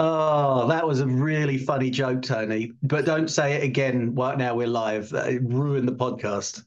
Oh, 0.00 0.68
that 0.68 0.86
was 0.86 1.00
a 1.00 1.06
really 1.08 1.58
funny 1.58 1.90
joke, 1.90 2.22
Tony. 2.22 2.70
But 2.84 3.04
don't 3.04 3.26
say 3.26 3.54
it 3.54 3.64
again 3.64 4.14
right 4.14 4.38
now 4.38 4.54
we're 4.54 4.68
live. 4.68 5.12
It 5.12 5.42
ruined 5.42 5.88
the 5.88 5.92
podcast. 5.92 6.62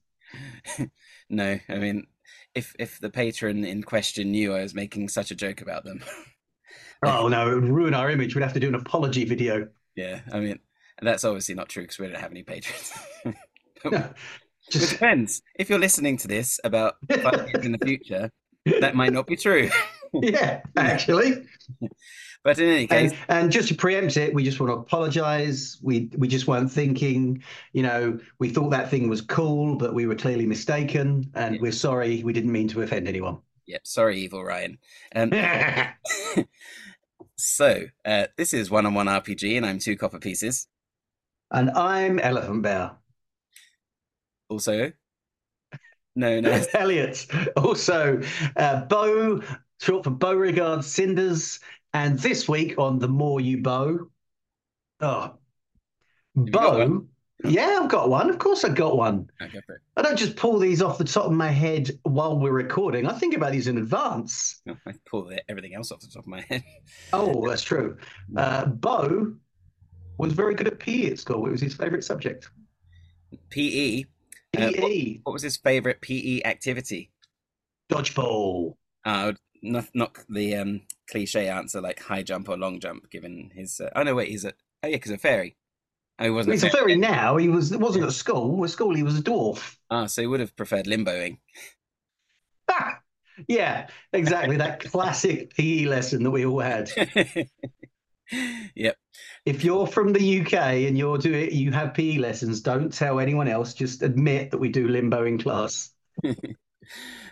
no, 1.30 1.58
I 1.70 1.76
mean, 1.76 2.08
if 2.56 2.76
if 2.78 3.00
the 3.00 3.10
patron 3.10 3.64
in 3.64 3.84
question 3.84 4.32
knew 4.32 4.54
I 4.54 4.62
was 4.62 4.76
making 4.76 5.08
such 5.08 5.32
a 5.32 5.36
joke 5.36 5.62
about 5.62 5.86
them. 5.86 6.04
oh 7.06 7.30
no, 7.30 7.50
it 7.50 7.56
would 7.56 7.70
ruin 7.70 7.94
our 7.94 8.10
image. 8.10 8.36
We'd 8.36 8.42
have 8.42 8.52
to 8.52 8.60
do 8.60 8.68
an 8.68 8.76
apology 8.76 9.24
video. 9.24 9.70
Yeah, 9.96 10.20
I 10.30 10.42
mean, 10.42 10.60
that's 11.02 11.24
obviously 11.24 11.56
not 11.56 11.70
true 11.70 11.84
because 11.84 12.00
we 12.00 12.08
don't 12.08 12.20
have 12.20 12.32
any 12.32 12.44
patrons. 12.44 12.92
no, 13.86 14.10
just... 14.70 14.92
It 14.92 14.96
depends. 14.96 15.42
If 15.58 15.70
you're 15.70 15.80
listening 15.80 16.18
to 16.18 16.28
this 16.28 16.60
about 16.66 16.96
five 17.10 17.48
years 17.48 17.66
in 17.66 17.72
the 17.72 17.86
future, 17.86 18.30
that 18.82 18.94
might 18.94 19.14
not 19.14 19.26
be 19.26 19.38
true. 19.38 19.70
yeah, 20.14 20.64
actually. 20.76 21.46
But 22.44 22.58
in 22.58 22.70
any 22.70 22.88
case, 22.88 23.12
and, 23.12 23.44
and, 23.44 23.52
just 23.52 23.68
to 23.68 23.76
preempt 23.76 24.18
it, 24.18 24.34
we 24.34 24.44
just 24.44 24.60
want 24.60 24.72
to 24.72 24.78
apologise. 24.78 25.78
We 25.82 26.10
we 26.18 26.28
just 26.28 26.48
weren't 26.48 26.72
thinking. 26.72 27.44
You 27.74 27.84
know, 27.84 28.20
we 28.40 28.50
thought 28.50 28.70
that 28.72 28.90
thing 28.90 29.10
was 29.10 29.22
cool, 29.22 29.76
but 29.76 29.94
we 29.94 30.08
were 30.08 30.16
clearly 30.16 30.48
mistaken, 30.48 31.30
and 31.36 31.56
yeah. 31.56 31.62
we're 31.62 31.72
sorry. 31.72 32.24
We 32.24 32.34
didn't 32.34 32.52
mean 32.52 32.68
to 32.70 32.82
offend 32.82 33.08
anyone. 33.08 33.38
Yep, 33.68 33.82
sorry, 33.86 34.20
evil 34.20 34.44
Ryan. 34.44 34.80
Um, 35.16 35.32
so 37.36 37.86
uh, 38.06 38.28
this 38.38 38.54
is 38.54 38.72
one 38.72 38.88
on 38.88 38.96
one 38.96 39.06
RPG, 39.06 39.56
and 39.56 39.66
I'm 39.66 39.78
two 39.78 39.96
copper 39.96 40.20
pieces, 40.20 40.68
and 41.52 41.70
I'm 41.70 42.18
Elephant 42.18 42.64
Bear. 42.64 42.92
Also, 44.50 44.92
no, 46.16 46.40
no, 46.40 46.62
Elliot. 46.74 47.26
Also, 47.56 48.22
uh, 48.56 48.82
Bo, 48.82 49.42
short 49.80 50.04
for 50.04 50.10
Beauregard 50.10 50.84
Cinders, 50.84 51.60
and 51.94 52.18
this 52.20 52.48
week 52.48 52.78
on 52.78 53.00
The 53.00 53.08
More 53.08 53.42
You 53.42 53.62
Bow, 53.62 54.00
oh, 55.02 55.34
Bo, 56.36 57.06
yeah, 57.44 57.80
I've 57.82 57.90
got 57.90 58.10
one. 58.10 58.30
Of 58.30 58.40
course, 58.40 58.64
I've 58.64 58.76
got 58.76 58.98
one. 58.98 59.30
Okay, 59.42 59.60
I 59.98 60.02
don't 60.02 60.18
just 60.18 60.36
pull 60.36 60.60
these 60.60 60.82
off 60.82 60.98
the 60.98 61.04
top 61.04 61.26
of 61.26 61.32
my 61.32 61.50
head 61.50 61.90
while 62.04 62.38
we're 62.38 62.52
recording. 62.52 63.08
I 63.08 63.14
think 63.14 63.36
about 63.36 63.52
these 63.52 63.68
in 63.68 63.78
advance. 63.78 64.62
I 64.86 64.94
pull 65.06 65.32
everything 65.50 65.74
else 65.74 65.92
off 65.92 66.02
the 66.02 66.08
top 66.08 66.24
of 66.24 66.28
my 66.28 66.42
head. 66.50 66.64
oh, 67.14 67.48
that's 67.48 67.64
true. 67.64 67.98
Uh, 68.36 68.66
Bo 68.66 69.34
was 70.18 70.34
very 70.34 70.56
good 70.56 70.68
at 70.68 70.80
PE 70.80 71.12
at 71.12 71.20
school. 71.20 71.48
It 71.48 71.52
was 71.52 71.62
his 71.62 71.74
favourite 71.74 72.04
subject. 72.04 72.50
PE. 73.50 74.04
PE. 74.54 74.58
Uh, 74.58 74.72
what, 74.82 74.92
what, 75.24 75.34
was 75.34 75.42
his 75.42 75.58
favourite 75.58 76.02
PE 76.02 76.42
activity? 76.44 77.10
Dodgeball. 77.92 78.76
Uh, 79.04 79.34
not 79.62 79.88
not 79.94 80.18
the 80.30 80.56
um, 80.56 80.82
cliche 81.10 81.48
answer 81.48 81.82
like 81.82 82.00
high 82.00 82.24
jump 82.24 82.50
or 82.50 82.58
long 82.58 82.80
jump, 82.80 83.10
given 83.10 83.52
his. 83.54 83.80
Uh, 83.80 83.90
oh 83.96 84.04
no, 84.04 84.16
wait, 84.16 84.30
he's 84.30 84.46
a 84.46 84.54
oh 84.84 84.88
yeah, 84.88 84.96
because 84.96 85.12
a 85.12 85.18
fairy. 85.18 85.56
Oh, 86.20 86.26
he 86.26 86.30
wasn't. 86.30 86.54
He's 86.54 86.64
a 86.64 86.70
fairy, 86.70 86.94
a 86.94 86.96
fairy 86.96 86.98
now. 86.98 87.38
He 87.38 87.50
was. 87.50 87.72
It 87.72 87.80
wasn't 87.80 88.06
at 88.06 88.14
school. 88.14 88.64
At 88.64 88.70
school, 88.70 88.96
he 88.96 89.04
was 89.04 89.18
a 89.18 89.24
dwarf. 89.24 89.78
Ah, 89.90 90.06
so 90.06 90.22
he 90.22 90.28
would 90.28 90.40
have 90.40 90.56
preferred 90.56 90.86
limboing. 90.86 91.38
Ah, 92.70 93.00
yeah, 93.48 93.88
exactly. 94.14 94.58
that 94.58 94.80
classic 94.92 95.56
PE 95.56 95.86
lesson 95.86 96.24
that 96.24 96.32
we 96.32 96.46
all 96.46 96.60
had. 96.60 96.92
yep. 98.76 98.96
If 99.46 99.64
you're 99.64 99.88
from 99.88 100.14
the 100.14 100.42
UK 100.42 100.54
and 100.54 100.98
you're 100.98 101.18
doing, 101.18 101.52
you 101.52 101.72
have 101.72 101.94
PE 101.94 102.18
lessons. 102.18 102.62
Don't 102.62 102.94
tell 102.94 103.20
anyone 103.20 103.48
else. 103.48 103.74
Just 103.74 104.04
admit 104.04 104.52
that 104.52 104.60
we 104.60 104.70
do 104.70 104.88
limbo 104.88 105.26
in 105.26 105.38
class. 105.40 105.92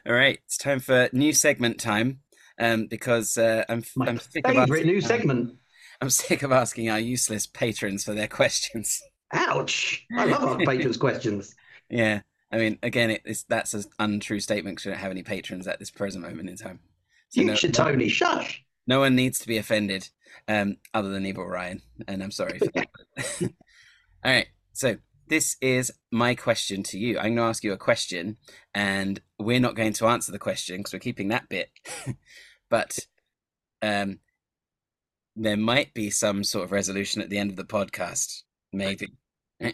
All 0.09 0.15
right, 0.15 0.39
it's 0.43 0.57
time 0.57 0.79
for 0.79 1.07
new 1.13 1.31
segment 1.31 1.79
time. 1.79 2.21
Um, 2.57 2.87
because 2.87 3.37
uh, 3.37 3.63
I'm, 3.69 3.83
My 3.95 4.07
I'm 4.07 4.17
sick 4.17 4.45
of 4.45 4.57
asking, 4.57 4.87
new 4.87 4.99
segment. 4.99 5.55
I'm 6.01 6.09
sick 6.09 6.41
of 6.41 6.51
asking 6.51 6.89
our 6.89 6.99
useless 6.99 7.45
patrons 7.45 8.03
for 8.03 8.13
their 8.13 8.27
questions. 8.27 9.01
Ouch! 9.31 10.05
I 10.17 10.25
love 10.25 10.43
our 10.43 10.57
patrons' 10.57 10.97
questions. 10.97 11.55
Yeah, 11.89 12.21
I 12.51 12.57
mean, 12.57 12.79
again, 12.81 13.11
it, 13.11 13.21
it's 13.23 13.43
that's 13.43 13.75
an 13.75 13.83
untrue 13.99 14.39
statement 14.39 14.77
because 14.77 14.87
we 14.87 14.91
don't 14.93 14.99
have 14.99 15.11
any 15.11 15.23
patrons 15.23 15.67
at 15.67 15.77
this 15.77 15.91
present 15.91 16.25
moment 16.25 16.49
in 16.49 16.57
time. 16.57 16.79
So 17.29 17.41
you 17.41 17.47
no, 17.47 17.55
should, 17.55 17.75
Tony. 17.75 18.09
Shush. 18.09 18.65
No 18.87 18.99
one 18.99 19.15
needs 19.15 19.37
to 19.39 19.47
be 19.47 19.57
offended, 19.57 20.09
um, 20.47 20.77
other 20.93 21.09
than 21.09 21.27
Evil 21.27 21.45
Ryan, 21.45 21.83
and 22.07 22.23
I'm 22.23 22.31
sorry 22.31 22.57
for 22.57 22.65
that. 22.73 22.89
All 23.43 23.49
right, 24.25 24.47
so 24.73 24.97
this 25.29 25.55
is 25.61 25.91
my 26.11 26.35
question 26.35 26.83
to 26.83 26.99
you. 26.99 27.17
I'm 27.17 27.35
going 27.35 27.37
to 27.37 27.43
ask 27.43 27.63
you 27.63 27.71
a 27.71 27.77
question, 27.77 28.37
and 28.73 29.21
we're 29.37 29.59
not 29.59 29.75
going 29.75 29.93
to 29.93 30.07
answer 30.07 30.31
the 30.31 30.39
question 30.39 30.77
because 30.77 30.93
we're 30.93 30.99
keeping 30.99 31.29
that 31.29 31.47
bit. 31.47 31.69
but 32.69 32.99
um, 33.81 34.19
there 35.35 35.57
might 35.57 35.93
be 35.93 36.09
some 36.09 36.43
sort 36.43 36.65
of 36.65 36.71
resolution 36.71 37.21
at 37.21 37.29
the 37.29 37.37
end 37.37 37.51
of 37.51 37.55
the 37.55 37.63
podcast, 37.63 38.41
maybe. 38.73 39.13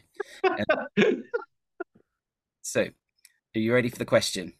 so, 2.61 2.81
are 2.81 3.59
you 3.59 3.73
ready 3.73 3.89
for 3.89 3.97
the 3.97 4.05
question? 4.05 4.53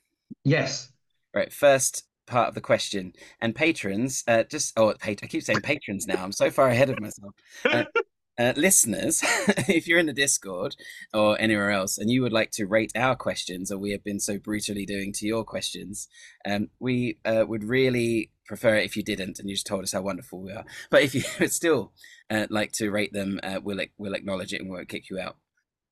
Yes. 0.43 0.91
Right. 1.33 1.51
First 1.51 2.05
part 2.25 2.47
of 2.47 2.55
the 2.55 2.61
question, 2.61 3.13
and 3.41 3.53
patrons, 3.53 4.23
uh, 4.27 4.43
just 4.43 4.73
oh, 4.77 4.93
I 5.03 5.13
keep 5.15 5.43
saying 5.43 5.61
patrons 5.61 6.07
now. 6.07 6.23
I'm 6.23 6.31
so 6.31 6.49
far 6.49 6.69
ahead 6.69 6.89
of 6.89 6.99
myself. 7.01 7.33
Uh, 7.65 7.83
uh, 8.37 8.53
listeners, 8.55 9.21
if 9.67 9.87
you're 9.87 9.99
in 9.99 10.05
the 10.07 10.13
Discord 10.13 10.75
or 11.13 11.39
anywhere 11.39 11.71
else 11.71 11.97
and 11.97 12.09
you 12.09 12.21
would 12.21 12.33
like 12.33 12.51
to 12.51 12.65
rate 12.65 12.91
our 12.95 13.15
questions, 13.15 13.71
or 13.71 13.77
we 13.77 13.91
have 13.91 14.03
been 14.03 14.19
so 14.19 14.37
brutally 14.37 14.85
doing 14.85 15.13
to 15.13 15.25
your 15.25 15.43
questions, 15.43 16.07
um, 16.45 16.69
we 16.79 17.17
uh, 17.25 17.45
would 17.47 17.63
really 17.63 18.31
prefer 18.45 18.75
it 18.75 18.85
if 18.85 18.95
you 18.95 19.03
didn't 19.03 19.39
and 19.39 19.49
you 19.49 19.55
just 19.55 19.65
told 19.65 19.83
us 19.83 19.93
how 19.93 20.01
wonderful 20.01 20.41
we 20.41 20.51
are. 20.51 20.65
But 20.89 21.03
if 21.03 21.15
you 21.15 21.23
would 21.39 21.51
still 21.51 21.93
uh, 22.29 22.47
like 22.49 22.71
to 22.73 22.91
rate 22.91 23.13
them, 23.13 23.39
uh, 23.43 23.59
we'll 23.63 23.79
we'll 23.97 24.13
acknowledge 24.13 24.53
it 24.53 24.61
and 24.61 24.69
we 24.69 24.75
won't 24.75 24.89
kick 24.89 25.09
you 25.09 25.19
out. 25.19 25.37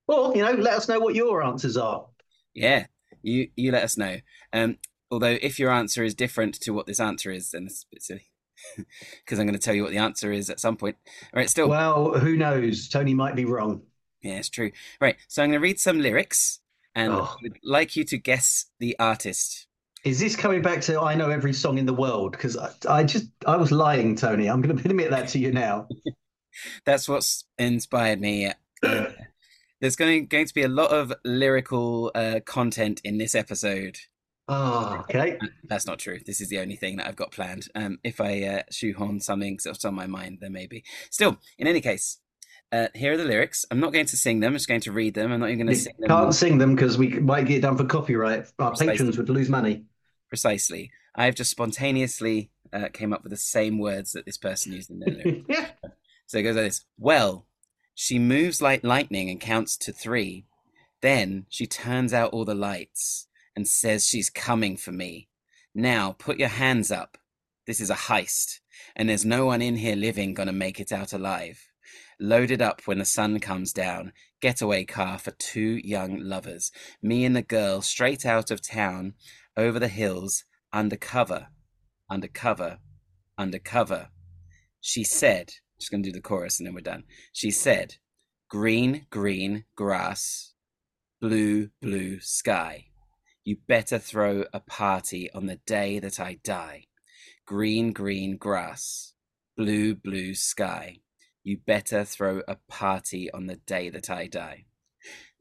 Well, 0.07 0.35
you 0.35 0.43
know, 0.43 0.51
let 0.51 0.73
us 0.73 0.89
know 0.89 0.99
what 0.99 1.15
your 1.15 1.43
answers 1.43 1.77
are. 1.77 2.07
Yeah, 2.53 2.87
you 3.21 3.49
you 3.55 3.71
let 3.71 3.83
us 3.83 3.97
know. 3.97 4.17
Um, 4.51 4.77
although 5.09 5.37
if 5.41 5.59
your 5.59 5.71
answer 5.71 6.03
is 6.03 6.13
different 6.13 6.55
to 6.61 6.71
what 6.71 6.87
this 6.87 6.99
answer 6.99 7.31
is, 7.31 7.51
then 7.51 7.67
it's 7.67 7.83
a 7.83 7.95
bit 7.95 8.03
silly 8.03 8.32
because 8.77 9.39
I'm 9.39 9.45
going 9.45 9.57
to 9.57 9.59
tell 9.59 9.73
you 9.73 9.83
what 9.83 9.91
the 9.91 9.97
answer 9.97 10.31
is 10.31 10.49
at 10.49 10.59
some 10.59 10.77
point. 10.77 10.97
All 11.33 11.39
right, 11.39 11.49
still. 11.49 11.69
Well, 11.69 12.13
who 12.13 12.35
knows? 12.35 12.87
Tony 12.89 13.13
might 13.13 13.35
be 13.35 13.45
wrong. 13.45 13.81
Yeah, 14.21 14.35
it's 14.35 14.49
true. 14.49 14.71
Right, 15.01 15.17
so 15.27 15.43
I'm 15.43 15.49
going 15.49 15.59
to 15.59 15.63
read 15.63 15.79
some 15.79 15.99
lyrics, 15.99 16.59
and 16.95 17.13
oh. 17.13 17.35
I'd 17.43 17.59
like 17.63 17.95
you 17.95 18.03
to 18.05 18.17
guess 18.17 18.65
the 18.79 18.97
artist. 18.99 19.67
Is 20.03 20.19
this 20.19 20.35
coming 20.35 20.61
back 20.61 20.81
to 20.81 20.99
I 20.99 21.15
know 21.15 21.29
every 21.29 21.53
song 21.53 21.77
in 21.77 21.85
the 21.85 21.93
world? 21.93 22.33
Because 22.33 22.57
I, 22.57 22.71
I, 22.89 23.03
just 23.03 23.27
I 23.45 23.55
was 23.55 23.71
lying, 23.71 24.15
Tony. 24.15 24.49
I'm 24.49 24.61
going 24.61 24.77
to 24.81 24.89
admit 24.89 25.11
that 25.11 25.29
to 25.29 25.39
you 25.39 25.51
now. 25.51 25.87
That's 26.85 27.07
what's 27.07 27.45
inspired 27.57 28.21
me. 28.21 28.51
Uh, 28.83 29.05
there's 29.81 29.95
going 29.95 30.27
going 30.27 30.45
to 30.45 30.53
be 30.53 30.63
a 30.63 30.67
lot 30.67 30.91
of 30.91 31.13
lyrical 31.25 32.11
uh, 32.15 32.41
content 32.45 33.01
in 33.03 33.17
this 33.17 33.33
episode. 33.33 33.97
Oh, 34.47 34.97
okay. 35.01 35.37
That's 35.63 35.85
not 35.85 35.99
true. 35.99 36.19
This 36.25 36.41
is 36.41 36.49
the 36.49 36.59
only 36.59 36.75
thing 36.75 36.97
that 36.97 37.07
I've 37.07 37.15
got 37.15 37.31
planned. 37.31 37.67
Um, 37.75 37.99
if 38.03 38.19
I 38.19 38.43
uh, 38.43 38.61
shoehorn 38.69 39.21
something 39.21 39.57
that's 39.63 39.85
on 39.85 39.93
my 39.93 40.07
mind, 40.07 40.39
then 40.41 40.51
maybe. 40.51 40.83
Still, 41.09 41.37
in 41.57 41.67
any 41.67 41.79
case, 41.79 42.19
uh, 42.71 42.87
here 42.93 43.13
are 43.13 43.17
the 43.17 43.23
lyrics. 43.23 43.65
I'm 43.71 43.79
not 43.79 43.93
going 43.93 44.07
to 44.07 44.17
sing 44.17 44.41
them. 44.41 44.49
I'm 44.49 44.55
just 44.55 44.67
going 44.67 44.81
to 44.81 44.91
read 44.91 45.13
them. 45.13 45.31
I'm 45.31 45.39
not 45.39 45.49
even 45.49 45.65
going 45.65 45.75
to 45.75 45.81
sing 45.81 45.93
them. 45.97 46.09
Can't 46.09 46.35
sing 46.35 46.57
them 46.57 46.75
because 46.75 46.97
we 46.97 47.07
might 47.19 47.47
get 47.47 47.61
done 47.61 47.77
for 47.77 47.85
copyright. 47.85 48.47
Our 48.59 48.71
Precisely. 48.71 48.87
patrons 48.87 49.17
would 49.17 49.29
lose 49.29 49.49
money. 49.49 49.85
Precisely. 50.27 50.91
I've 51.15 51.35
just 51.35 51.51
spontaneously 51.51 52.49
uh, 52.73 52.89
came 52.91 53.13
up 53.13 53.23
with 53.23 53.31
the 53.31 53.37
same 53.37 53.79
words 53.79 54.11
that 54.11 54.25
this 54.25 54.37
person 54.37 54.73
used 54.73 54.89
in 54.89 54.99
their 54.99 55.13
lyrics. 55.13 55.45
Yeah. 55.49 55.67
So 56.25 56.39
it 56.39 56.43
goes 56.43 56.55
like 56.55 56.65
this. 56.65 56.83
Well, 56.97 57.45
she 57.93 58.17
moves 58.17 58.61
like 58.61 58.83
lightning 58.83 59.29
and 59.29 59.39
counts 59.39 59.77
to 59.77 59.93
three. 59.93 60.45
Then 61.01 61.45
she 61.49 61.67
turns 61.67 62.13
out 62.13 62.31
all 62.31 62.45
the 62.45 62.55
lights 62.55 63.27
and 63.55 63.67
says 63.67 64.05
she's 64.05 64.29
coming 64.29 64.77
for 64.77 64.91
me. 64.91 65.29
Now, 65.75 66.15
put 66.17 66.39
your 66.39 66.49
hands 66.49 66.91
up. 66.91 67.17
This 67.65 67.79
is 67.79 67.89
a 67.89 67.95
heist, 67.95 68.59
and 68.95 69.07
there's 69.07 69.25
no 69.25 69.45
one 69.45 69.61
in 69.61 69.77
here 69.77 69.95
living 69.95 70.33
gonna 70.33 70.51
make 70.51 70.79
it 70.79 70.91
out 70.91 71.13
alive. 71.13 71.69
Loaded 72.19 72.61
up 72.61 72.81
when 72.85 72.99
the 72.99 73.05
sun 73.05 73.39
comes 73.39 73.73
down, 73.73 74.13
getaway 74.41 74.85
car 74.85 75.17
for 75.17 75.31
two 75.31 75.79
young 75.83 76.19
lovers. 76.19 76.71
Me 77.01 77.25
and 77.25 77.35
the 77.35 77.41
girl 77.41 77.81
straight 77.81 78.25
out 78.25 78.51
of 78.51 78.61
town, 78.61 79.13
over 79.55 79.79
the 79.79 79.87
hills, 79.87 80.43
undercover, 80.71 81.47
undercover, 82.09 82.79
undercover. 83.37 84.09
She 84.81 85.03
said, 85.03 85.53
just 85.79 85.91
gonna 85.91 86.03
do 86.03 86.11
the 86.11 86.21
chorus 86.21 86.59
and 86.59 86.67
then 86.67 86.73
we're 86.75 86.81
done. 86.81 87.03
She 87.31 87.51
said, 87.51 87.95
green, 88.49 89.07
green 89.09 89.65
grass, 89.75 90.53
blue, 91.19 91.69
blue 91.81 92.19
sky. 92.19 92.87
You 93.45 93.57
better 93.67 93.99
throw 93.99 94.45
a 94.53 94.61
party 94.61 95.29
on 95.33 95.47
the 95.47 95.57
day 95.65 95.99
that 95.99 96.17
I 96.17 96.39
die. 96.45 96.85
Green, 97.45 97.91
green 97.91 98.37
grass, 98.37 99.13
blue, 99.57 99.95
blue 99.95 100.33
sky. 100.33 100.99
You 101.43 101.57
better 101.57 102.05
throw 102.05 102.41
a 102.47 102.55
party 102.69 103.29
on 103.31 103.47
the 103.47 103.57
day 103.57 103.89
that 103.89 104.09
I 104.09 104.27
die. 104.27 104.63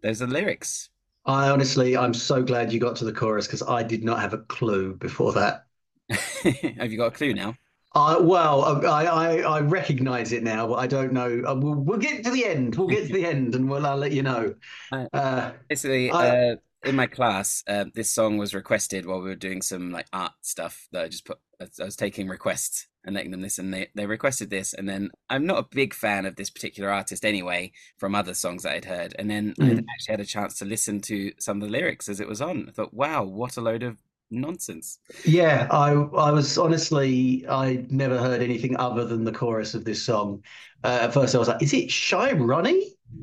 Those 0.02 0.20
are 0.20 0.26
lyrics. 0.26 0.90
I 1.26 1.50
honestly, 1.50 1.96
I'm 1.96 2.12
so 2.12 2.43
glad 2.43 2.72
you 2.72 2.81
got 2.81 2.96
to 2.96 3.04
the 3.04 3.12
chorus 3.12 3.46
because 3.46 3.62
I 3.62 3.84
did 3.84 4.02
not 4.02 4.19
have 4.19 4.32
a 4.32 4.38
clue 4.38 4.96
before 4.96 5.32
that. 5.34 5.66
have 6.10 6.90
you 6.90 6.98
got 6.98 7.06
a 7.06 7.16
clue 7.16 7.34
now? 7.34 7.55
Uh, 7.94 8.16
well, 8.20 8.64
I, 8.84 9.05
I, 9.05 9.37
I 9.43 9.60
recognize 9.60 10.32
it 10.32 10.43
now, 10.43 10.66
but 10.66 10.81
I 10.81 10.88
don't 10.88 11.12
know. 11.12 11.43
Uh, 11.46 11.55
we'll, 11.55 11.75
we'll 11.75 11.98
get 11.98 12.25
to 12.25 12.31
the 12.32 12.46
end. 12.46 12.75
We'll 12.75 12.88
get 12.88 13.06
to 13.06 13.12
the 13.12 13.26
end, 13.26 13.55
and 13.55 13.70
we'll 13.70 13.87
I'll 13.87 13.96
let 13.96 14.10
you 14.10 14.22
know. 14.25 14.55
Uh, 14.90 15.52
Basically, 15.69 16.10
I- 16.10 16.52
uh, 16.52 16.56
in 16.84 16.96
my 16.96 17.06
class, 17.06 17.62
uh, 17.69 17.84
this 17.94 18.11
song 18.11 18.38
was 18.38 18.55
requested 18.55 19.06
while 19.06 19.20
we 19.20 19.29
were 19.29 19.37
doing 19.37 19.62
some 19.62 19.90
like 19.93 20.06
art 20.12 20.32
stuff 20.43 20.88
that 20.93 21.05
I 21.05 21.08
just 21.08 21.25
put. 21.25 21.38
I 21.61 21.84
was 21.84 21.94
taking 21.96 22.26
requests 22.26 22.88
and 23.05 23.14
letting 23.14 23.31
them 23.31 23.40
listen. 23.43 23.70
They 23.70 23.88
they 23.94 24.06
requested 24.06 24.50
this, 24.50 24.75
and 24.75 24.88
then 24.88 25.11
I'm 25.31 25.46
not 25.46 25.58
a 25.58 25.69
big 25.75 25.94
fan 25.94 26.26
of 26.26 26.34
this 26.37 26.50
particular 26.50 26.90
artist 26.90 27.25
anyway 27.25 27.73
from 27.99 28.14
other 28.14 28.34
songs 28.34 28.64
that 28.64 28.73
I'd 28.75 28.84
heard. 28.84 29.14
And 29.19 29.31
then 29.31 29.55
I 29.61 29.67
Mm. 29.69 29.93
actually 29.94 30.12
had 30.14 30.20
a 30.20 30.25
chance 30.26 30.58
to 30.58 30.64
listen 30.64 31.00
to 31.02 31.32
some 31.38 31.62
of 31.62 31.69
the 31.69 31.73
lyrics 31.73 32.08
as 32.08 32.20
it 32.20 32.29
was 32.29 32.40
on. 32.43 32.69
I 32.69 32.73
thought, 32.73 32.94
wow, 32.94 33.23
what 33.25 33.56
a 33.56 33.61
load 33.61 33.82
of 33.84 33.99
nonsense. 34.31 34.99
Yeah, 35.25 35.69
I 35.70 35.93
I 35.93 36.31
was 36.32 36.58
honestly 36.58 37.46
I 37.49 37.87
never 37.90 38.19
heard 38.19 38.43
anything 38.43 38.76
other 38.76 39.05
than 39.05 39.25
the 39.25 39.32
chorus 39.32 39.75
of 39.75 39.84
this 39.84 40.02
song. 40.02 40.43
Uh, 40.84 40.99
at 41.02 41.14
first, 41.14 41.34
I 41.34 41.38
was 41.38 41.49
like, 41.49 41.62
"Is 41.62 41.73
it 41.73 41.90
Shy 41.90 42.32
Ronnie?" 42.32 42.96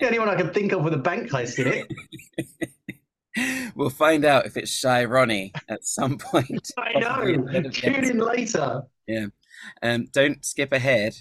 The 0.00 0.06
only 0.06 0.18
one 0.18 0.28
I 0.28 0.34
can 0.34 0.50
think 0.50 0.72
of 0.72 0.82
with 0.82 0.94
a 0.94 0.98
bank 0.98 1.30
heist 1.30 1.58
in 1.58 1.86
it. 3.36 3.72
we'll 3.76 3.90
find 3.90 4.24
out 4.24 4.46
if 4.46 4.56
it's 4.56 4.70
Shy 4.70 5.04
Ronnie 5.04 5.52
at 5.68 5.84
some 5.84 6.18
point. 6.18 6.70
I 6.78 6.98
know. 6.98 7.08
at 7.08 7.22
the 7.22 7.56
end 7.56 7.56
of 7.56 7.62
the 7.64 7.70
Tune 7.70 8.04
in 8.04 8.18
later. 8.18 8.82
Um, 9.82 10.08
don't 10.12 10.44
skip 10.44 10.72
ahead. 10.72 11.14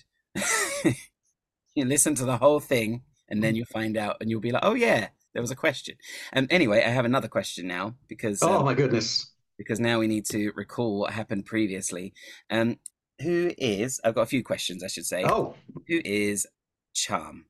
you 1.75 1.85
listen 1.85 2.15
to 2.15 2.25
the 2.25 2.37
whole 2.37 2.59
thing, 2.59 3.03
and 3.29 3.43
then 3.43 3.55
you'll 3.55 3.65
find 3.65 3.97
out, 3.97 4.17
and 4.19 4.29
you'll 4.29 4.41
be 4.41 4.51
like, 4.51 4.63
"Oh 4.65 4.73
yeah, 4.73 5.09
there 5.33 5.41
was 5.41 5.51
a 5.51 5.55
question." 5.55 5.95
Um, 6.33 6.47
anyway, 6.49 6.83
I 6.83 6.89
have 6.89 7.05
another 7.05 7.27
question 7.27 7.67
now 7.67 7.95
because 8.07 8.41
Oh 8.41 8.59
um, 8.59 8.65
my 8.65 8.73
goodness. 8.73 9.31
because 9.57 9.79
now 9.79 9.99
we 9.99 10.07
need 10.07 10.25
to 10.27 10.51
recall 10.55 10.99
what 10.99 11.13
happened 11.13 11.45
previously. 11.45 12.13
Um, 12.49 12.79
who 13.21 13.51
is? 13.57 14.01
I've 14.03 14.15
got 14.15 14.21
a 14.21 14.25
few 14.27 14.43
questions, 14.43 14.83
I 14.83 14.87
should 14.87 15.05
say. 15.05 15.23
Oh, 15.23 15.55
Who 15.87 16.01
is 16.03 16.47
Charm? 16.93 17.45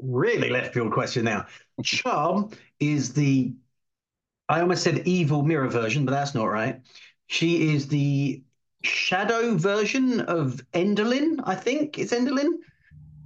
really 0.00 0.50
left 0.50 0.74
field 0.74 0.92
question 0.92 1.24
now. 1.24 1.46
Charm 1.82 2.50
is 2.80 3.12
the 3.12 3.54
I 4.48 4.60
almost 4.60 4.82
said 4.82 5.06
evil 5.06 5.42
mirror 5.42 5.68
version, 5.68 6.04
but 6.06 6.12
that's 6.12 6.34
not 6.34 6.46
right. 6.46 6.80
She 7.26 7.74
is 7.74 7.88
the 7.88 8.42
shadow 8.82 9.54
version 9.56 10.20
of 10.20 10.62
Endelyn, 10.72 11.40
I 11.44 11.54
think 11.54 11.98
it's 11.98 12.12
Endelyn, 12.14 12.54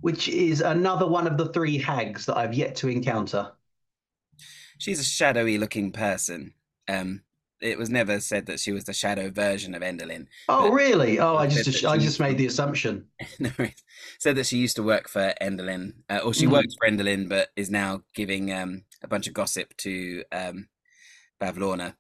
which 0.01 0.29
is 0.29 0.61
another 0.61 1.07
one 1.07 1.29
of 1.29 1.37
the 1.37 1.53
three 1.53 1.79
hags 1.79 2.27
that 2.27 2.37
I've 2.37 2.55
yet 2.55 2.75
to 2.77 2.89
encounter. 2.89 3.53
She's 4.79 4.99
a 4.99 5.05
shadowy 5.05 5.59
looking 5.59 5.93
person. 5.93 6.55
Um, 6.89 7.23
it 7.63 7.79
was 7.79 7.91
never 7.91 8.21
said 8.21 8.47
that 8.47 8.61
she 8.61 8.73
was 8.73 8.85
the 8.85 8.93
shadow 8.93 9.31
version 9.31 9.75
of 9.75 9.83
Endelyn. 9.83 10.27
Oh, 10.49 10.71
really? 10.71 11.19
Oh, 11.19 11.37
I 11.37 11.47
just 11.47 11.85
I 11.85 11.97
just 11.97 12.21
made 12.21 12.37
the 12.37 12.47
assumption. 12.47 13.07
no, 13.39 13.51
said 14.19 14.37
that 14.37 14.47
she 14.47 14.59
used 14.59 14.77
to 14.77 14.83
work 14.83 15.09
for 15.09 15.33
Endelyn, 15.41 15.95
uh, 16.11 16.21
or 16.25 16.35
she 16.35 16.47
Mhm. 16.47 16.53
works 16.53 16.75
for 16.79 16.89
Endelyn, 16.89 17.29
but 17.29 17.49
is 17.57 17.71
now 17.71 18.03
giving 18.15 18.53
um, 18.53 18.85
a 19.03 19.09
bunch 19.09 19.27
of 19.29 19.35
gossip 19.35 19.77
to 19.79 20.25
um, 20.33 20.69
Bavlorna 21.41 21.95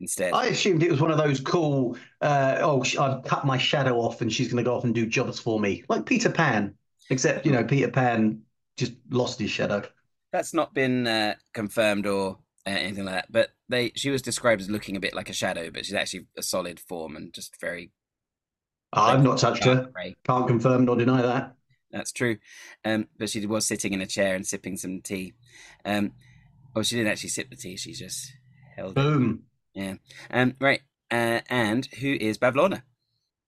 instead. 0.00 0.34
I 0.34 0.46
assumed 0.46 0.82
it 0.82 0.90
was 0.90 1.00
one 1.00 1.10
of 1.10 1.18
those 1.18 1.40
cool. 1.40 1.96
Uh, 2.20 2.58
oh, 2.60 2.82
I've 3.00 3.24
cut 3.24 3.46
my 3.46 3.58
shadow 3.58 3.98
off, 4.00 4.20
and 4.20 4.32
she's 4.32 4.48
going 4.52 4.62
to 4.62 4.68
go 4.68 4.76
off 4.76 4.84
and 4.84 4.94
do 4.94 5.06
jobs 5.06 5.40
for 5.40 5.58
me, 5.58 5.84
like 5.88 6.06
Peter 6.06 6.30
Pan. 6.30 6.74
Except 7.10 7.46
you 7.46 7.52
know, 7.52 7.64
Peter 7.64 7.90
Pan 7.90 8.42
just 8.76 8.92
lost 9.10 9.40
his 9.40 9.50
shadow. 9.50 9.82
That's 10.32 10.52
not 10.52 10.74
been 10.74 11.06
uh, 11.06 11.34
confirmed 11.54 12.06
or 12.06 12.38
uh, 12.66 12.70
anything 12.70 13.06
like 13.06 13.14
that. 13.14 13.32
But 13.32 13.50
they, 13.68 13.92
she 13.94 14.10
was 14.10 14.22
described 14.22 14.60
as 14.60 14.70
looking 14.70 14.96
a 14.96 15.00
bit 15.00 15.14
like 15.14 15.28
a 15.28 15.34
shadow, 15.34 15.70
but 15.70 15.84
she's 15.84 15.94
actually 15.94 16.26
a 16.36 16.42
solid 16.42 16.80
form 16.80 17.16
and 17.16 17.32
just 17.32 17.60
very. 17.60 17.90
I've 18.92 19.22
not 19.22 19.38
touched 19.38 19.64
her. 19.64 19.88
grey. 19.92 20.16
Can't 20.24 20.46
confirm 20.46 20.86
nor 20.86 20.96
deny 20.96 21.20
that. 21.22 21.54
That's 21.90 22.12
true. 22.12 22.38
Um, 22.84 23.08
but 23.18 23.30
she 23.30 23.44
was 23.46 23.66
sitting 23.66 23.92
in 23.92 24.00
a 24.00 24.06
chair 24.06 24.34
and 24.34 24.46
sipping 24.46 24.76
some 24.76 25.00
tea. 25.00 25.34
Um, 25.84 26.12
well, 26.74 26.82
she 26.82 26.96
didn't 26.96 27.12
actually 27.12 27.30
sip 27.30 27.50
the 27.50 27.56
tea; 27.56 27.76
she 27.76 27.92
just 27.92 28.32
held 28.76 28.92
it. 28.92 28.94
Boom. 28.96 29.44
Yeah. 29.74 29.94
Um, 30.30 30.54
right. 30.60 30.80
Uh, 31.10 31.40
and 31.48 31.86
who 31.86 32.16
is 32.20 32.38
Bavlorna? 32.38 32.82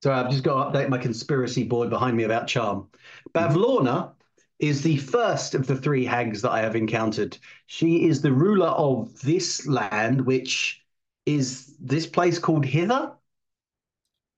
So 0.02 0.12
I've 0.12 0.30
just 0.30 0.42
got 0.42 0.72
to 0.72 0.78
update 0.78 0.88
my 0.88 0.96
conspiracy 0.96 1.64
board 1.64 1.90
behind 1.90 2.16
me 2.16 2.24
about 2.24 2.46
charm. 2.46 2.88
Bavlorna 3.34 4.12
is 4.60 4.82
the 4.82 4.96
first 4.98 5.54
of 5.54 5.66
the 5.66 5.76
three 5.76 6.04
hags 6.04 6.42
that 6.42 6.50
I 6.50 6.60
have 6.60 6.76
encountered. 6.76 7.36
She 7.66 8.06
is 8.08 8.20
the 8.22 8.32
ruler 8.32 8.68
of 8.68 9.20
this 9.20 9.66
land, 9.66 10.20
which 10.20 10.84
is 11.26 11.76
this 11.80 12.06
place 12.06 12.38
called 12.38 12.64
Hither. 12.64 13.12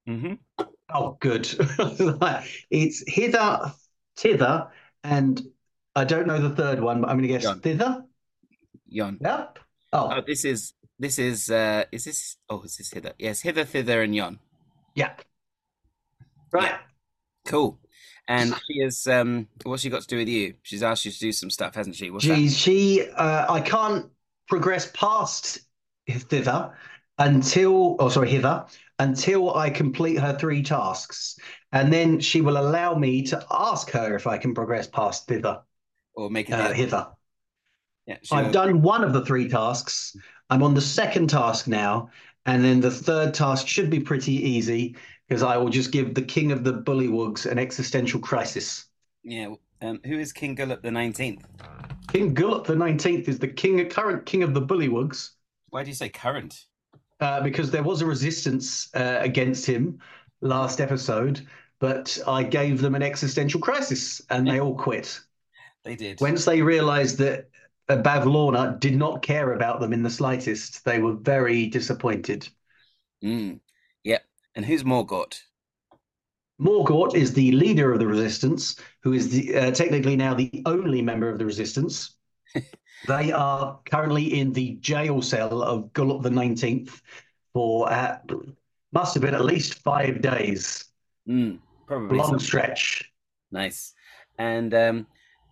hmm 0.06 0.34
Oh, 0.94 1.16
good. 1.20 1.48
it's 2.70 3.02
Hither, 3.06 3.72
Tither, 4.16 4.68
and 5.02 5.40
I 5.96 6.04
don't 6.04 6.26
know 6.26 6.38
the 6.38 6.54
third 6.54 6.80
one, 6.80 7.00
but 7.00 7.08
I'm 7.08 7.16
going 7.16 7.22
to 7.22 7.28
guess 7.28 7.44
Yon. 7.44 7.60
Thither. 7.60 8.04
Yon. 8.88 9.18
Yep. 9.22 9.58
Oh, 9.94 10.12
Oh, 10.16 10.20
this 10.26 10.44
is 10.44 10.74
this 10.98 11.18
is 11.18 11.50
uh 11.50 11.84
is 11.92 12.04
this 12.04 12.36
oh 12.50 12.62
is 12.62 12.76
this 12.76 12.92
hither? 12.92 13.12
Yes, 13.18 13.40
hither, 13.40 13.64
thither, 13.64 14.02
and 14.02 14.14
yon. 14.14 14.38
yeah. 14.94 15.12
Right. 16.52 16.74
Cool. 17.46 17.78
And 18.32 18.54
she 18.66 18.80
is 18.80 19.06
um 19.06 19.46
what's 19.64 19.82
she 19.82 19.90
got 19.90 20.02
to 20.02 20.06
do 20.06 20.16
with 20.16 20.28
you? 20.28 20.54
She's 20.62 20.82
asked 20.82 21.04
you 21.04 21.10
to 21.10 21.18
do 21.18 21.32
some 21.32 21.50
stuff, 21.50 21.74
hasn't 21.74 21.96
she? 21.96 22.10
What's? 22.10 22.24
Geez, 22.24 22.56
she, 22.56 23.08
uh, 23.10 23.52
I 23.52 23.60
can't 23.60 24.06
progress 24.48 24.90
past 24.92 25.60
thither 26.08 26.72
until, 27.18 27.96
oh, 27.98 28.08
sorry, 28.08 28.30
hither, 28.30 28.64
until 28.98 29.54
I 29.54 29.70
complete 29.70 30.18
her 30.18 30.36
three 30.38 30.62
tasks. 30.62 31.38
And 31.72 31.92
then 31.92 32.20
she 32.20 32.40
will 32.40 32.56
allow 32.56 32.94
me 32.94 33.22
to 33.24 33.44
ask 33.50 33.90
her 33.90 34.14
if 34.16 34.26
I 34.26 34.38
can 34.38 34.54
progress 34.54 34.86
past 34.86 35.26
thither, 35.26 35.62
Or 36.14 36.30
make 36.30 36.50
a 36.50 36.56
uh, 36.56 36.72
hither. 36.72 37.08
Yeah, 38.06 38.16
I've 38.32 38.52
done 38.52 38.82
one 38.82 39.04
of 39.04 39.12
the 39.12 39.24
three 39.24 39.48
tasks. 39.48 40.16
I'm 40.50 40.62
on 40.62 40.74
the 40.74 40.80
second 40.80 41.30
task 41.30 41.68
now. 41.68 42.10
And 42.44 42.64
then 42.64 42.80
the 42.80 42.90
third 42.90 43.34
task 43.34 43.68
should 43.68 43.88
be 43.88 44.00
pretty 44.00 44.32
easy 44.32 44.96
because 45.32 45.42
I 45.42 45.56
will 45.56 45.70
just 45.70 45.92
give 45.92 46.12
the 46.12 46.20
king 46.20 46.52
of 46.52 46.62
the 46.62 46.74
bullywugs 46.74 47.50
an 47.50 47.58
existential 47.58 48.20
crisis. 48.20 48.84
yeah. 49.24 49.54
Um, 49.80 49.98
who 50.04 50.18
is 50.18 50.30
King 50.30 50.54
Gullop 50.54 50.82
the 50.82 50.90
nineteenth? 50.90 51.46
King 52.08 52.34
Gullop 52.34 52.66
the 52.66 52.74
19th 52.74 53.28
is 53.28 53.38
the 53.38 53.48
king, 53.48 53.88
current 53.88 54.26
king 54.26 54.42
of 54.42 54.52
the 54.52 54.60
bullywugs. 54.60 55.30
Why 55.70 55.84
do 55.84 55.88
you 55.88 55.94
say 55.94 56.10
current? 56.10 56.66
uh, 57.20 57.40
because 57.40 57.70
there 57.70 57.82
was 57.82 58.02
a 58.02 58.06
resistance 58.06 58.94
uh, 58.94 59.20
against 59.22 59.64
him 59.64 59.98
last 60.42 60.82
episode, 60.82 61.40
but 61.80 62.18
I 62.26 62.42
gave 62.42 62.82
them 62.82 62.94
an 62.94 63.02
existential 63.02 63.58
crisis 63.58 64.20
and 64.28 64.46
they 64.46 64.60
all 64.60 64.76
quit. 64.76 65.18
They 65.84 65.96
did. 65.96 66.20
Once 66.20 66.44
they 66.44 66.62
realized 66.62 67.18
that 67.18 67.48
Bavlorna 67.88 68.78
did 68.78 68.94
not 68.94 69.20
care 69.22 69.54
about 69.54 69.80
them 69.80 69.92
in 69.92 70.04
the 70.04 70.10
slightest, 70.10 70.84
they 70.84 71.00
were 71.00 71.14
very 71.14 71.66
disappointed. 71.66 72.48
Mm. 73.24 73.58
And 74.54 74.64
who's 74.64 74.84
Morgort? 74.84 75.40
Morgort 76.60 77.14
is 77.14 77.32
the 77.32 77.52
leader 77.52 77.92
of 77.92 77.98
the 77.98 78.06
resistance, 78.06 78.76
who 79.02 79.12
is 79.12 79.30
the, 79.30 79.56
uh, 79.56 79.70
technically 79.72 80.16
now 80.16 80.34
the 80.34 80.62
only 80.66 81.02
member 81.02 81.28
of 81.28 81.38
the 81.38 81.46
resistance. 81.46 82.16
they 83.08 83.32
are 83.32 83.80
currently 83.90 84.38
in 84.38 84.52
the 84.52 84.74
jail 84.74 85.22
cell 85.22 85.62
of 85.62 85.92
Gullop 85.92 86.22
the 86.22 86.30
19th 86.30 87.00
for 87.52 87.90
uh, 87.90 88.18
must 88.92 89.14
have 89.14 89.22
been 89.22 89.34
at 89.34 89.44
least 89.44 89.74
five 89.74 90.20
days. 90.20 90.84
Mm. 91.28 91.58
Probably 91.86 92.18
Long 92.18 92.38
stretch. 92.38 93.10
Nice. 93.50 93.94
And 94.38 94.74
um 94.74 95.06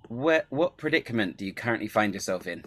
where, 0.09 0.45
what 0.50 0.76
predicament 0.76 1.37
do 1.37 1.45
you 1.45 1.52
currently 1.52 1.87
find 1.87 2.14
yourself 2.14 2.47
in? 2.47 2.64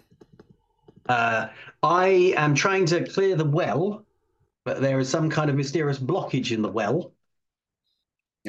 Uh, 1.08 1.48
I 1.82 2.32
am 2.36 2.54
trying 2.54 2.86
to 2.86 3.04
clear 3.06 3.36
the 3.36 3.44
well, 3.44 4.06
but 4.64 4.80
there 4.80 4.98
is 4.98 5.08
some 5.08 5.30
kind 5.30 5.50
of 5.50 5.56
mysterious 5.56 5.98
blockage 5.98 6.52
in 6.52 6.62
the 6.62 6.70
well. 6.70 7.12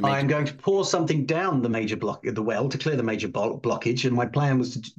I 0.03 0.19
am 0.19 0.27
going 0.27 0.45
to 0.45 0.53
pour 0.53 0.83
something 0.83 1.25
down 1.25 1.61
the 1.61 1.69
major 1.69 1.95
block 1.95 2.23
the 2.23 2.41
well 2.41 2.67
to 2.67 2.77
clear 2.77 2.97
the 2.97 3.03
major 3.03 3.29
blo- 3.29 3.59
blockage, 3.59 4.05
and 4.05 4.15
my 4.15 4.25
plan 4.25 4.59
was 4.59 4.73
to 4.73 4.91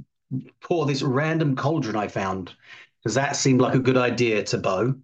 pour 0.60 0.86
this 0.86 1.02
random 1.02 1.54
cauldron 1.54 1.96
I 1.96 2.08
found 2.08 2.54
because 3.02 3.14
that 3.14 3.36
seemed 3.36 3.60
like 3.60 3.74
a 3.74 3.78
good 3.78 3.96
idea 3.98 4.42
to 4.44 4.58
Bo. 4.58 4.94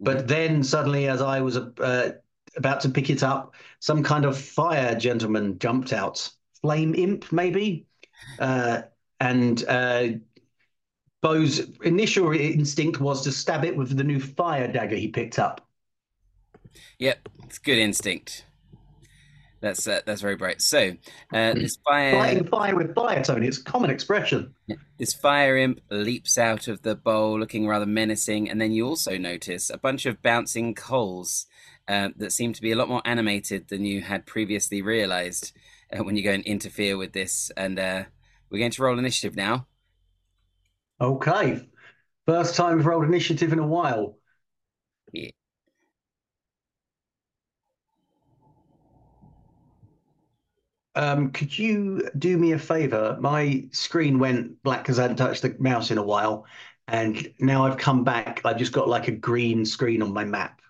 But 0.00 0.26
then 0.26 0.62
suddenly, 0.62 1.08
as 1.08 1.22
I 1.22 1.40
was 1.40 1.56
uh, 1.56 2.12
about 2.56 2.80
to 2.82 2.88
pick 2.88 3.10
it 3.10 3.22
up, 3.22 3.54
some 3.80 4.02
kind 4.02 4.24
of 4.24 4.38
fire 4.38 4.94
gentleman 4.94 5.58
jumped 5.58 5.92
out, 5.92 6.30
flame 6.60 6.94
imp 6.94 7.30
maybe, 7.30 7.86
uh, 8.38 8.82
and 9.20 9.64
uh, 9.68 10.08
Bo's 11.26 11.58
initial 11.82 12.30
instinct 12.30 13.00
was 13.00 13.22
to 13.22 13.32
stab 13.32 13.64
it 13.64 13.76
with 13.76 13.96
the 13.96 14.04
new 14.04 14.20
fire 14.20 14.70
dagger 14.70 14.94
he 14.94 15.08
picked 15.08 15.40
up. 15.40 15.66
Yep, 17.00 17.28
it's 17.42 17.58
good 17.58 17.78
instinct. 17.78 18.44
That's 19.60 19.88
uh, 19.88 20.02
that's 20.06 20.20
very 20.20 20.36
bright. 20.36 20.62
So 20.62 20.92
uh, 21.32 21.54
this 21.54 21.78
fire, 21.84 22.12
Fighting 22.12 22.46
fire 22.46 22.76
with 22.76 22.94
fire, 22.94 23.24
Tony. 23.24 23.48
It's 23.48 23.58
a 23.58 23.64
common 23.64 23.90
expression. 23.90 24.54
this 24.98 25.14
fire 25.14 25.56
imp 25.56 25.80
leaps 25.90 26.38
out 26.38 26.68
of 26.68 26.82
the 26.82 26.94
bowl, 26.94 27.40
looking 27.40 27.66
rather 27.66 27.86
menacing, 27.86 28.48
and 28.48 28.60
then 28.60 28.70
you 28.70 28.86
also 28.86 29.18
notice 29.18 29.68
a 29.68 29.78
bunch 29.78 30.06
of 30.06 30.22
bouncing 30.22 30.76
coals 30.76 31.46
uh, 31.88 32.10
that 32.18 32.30
seem 32.30 32.52
to 32.52 32.62
be 32.62 32.70
a 32.70 32.76
lot 32.76 32.88
more 32.88 33.02
animated 33.04 33.66
than 33.66 33.84
you 33.84 34.00
had 34.00 34.26
previously 34.26 34.80
realized 34.80 35.50
uh, 35.92 36.04
when 36.04 36.14
you 36.14 36.22
go 36.22 36.30
and 36.30 36.44
interfere 36.44 36.96
with 36.96 37.14
this. 37.14 37.50
And 37.56 37.80
uh, 37.80 38.04
we're 38.48 38.60
going 38.60 38.70
to 38.70 38.82
roll 38.84 38.96
initiative 38.96 39.34
now. 39.34 39.66
Okay. 41.00 41.68
First 42.26 42.56
time 42.56 42.76
we've 42.76 42.86
rolled 42.86 43.04
initiative 43.04 43.52
in 43.52 43.58
a 43.58 43.66
while. 43.66 44.18
Yeah. 45.12 45.30
Um, 50.94 51.30
could 51.30 51.56
you 51.58 52.08
do 52.18 52.38
me 52.38 52.52
a 52.52 52.58
favor? 52.58 53.18
My 53.20 53.64
screen 53.70 54.18
went 54.18 54.62
black 54.62 54.82
because 54.82 54.98
I 54.98 55.02
hadn't 55.02 55.18
touched 55.18 55.42
the 55.42 55.54
mouse 55.58 55.90
in 55.90 55.98
a 55.98 56.02
while, 56.02 56.46
and 56.88 57.32
now 57.38 57.66
I've 57.66 57.76
come 57.76 58.02
back. 58.02 58.40
I've 58.44 58.56
just 58.56 58.72
got 58.72 58.88
like 58.88 59.08
a 59.08 59.12
green 59.12 59.66
screen 59.66 60.00
on 60.02 60.14
my 60.14 60.24
map. 60.24 60.62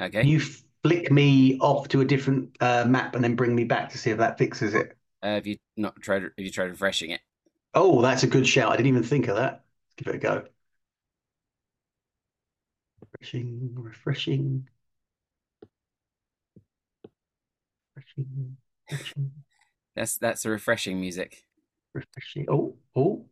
Okay. 0.00 0.20
Can 0.20 0.28
you 0.28 0.40
flick 0.84 1.10
me 1.10 1.58
off 1.58 1.88
to 1.88 2.00
a 2.00 2.04
different 2.04 2.56
uh, 2.60 2.84
map 2.86 3.16
and 3.16 3.24
then 3.24 3.34
bring 3.34 3.54
me 3.54 3.64
back 3.64 3.90
to 3.90 3.98
see 3.98 4.10
if 4.10 4.18
that 4.18 4.38
fixes 4.38 4.74
it? 4.74 4.96
Uh, 5.20 5.34
have 5.34 5.46
you 5.46 5.56
not 5.76 6.00
tried? 6.00 6.22
Have 6.22 6.32
you 6.36 6.50
tried 6.50 6.66
refreshing 6.66 7.10
it? 7.10 7.20
Oh, 7.74 8.02
that's 8.02 8.22
a 8.22 8.28
good 8.28 8.46
shout. 8.46 8.70
I 8.70 8.76
didn't 8.76 8.88
even 8.88 9.02
think 9.02 9.26
of 9.28 9.36
that. 9.36 9.61
Give 9.96 10.08
it 10.08 10.16
a 10.16 10.18
go. 10.18 10.44
Refreshing, 13.00 13.70
refreshing, 13.74 14.68
refreshing, 17.94 18.56
refreshing, 18.90 19.32
That's 19.94 20.16
that's 20.16 20.42
the 20.42 20.50
refreshing 20.50 20.98
music. 21.00 21.44
refreshing. 21.94 22.46
Oh, 22.48 22.76
oh, 22.96 23.24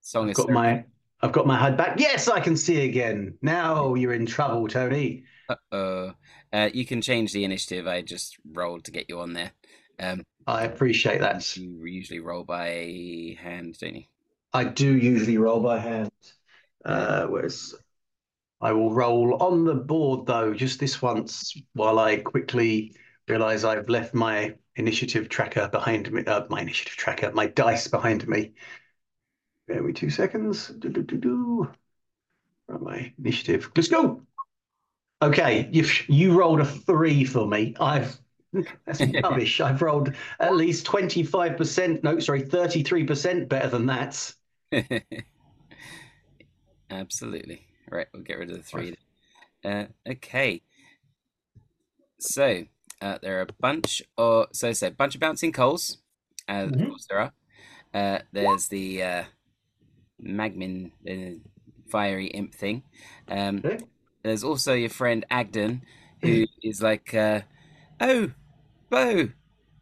Song 0.00 0.24
I've 0.24 0.30
is 0.30 0.36
got 0.36 0.50
my, 0.50 0.84
I've 1.22 1.32
got 1.32 1.46
my 1.46 1.56
HUD 1.56 1.76
back. 1.76 1.98
Yes, 1.98 2.28
I 2.28 2.40
can 2.40 2.56
see 2.56 2.84
again. 2.84 3.36
Now 3.42 3.94
you're 3.94 4.12
in 4.12 4.26
trouble, 4.26 4.68
Tony. 4.68 5.24
Uh-oh. 5.48 6.12
Uh, 6.52 6.70
you 6.72 6.86
can 6.86 7.02
change 7.02 7.32
the 7.32 7.44
initiative. 7.44 7.86
I 7.86 8.02
just 8.02 8.36
rolled 8.52 8.84
to 8.84 8.90
get 8.90 9.06
you 9.08 9.20
on 9.20 9.32
there. 9.32 9.50
Um, 9.98 10.22
I 10.46 10.64
appreciate 10.64 11.20
that. 11.20 11.56
you 11.56 11.84
usually 11.84 12.20
roll 12.20 12.44
by 12.44 13.36
hand, 13.40 13.76
don't 13.80 13.96
you? 13.96 14.04
I 14.54 14.62
do 14.64 14.96
usually 14.96 15.36
roll 15.36 15.60
by 15.60 15.78
hand. 15.80 16.12
Uh, 16.84 17.26
whereas 17.26 17.74
I 18.60 18.72
will 18.72 18.94
roll 18.94 19.42
on 19.42 19.64
the 19.64 19.74
board 19.74 20.26
though, 20.26 20.54
just 20.54 20.78
this 20.78 21.02
once, 21.02 21.60
while 21.72 21.98
I 21.98 22.18
quickly 22.18 22.94
realize 23.28 23.64
I've 23.64 23.88
left 23.88 24.14
my 24.14 24.54
initiative 24.76 25.28
tracker 25.28 25.68
behind 25.68 26.10
me. 26.12 26.24
Uh, 26.24 26.44
my 26.48 26.60
initiative 26.60 26.94
tracker, 26.94 27.32
my 27.32 27.48
dice 27.48 27.88
behind 27.88 28.28
me. 28.28 28.52
Bear 29.66 29.82
me 29.82 29.92
two 29.92 30.10
seconds. 30.10 30.68
Do, 30.68 30.88
do, 30.88 31.02
do, 31.02 31.16
do. 31.16 31.70
Right, 32.68 32.80
my 32.80 33.12
initiative. 33.18 33.70
Let's 33.74 33.88
go. 33.88 34.22
Okay, 35.20 35.68
you 35.72 35.84
you 36.06 36.38
rolled 36.38 36.60
a 36.60 36.64
three 36.64 37.24
for 37.24 37.46
me. 37.46 37.74
I've 37.80 38.18
that's 38.86 39.00
rubbish. 39.22 39.60
I've 39.60 39.82
rolled 39.82 40.12
at 40.38 40.54
least 40.54 40.86
25%, 40.86 42.04
no, 42.04 42.20
sorry, 42.20 42.42
33% 42.42 43.48
better 43.48 43.68
than 43.68 43.86
that. 43.86 44.34
Absolutely. 46.90 47.66
Right, 47.90 48.06
we'll 48.12 48.22
get 48.22 48.38
rid 48.38 48.50
of 48.50 48.56
the 48.56 48.62
three. 48.62 48.96
Uh, 49.64 49.86
okay. 50.08 50.62
So 52.18 52.64
uh, 53.00 53.18
there 53.22 53.38
are 53.38 53.42
a 53.42 53.52
bunch 53.60 54.02
of 54.16 54.48
so 54.52 54.72
a 54.82 54.90
bunch 54.90 55.14
of 55.14 55.20
bouncing 55.20 55.52
coals. 55.52 55.98
Uh, 56.48 56.68
Mhm. 56.68 56.74
Of 56.74 56.88
course 56.88 57.06
there 57.08 57.18
are. 57.20 57.32
Uh, 57.94 58.18
there's 58.32 58.68
the 58.68 59.02
uh, 59.02 59.24
magmin 60.22 60.92
uh, 61.08 61.38
fiery 61.90 62.26
imp 62.28 62.54
thing. 62.54 62.82
Um, 63.28 63.64
Okay. 63.64 63.78
there's 64.22 64.44
also 64.44 64.74
your 64.74 64.90
friend 64.90 65.24
Agdon, 65.30 65.82
who 66.22 66.46
is 66.62 66.82
like, 66.82 67.14
uh, 67.14 67.42
"Oh, 68.00 68.32
Bo, 68.90 69.30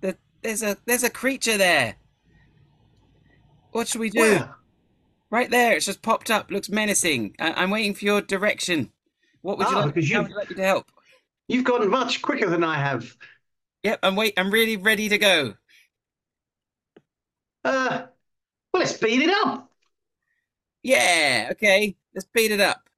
the, 0.01 0.17
there's 0.43 0.63
a 0.63 0.77
there's 0.87 1.05
a 1.05 1.11
creature 1.11 1.59
there. 1.59 1.97
What 3.73 3.89
should 3.89 4.01
we 4.01 4.11
do?" 4.11 4.45
Right 5.33 5.51
there, 5.51 5.75
it's 5.75 5.87
just 5.87 6.03
popped 6.03 6.31
up. 6.31 6.51
Looks 6.51 6.69
menacing. 6.69 7.35
I- 7.41 7.55
I'm 7.55 7.71
waiting 7.71 7.95
for 7.95 8.05
your 8.05 8.21
direction. 8.21 8.93
What 9.41 9.57
would 9.59 9.67
you 9.69 9.73
Ah, 9.73 9.77
like? 9.81 9.87
How 9.87 9.95
would 9.95 10.09
you 10.31 10.37
like 10.37 10.51
me 10.51 10.57
to 10.57 10.63
help? 10.63 10.93
You've 11.49 11.65
gone 11.65 11.89
much 11.91 12.23
quicker 12.23 12.49
than 12.49 12.63
I 12.63 12.75
have. 12.77 13.17
Yep, 13.83 13.99
I'm 14.03 14.15
wait. 14.15 14.35
I'm 14.37 14.51
really 14.51 14.77
ready 14.77 15.09
to 15.09 15.19
go. 15.19 15.55
Uh, 17.65 18.07
well, 18.73 18.83
let's 18.83 18.95
speed 18.95 19.23
it 19.23 19.31
up. 19.31 19.71
Yeah. 20.83 21.49
Okay. 21.53 21.97
Let's 22.15 22.29
beat 22.33 22.53
it 22.53 22.61
up. 22.61 22.89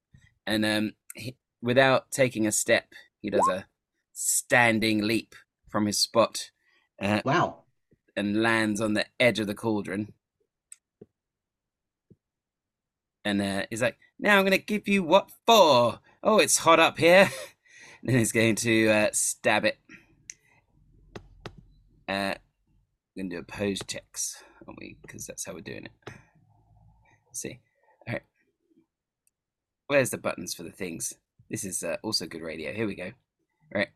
And 0.47 0.64
um, 0.67 0.93
he, 1.14 1.37
without 1.62 2.11
taking 2.11 2.47
a 2.47 2.53
step, 2.53 2.87
he 3.21 3.31
does 3.31 3.47
a 3.49 3.67
standing 4.12 5.03
leap 5.07 5.35
from 5.69 5.87
his 5.87 5.99
spot 5.99 6.50
uh, 7.00 7.21
Wow. 7.25 7.62
and 8.17 8.43
lands 8.43 8.81
on 8.81 8.95
the 8.95 9.07
edge 9.21 9.38
of 9.38 9.47
the 9.47 9.55
cauldron. 9.55 10.12
And 13.25 13.40
uh, 13.40 13.62
he's 13.71 13.83
like, 13.83 13.99
"Now 14.19 14.37
I'm 14.38 14.45
going 14.45 14.59
to 14.59 14.64
give 14.64 14.87
you 14.88 15.02
what 15.02 15.31
for? 15.47 16.00
Oh, 16.23 16.38
it's 16.38 16.59
hot 16.59 16.81
up 16.81 16.99
here." 16.99 17.31
And 18.00 18.12
then 18.12 18.19
he's 18.19 18.33
going 18.33 18.54
to 18.57 18.88
uh, 18.90 19.09
stab 19.12 19.64
it. 19.64 19.78
Uh, 22.07 22.35
we're 23.16 23.23
going 23.23 23.31
to 23.31 23.37
do 23.37 23.40
opposed 23.40 23.88
checks, 23.88 24.43
aren't 24.69 24.78
we? 24.78 24.99
Because 25.00 25.26
that's 25.26 25.47
how 25.47 25.54
we're 25.54 25.61
doing 25.61 25.87
it. 25.87 25.93
Let's 27.26 27.40
see. 27.40 27.61
All 28.07 28.12
right. 28.12 28.23
Where's 29.87 30.11
the 30.11 30.19
buttons 30.19 30.52
for 30.52 30.64
the 30.64 30.71
things? 30.71 31.14
This 31.49 31.64
is 31.64 31.83
uh, 31.83 31.97
also 32.02 32.26
good 32.26 32.43
radio. 32.43 32.75
Here 32.75 32.87
we 32.87 32.95
go. 32.95 33.04
All 33.04 33.12
right. 33.73 33.88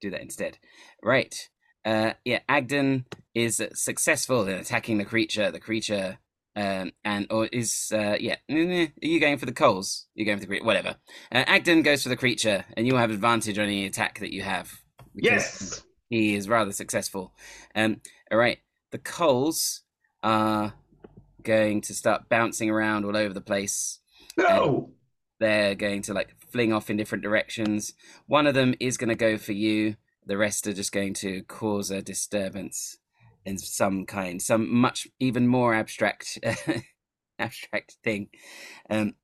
Do 0.00 0.10
that 0.10 0.20
instead. 0.20 0.58
Right. 1.00 1.48
Uh, 1.84 2.14
yeah, 2.24 2.40
Agdon 2.48 3.04
is 3.34 3.62
successful 3.74 4.46
in 4.48 4.54
attacking 4.58 4.98
the 4.98 5.04
creature. 5.04 5.50
The 5.50 5.60
creature, 5.60 6.18
um, 6.54 6.92
and 7.04 7.26
or 7.30 7.46
is 7.46 7.92
uh, 7.94 8.16
yeah. 8.20 8.36
Are 8.50 8.88
you 9.00 9.20
going 9.20 9.38
for 9.38 9.46
the 9.46 9.52
coals? 9.52 10.06
You're 10.14 10.26
going 10.26 10.38
for 10.38 10.42
the 10.42 10.48
creature. 10.48 10.64
Whatever. 10.64 10.96
Uh, 11.30 11.44
Agdon 11.44 11.82
goes 11.82 12.02
for 12.02 12.08
the 12.08 12.16
creature, 12.16 12.64
and 12.76 12.86
you 12.86 12.92
will 12.92 13.00
have 13.00 13.10
advantage 13.10 13.58
on 13.58 13.64
any 13.64 13.86
attack 13.86 14.20
that 14.20 14.32
you 14.32 14.42
have. 14.42 14.70
Yes. 15.14 15.82
he 16.08 16.34
is 16.34 16.48
rather 16.48 16.72
successful. 16.72 17.32
Um, 17.74 18.00
all 18.30 18.38
right, 18.38 18.58
the 18.90 18.98
coals 18.98 19.82
are 20.22 20.74
going 21.42 21.80
to 21.82 21.94
start 21.94 22.28
bouncing 22.28 22.70
around 22.70 23.04
all 23.04 23.16
over 23.16 23.34
the 23.34 23.40
place. 23.40 24.00
No. 24.36 24.90
They're 25.40 25.74
going 25.74 26.02
to 26.02 26.14
like 26.14 26.34
fling 26.50 26.72
off 26.72 26.90
in 26.90 26.96
different 26.96 27.24
directions. 27.24 27.94
One 28.26 28.46
of 28.46 28.54
them 28.54 28.74
is 28.78 28.96
going 28.96 29.08
to 29.08 29.14
go 29.14 29.36
for 29.36 29.52
you. 29.52 29.96
The 30.24 30.36
rest 30.36 30.66
are 30.66 30.72
just 30.72 30.92
going 30.92 31.14
to 31.14 31.42
cause 31.44 31.90
a 31.90 32.00
disturbance 32.00 32.98
in 33.44 33.58
some 33.58 34.06
kind, 34.06 34.40
some 34.40 34.72
much 34.74 35.06
even 35.20 35.46
more 35.46 35.74
abstract, 35.74 36.38
abstract 37.38 37.96
thing. 38.04 38.28
Um, 38.90 39.14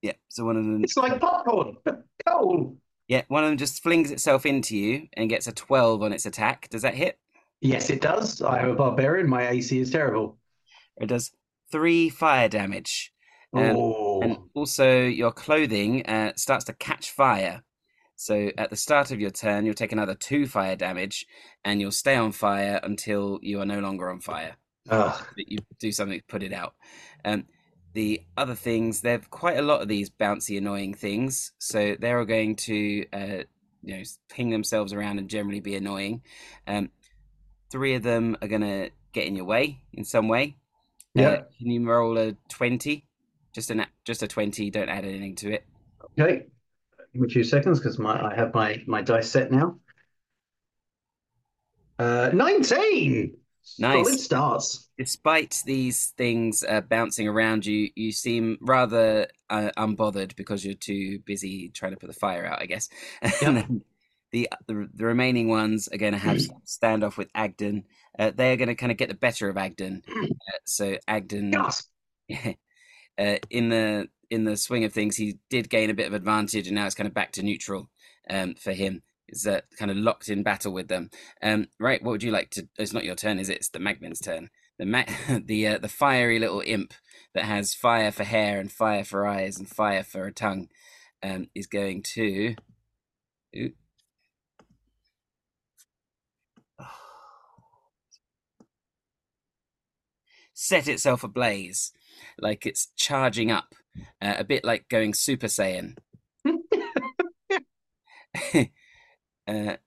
yeah. 0.00 0.12
So 0.28 0.44
one 0.44 0.56
of 0.56 0.64
them, 0.64 0.82
It's 0.84 0.96
like 0.96 1.20
popcorn. 1.20 1.76
but 1.84 2.02
Cold. 2.26 2.76
yeah, 3.08 3.22
one 3.28 3.44
of 3.44 3.50
them 3.50 3.58
just 3.58 3.82
flings 3.82 4.10
itself 4.10 4.46
into 4.46 4.76
you 4.76 5.08
and 5.14 5.28
gets 5.30 5.46
a 5.46 5.52
twelve 5.52 6.02
on 6.02 6.12
its 6.12 6.26
attack. 6.26 6.68
Does 6.70 6.82
that 6.82 6.94
hit? 6.94 7.18
Yes, 7.60 7.90
it 7.90 8.00
does. 8.00 8.42
I 8.42 8.60
am 8.60 8.70
a 8.70 8.74
barbarian. 8.74 9.28
My 9.28 9.48
AC 9.48 9.78
is 9.78 9.90
terrible. 9.90 10.38
It 11.00 11.06
does 11.06 11.30
three 11.70 12.08
fire 12.08 12.48
damage. 12.48 13.12
Um, 13.54 13.76
oh. 13.76 14.20
And 14.22 14.36
also, 14.54 15.02
your 15.02 15.30
clothing 15.30 16.04
uh, 16.06 16.32
starts 16.36 16.64
to 16.64 16.72
catch 16.72 17.10
fire. 17.10 17.62
So, 18.16 18.50
at 18.56 18.70
the 18.70 18.76
start 18.76 19.10
of 19.10 19.20
your 19.20 19.30
turn, 19.30 19.64
you'll 19.64 19.74
take 19.74 19.92
another 19.92 20.14
two 20.14 20.46
fire 20.46 20.76
damage, 20.76 21.26
and 21.64 21.80
you'll 21.80 21.90
stay 21.90 22.16
on 22.16 22.32
fire 22.32 22.78
until 22.82 23.38
you 23.42 23.60
are 23.60 23.66
no 23.66 23.80
longer 23.80 24.10
on 24.10 24.20
fire. 24.20 24.56
Ugh. 24.90 25.26
You 25.36 25.58
do 25.78 25.92
something 25.92 26.18
to 26.18 26.24
put 26.26 26.42
it 26.42 26.52
out. 26.52 26.74
Um, 27.24 27.46
the 27.94 28.22
other 28.36 28.54
things, 28.54 29.00
they 29.00 29.12
have 29.12 29.30
quite 29.30 29.58
a 29.58 29.62
lot 29.62 29.82
of 29.82 29.88
these 29.88 30.10
bouncy, 30.10 30.56
annoying 30.56 30.94
things. 30.94 31.52
So 31.58 31.96
they're 31.98 32.24
going 32.24 32.56
to, 32.56 33.06
uh, 33.12 33.42
you 33.82 33.96
know, 33.96 34.02
ping 34.28 34.50
themselves 34.50 34.92
around 34.92 35.18
and 35.18 35.28
generally 35.28 35.60
be 35.60 35.76
annoying. 35.76 36.22
Um, 36.66 36.90
three 37.70 37.94
of 37.94 38.02
them 38.02 38.36
are 38.40 38.48
going 38.48 38.62
to 38.62 38.90
get 39.12 39.26
in 39.26 39.36
your 39.36 39.44
way 39.44 39.82
in 39.92 40.04
some 40.04 40.28
way. 40.28 40.56
Yeah. 41.14 41.28
Uh, 41.28 41.42
can 41.58 41.70
you 41.70 41.86
roll 41.86 42.16
a 42.18 42.34
twenty? 42.48 43.06
Just 43.52 43.70
a 43.70 43.86
just 44.04 44.22
a 44.22 44.28
twenty. 44.28 44.70
Don't 44.70 44.88
add 44.88 45.04
anything 45.04 45.36
to 45.36 45.52
it. 45.52 45.66
Okay. 46.18 46.46
Give 47.12 47.22
me 47.22 47.28
two 47.28 47.44
seconds 47.44 47.78
because 47.78 47.98
my 47.98 48.32
I 48.32 48.34
have 48.34 48.54
my 48.54 48.82
my 48.86 49.02
dice 49.02 49.30
set 49.30 49.50
now. 49.50 49.78
Uh, 51.98 52.30
19. 52.32 53.36
Nice. 53.78 54.06
Solid 54.06 54.18
starts. 54.18 54.88
Despite 54.98 55.62
these 55.64 56.08
things 56.16 56.64
uh, 56.68 56.80
bouncing 56.80 57.28
around 57.28 57.64
you, 57.64 57.90
you 57.94 58.10
seem 58.10 58.58
rather 58.60 59.28
uh, 59.50 59.70
unbothered 59.76 60.34
because 60.34 60.64
you're 60.64 60.74
too 60.74 61.20
busy 61.20 61.68
trying 61.68 61.92
to 61.92 61.98
put 61.98 62.08
the 62.08 62.12
fire 62.12 62.44
out. 62.44 62.60
I 62.60 62.66
guess. 62.66 62.88
Then, 63.40 63.82
the, 64.32 64.48
the 64.66 64.88
the 64.94 65.04
remaining 65.04 65.48
ones 65.48 65.88
are 65.88 65.98
going 65.98 66.12
to 66.12 66.18
have 66.18 66.38
standoff 66.66 67.16
with 67.16 67.32
Agdon. 67.34 67.84
Uh, 68.18 68.32
they're 68.34 68.56
going 68.56 68.68
to 68.68 68.74
kind 68.74 68.90
of 68.90 68.98
get 68.98 69.08
the 69.08 69.14
better 69.14 69.48
of 69.48 69.56
Agdon. 69.56 70.02
Uh, 70.42 70.58
so 70.64 70.96
Agdon, 71.08 71.52
Gasp. 71.52 71.88
uh, 72.32 73.36
in 73.48 73.68
the 73.68 74.08
in 74.32 74.44
the 74.44 74.56
swing 74.56 74.82
of 74.82 74.94
things, 74.94 75.16
he 75.16 75.38
did 75.50 75.68
gain 75.68 75.90
a 75.90 75.94
bit 75.94 76.06
of 76.06 76.14
advantage, 76.14 76.66
and 76.66 76.74
now 76.74 76.86
it's 76.86 76.94
kind 76.94 77.06
of 77.06 77.12
back 77.12 77.32
to 77.32 77.42
neutral 77.42 77.90
um, 78.30 78.54
for 78.54 78.72
him. 78.72 79.02
Is 79.28 79.46
uh, 79.46 79.60
kind 79.78 79.90
of 79.90 79.96
locked 79.98 80.28
in 80.28 80.42
battle 80.42 80.72
with 80.72 80.88
them. 80.88 81.10
Um, 81.42 81.68
right, 81.78 82.02
what 82.02 82.12
would 82.12 82.22
you 82.22 82.32
like 82.32 82.50
to? 82.52 82.66
It's 82.78 82.94
not 82.94 83.04
your 83.04 83.14
turn, 83.14 83.38
is 83.38 83.48
it? 83.50 83.58
It's 83.58 83.68
the 83.68 83.78
Magmin's 83.78 84.20
turn. 84.20 84.48
The 84.78 84.86
ma- 84.86 85.04
the 85.44 85.68
uh, 85.68 85.78
the 85.78 85.88
fiery 85.88 86.38
little 86.38 86.62
imp 86.64 86.94
that 87.34 87.44
has 87.44 87.74
fire 87.74 88.10
for 88.10 88.24
hair 88.24 88.58
and 88.58 88.72
fire 88.72 89.04
for 89.04 89.26
eyes 89.26 89.58
and 89.58 89.68
fire 89.68 90.02
for 90.02 90.26
a 90.26 90.32
tongue 90.32 90.68
um, 91.22 91.48
is 91.54 91.66
going 91.66 92.02
to. 92.14 92.56
Ooh. 93.56 93.72
Set 100.54 100.88
itself 100.88 101.22
ablaze, 101.22 101.92
like 102.38 102.66
it's 102.66 102.88
charging 102.96 103.50
up, 103.50 103.74
uh, 104.20 104.34
a 104.38 104.44
bit 104.44 104.64
like 104.64 104.88
going 104.88 105.14
Super 105.14 105.46
Saiyan. 105.46 105.96
uh, 106.46 106.56
it 109.46 109.80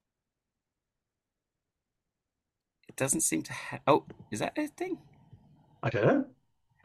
doesn't 2.96 3.22
seem 3.22 3.44
to 3.44 3.54
have. 3.54 3.82
Oh, 3.88 4.06
is 4.32 4.40
that 4.40 4.58
a 4.58 4.68
thing? 4.68 5.00
I 5.84 5.90
don't 5.90 6.06
know. 6.06 6.26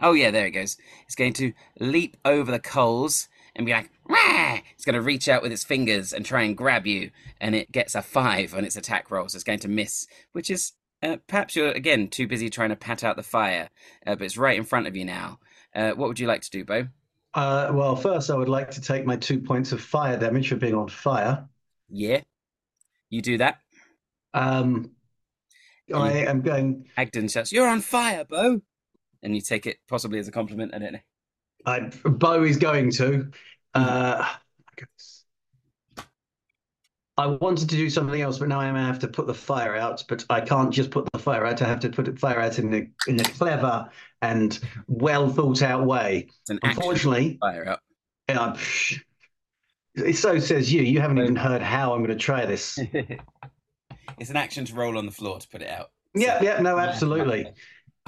Oh 0.03 0.13
yeah, 0.13 0.31
there 0.31 0.47
it 0.47 0.53
goes. 0.53 0.77
It's 1.05 1.15
going 1.15 1.35
to 1.35 1.53
leap 1.79 2.17
over 2.25 2.51
the 2.51 2.59
coals 2.59 3.29
and 3.55 3.67
be 3.67 3.73
like, 3.73 3.91
Wah! 4.09 4.59
it's 4.75 4.85
going 4.85 4.95
to 4.95 5.03
reach 5.03 5.29
out 5.29 5.43
with 5.43 5.53
its 5.53 5.65
fingers 5.65 6.13
and 6.13 6.25
try 6.25 6.43
and 6.43 6.57
grab 6.57 6.87
you, 6.87 7.11
and 7.41 7.55
it 7.55 7.71
gets 7.71 7.95
a 7.95 8.03
five 8.03 8.55
on 8.55 8.65
its 8.65 8.77
attack 8.77 9.11
roll, 9.11 9.29
so 9.29 9.37
it's 9.37 9.45
going 9.45 9.59
to 9.61 9.69
miss, 9.69 10.07
which 10.33 10.51
is 10.51 10.73
uh, 11.03 11.17
perhaps 11.27 11.57
you're 11.57 11.73
again 11.73 12.09
too 12.09 12.27
busy 12.27 12.51
trying 12.51 12.71
to 12.71 12.77
pat 12.77 13.05
out 13.05 13.17
the 13.17 13.23
fire, 13.23 13.69
uh, 14.07 14.15
but 14.15 14.25
it's 14.25 14.39
right 14.39 14.57
in 14.57 14.65
front 14.65 14.87
of 14.87 14.97
you 14.97 15.05
now. 15.05 15.39
Uh, 15.75 15.91
what 15.93 16.09
would 16.09 16.19
you 16.19 16.27
like 16.27 16.43
to 16.43 16.51
do, 16.51 16.65
Bo? 16.65 16.89
Uh, 17.33 17.71
well, 17.73 17.95
first 17.95 18.31
I 18.31 18.35
would 18.35 18.49
like 18.49 18.71
to 18.73 18.81
take 18.81 19.07
my 19.07 19.17
two 19.17 19.41
points 19.41 19.73
of 19.73 19.81
fire 19.81 20.19
damage 20.19 20.49
for 20.49 20.57
being 20.57 20.75
on 20.75 20.89
fire. 20.89 21.49
Yeah, 21.89 22.23
you 23.09 23.23
do 23.23 23.39
that. 23.39 23.59
Um, 24.35 24.91
I 25.93 26.13
am 26.25 26.43
going. 26.43 26.87
Agdon 26.97 27.31
shouts, 27.31 27.53
"You're 27.53 27.69
on 27.69 27.81
fire, 27.81 28.25
Bo!" 28.25 28.61
And 29.23 29.35
you 29.35 29.41
take 29.41 29.67
it 29.67 29.79
possibly 29.89 30.19
as 30.19 30.29
a 30.29 30.33
compliment. 30.33 30.75
I 30.75 30.79
don't 30.79 30.93
know. 30.93 31.01
I, 31.67 31.81
Bo 32.05 32.43
is 32.43 32.57
going 32.57 32.91
to. 32.93 33.31
Uh, 33.75 34.27
I 37.21 37.27
wanted 37.27 37.69
to 37.71 37.77
do 37.77 37.91
something 37.91 38.21
else, 38.21 38.39
but 38.39 38.49
now 38.49 38.61
I'm 38.61 38.75
gonna 38.75 38.87
have 38.87 38.99
to 39.01 39.09
put 39.09 39.27
the 39.27 39.35
fire 39.35 39.77
out. 39.77 40.03
But 40.09 40.25
I 40.31 40.41
can't 40.41 40.73
just 40.73 40.91
put 40.91 41.11
the 41.13 41.19
fire 41.19 41.45
out. 41.45 41.61
I 41.63 41.69
have 41.69 41.81
to 41.81 41.89
put 41.91 42.07
the 42.07 42.17
fire 42.17 42.41
out 42.41 42.59
in 42.59 42.73
a 42.75 43.11
in 43.11 43.21
a 43.21 43.25
clever 43.25 43.89
and 44.23 44.59
well 44.89 45.29
thought 45.29 45.63
out 45.63 45.85
way. 45.85 46.29
It's 46.41 46.51
an 46.51 46.59
Unfortunately, 46.63 47.39
fire 47.41 47.69
out. 47.69 47.81
uh, 48.29 48.57
it 49.97 50.17
so 50.17 50.39
says 50.39 50.73
you. 50.73 50.83
You 50.83 51.01
haven't 51.01 51.19
even 51.19 51.37
heard 51.37 51.63
how 51.63 51.93
I'm 51.93 51.99
going 52.05 52.11
to 52.17 52.17
try 52.25 52.47
this. 52.47 52.79
it's 54.19 54.31
an 54.31 54.37
action 54.37 54.65
to 54.67 54.75
roll 54.75 54.97
on 54.99 55.07
the 55.07 55.13
floor 55.13 55.39
to 55.39 55.49
put 55.49 55.63
it 55.63 55.69
out. 55.69 55.91
Yeah, 56.15 56.39
So- 56.39 56.45
yeah, 56.45 56.61
no, 56.61 56.79
absolutely. 56.79 57.53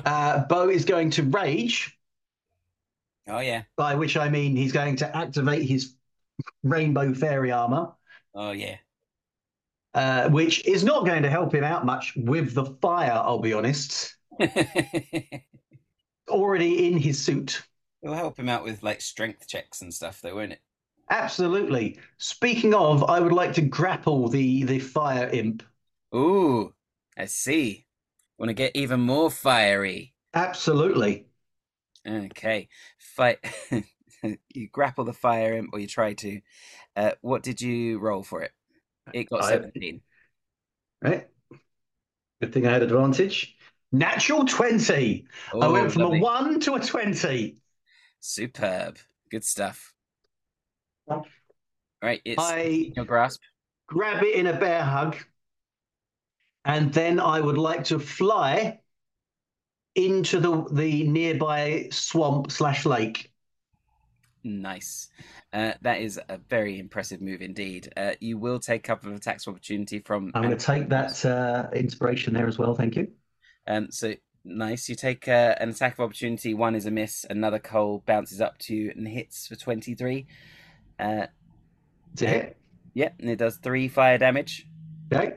Uh, 0.05 0.45
Bo 0.47 0.69
is 0.69 0.85
going 0.85 1.11
to 1.11 1.23
rage, 1.23 1.97
Oh 3.29 3.41
yeah. 3.41 3.63
by 3.77 3.95
which 3.95 4.17
I 4.17 4.29
mean 4.31 4.57
he's 4.57 4.73
going 4.73 4.97
to 4.97 5.17
activate 5.17 5.69
his 5.69 5.95
rainbow 6.63 7.13
fairy 7.15 7.53
armor, 7.53 7.93
Oh 8.35 8.53
yeah. 8.53 8.77
Uh, 9.95 10.29
which 10.31 10.67
is 10.67 10.85
not 10.85 11.07
going 11.07 11.23
to 11.23 11.31
help 11.31 11.55
him 11.55 11.65
out 11.65 11.85
much 11.85 12.15
with 12.17 12.55
the 12.55 12.65
fire. 12.65 13.13
I'll 13.13 13.41
be 13.41 13.53
honest. 13.53 14.17
Already 16.29 16.87
in 16.89 16.99
his 16.99 17.23
suit. 17.23 17.63
It'll 18.03 18.17
help 18.17 18.39
him 18.39 18.49
out 18.49 18.65
with 18.65 18.83
like 18.83 19.01
strength 19.01 19.47
checks 19.47 19.83
and 19.83 19.93
stuff, 19.93 20.21
though, 20.21 20.37
won't 20.37 20.53
it? 20.53 20.61
Absolutely. 21.11 21.99
Speaking 22.19 22.75
of, 22.75 23.05
I 23.05 23.21
would 23.21 23.33
like 23.33 23.53
to 23.55 23.63
grapple 23.63 24.29
the 24.29 24.65
the 24.65 24.79
fire 24.79 25.29
imp. 25.29 25.63
Ooh, 26.15 26.73
I 27.17 27.27
see. 27.27 27.87
Want 28.39 28.49
to 28.49 28.55
get 28.55 28.75
even 28.75 29.01
more 29.01 29.31
fiery? 29.31 30.15
Absolutely. 30.35 31.27
Okay, 32.07 32.69
fight. 32.99 33.39
you 34.55 34.69
grapple 34.69 35.05
the 35.05 35.13
fire 35.13 35.55
imp, 35.55 35.71
or 35.73 35.79
you 35.79 35.87
try 35.87 36.15
to. 36.15 36.41
Uh, 36.97 37.13
what 37.21 37.43
did 37.43 37.61
you 37.61 37.99
roll 37.99 38.23
for 38.23 38.43
it? 38.43 38.53
It 39.15 39.29
got 39.29 39.45
I- 39.45 39.49
seventeen. 39.51 40.01
Right. 41.03 41.29
Good 42.41 42.53
thing 42.53 42.67
I 42.67 42.73
had 42.73 42.83
advantage. 42.83 43.57
Natural 43.93 44.45
20. 44.45 45.27
I 45.29 45.51
Oh, 45.53 45.73
went 45.73 45.93
from 45.93 46.03
lovely. 46.03 46.19
a 46.19 46.23
1 46.23 46.61
to 46.61 46.75
a 46.75 46.81
20. 46.81 47.57
Superb. 48.21 48.99
Good 49.31 49.45
stuff. 49.45 49.93
All 51.09 51.27
right, 52.03 52.21
it's 52.25 52.43
I 52.43 52.59
in 52.61 52.93
your 52.95 53.05
grasp. 53.05 53.43
grab 53.87 54.23
it 54.23 54.35
in 54.35 54.47
a 54.47 54.59
bear 54.59 54.83
hug, 54.83 55.17
and 56.65 56.93
then 56.93 57.21
I 57.21 57.41
would 57.41 57.59
like 57.59 57.85
to 57.85 57.99
fly 57.99 58.81
into 59.95 60.41
the 60.41 60.65
the 60.73 61.03
nearby 61.09 61.89
swamp 61.93 62.51
slash 62.51 62.87
lake. 62.87 63.32
Nice. 64.45 65.09
Uh, 65.53 65.73
that 65.83 66.01
is 66.01 66.21
a 66.29 66.39
very 66.49 66.79
impressive 66.79 67.21
move 67.21 67.43
indeed. 67.43 67.93
Uh, 67.97 68.13
you 68.21 68.39
will 68.39 68.59
take 68.59 68.81
a 68.81 68.87
couple 68.87 69.11
of 69.11 69.17
attacks 69.17 69.47
opportunity 69.47 70.01
from. 70.01 70.33
I'm 70.35 70.43
going 70.43 70.57
to 70.57 70.65
take 70.65 70.89
that 70.89 71.25
uh, 71.25 71.69
inspiration 71.75 72.35
there 72.35 72.49
as 72.49 72.59
well. 72.59 72.75
Thank 72.75 72.97
you. 72.97 73.09
Um, 73.69 73.91
so 73.91 74.15
nice. 74.45 74.89
You 74.89 74.97
take 74.97 75.29
uh, 75.29 75.55
an 75.61 75.71
attack 75.71 75.95
of 75.95 76.01
opportunity. 76.01 76.55
One 76.55 76.75
is 76.75 76.87
a 76.87 76.91
miss. 76.91 77.25
Another 77.31 77.61
coal 77.61 78.03
bounces 78.05 78.41
up 78.41 78.59
to 78.59 78.75
you 78.75 78.93
and 78.97 79.07
hits 79.07 79.47
for 79.47 79.55
twenty-three. 79.55 80.27
Uh, 80.99 81.27
That's 82.15 82.23
it. 82.23 82.57
yeah, 82.95 83.11
and 83.21 83.31
it 83.31 83.37
does 83.37 83.59
three 83.59 83.89
fire 83.89 84.19
damage. 84.19 84.67
Okay. 85.13 85.35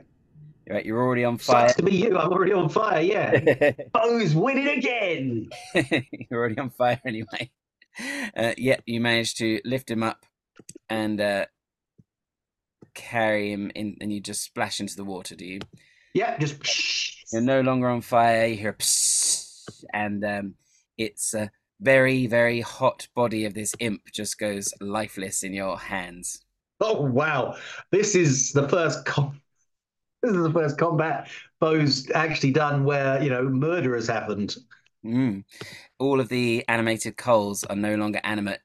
Right, 0.68 0.84
you're 0.84 1.00
already 1.00 1.24
on 1.24 1.38
fire. 1.38 1.68
Sucks 1.68 1.76
to 1.76 1.84
be 1.84 1.94
you. 1.94 2.18
I'm 2.18 2.32
already 2.32 2.52
on 2.52 2.68
fire. 2.68 3.00
Yeah. 3.00 3.70
Bo's 3.92 4.34
winning 4.34 4.66
again. 4.66 5.48
you're 5.74 6.40
already 6.40 6.58
on 6.58 6.70
fire 6.70 7.00
anyway. 7.06 7.52
Uh, 8.36 8.52
yeah, 8.58 8.76
you 8.84 9.00
manage 9.00 9.34
to 9.34 9.58
lift 9.64 9.90
him 9.90 10.02
up 10.02 10.26
and 10.90 11.18
uh, 11.22 11.46
carry 12.94 13.50
him 13.50 13.70
in, 13.74 13.96
and 14.02 14.12
you 14.12 14.20
just 14.20 14.42
splash 14.42 14.78
into 14.78 14.94
the 14.94 15.04
water. 15.04 15.34
Do 15.34 15.46
you? 15.46 15.60
Yeah. 16.12 16.36
Just. 16.38 17.32
You're 17.32 17.40
no 17.40 17.62
longer 17.62 17.88
on 17.88 18.02
fire. 18.02 18.46
You 18.46 18.56
hear 18.56 18.72
psst, 18.74 19.84
and 19.94 20.22
um, 20.24 20.54
it's 20.98 21.32
a 21.32 21.50
very, 21.80 22.26
very 22.26 22.60
hot 22.60 23.08
body 23.14 23.44
of 23.44 23.54
this 23.54 23.74
imp 23.80 24.02
just 24.12 24.38
goes 24.38 24.72
lifeless 24.80 25.42
in 25.42 25.52
your 25.52 25.78
hands. 25.78 26.42
Oh 26.80 27.00
wow! 27.00 27.56
This 27.90 28.14
is 28.14 28.52
the 28.52 28.68
first 28.68 29.04
com- 29.06 29.40
This 30.22 30.32
is 30.32 30.42
the 30.42 30.52
first 30.52 30.78
combat 30.78 31.28
Bo's 31.60 32.10
actually 32.10 32.52
done 32.52 32.84
where 32.84 33.22
you 33.22 33.30
know 33.30 33.48
murder 33.48 33.94
has 33.94 34.06
happened. 34.06 34.56
Mm. 35.06 35.44
All 35.98 36.20
of 36.20 36.28
the 36.28 36.64
animated 36.68 37.16
coals 37.16 37.64
are 37.64 37.76
no 37.76 37.94
longer 37.94 38.20
animate, 38.24 38.60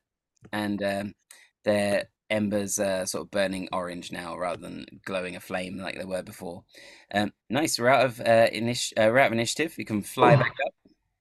and 0.52 0.82
um, 0.84 1.14
their 1.64 2.06
embers 2.30 2.80
are 2.80 3.06
sort 3.06 3.26
of 3.26 3.32
burning 3.32 3.68
orange 3.74 4.12
now 4.12 4.38
rather 4.38 4.62
than 4.62 4.86
glowing 5.06 5.36
a 5.36 5.40
flame 5.40 5.78
like 5.78 5.98
they 5.98 6.06
were 6.06 6.24
before. 6.24 6.64
Um, 7.14 7.34
nice. 7.50 7.78
We're 7.78 7.90
out 7.90 8.06
of 8.06 8.20
uh, 8.22 8.48
initi- 8.50 8.94
uh, 8.98 9.12
we're 9.12 9.20
out 9.20 9.28
of 9.28 9.34
initiative. 9.34 9.76
You 9.78 9.86
can 9.86 10.02
fly 10.02 10.34
Oh. 10.36 10.38
back 10.38 10.56
up. 10.66 10.74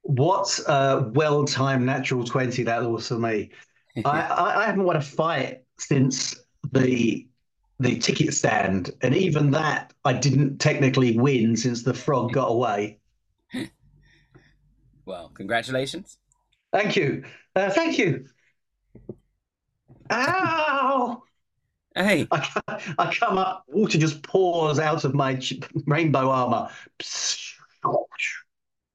What 0.02 0.58
a 0.66 1.10
well-timed 1.14 1.84
natural 1.84 2.24
twenty 2.24 2.62
that 2.64 2.82
was 2.88 3.08
for 3.08 3.18
me. 3.18 3.50
I, 4.04 4.20
I, 4.20 4.62
I 4.62 4.66
haven't 4.66 4.84
won 4.84 4.96
a 4.96 5.00
fight 5.02 5.62
since 5.78 6.36
the 6.72 7.26
the 7.80 7.98
ticket 7.98 8.32
stand, 8.34 8.90
and 9.02 9.14
even 9.16 9.50
that 9.52 9.92
I 10.04 10.12
didn't 10.12 10.58
technically 10.58 11.18
win 11.18 11.56
since 11.56 11.82
the 11.82 11.94
frog 11.94 12.32
got 12.32 12.46
away. 12.50 12.99
Well, 15.10 15.28
congratulations. 15.34 16.18
Thank 16.72 16.94
you, 16.94 17.24
uh, 17.56 17.70
thank 17.70 17.98
you. 17.98 18.26
Ow! 20.08 21.24
Hey, 21.96 22.28
I, 22.30 22.92
I 22.96 23.12
come 23.12 23.36
up, 23.36 23.64
water 23.66 23.98
just 23.98 24.22
pours 24.22 24.78
out 24.78 25.04
of 25.04 25.12
my 25.12 25.40
rainbow 25.86 26.30
armor. 26.30 26.68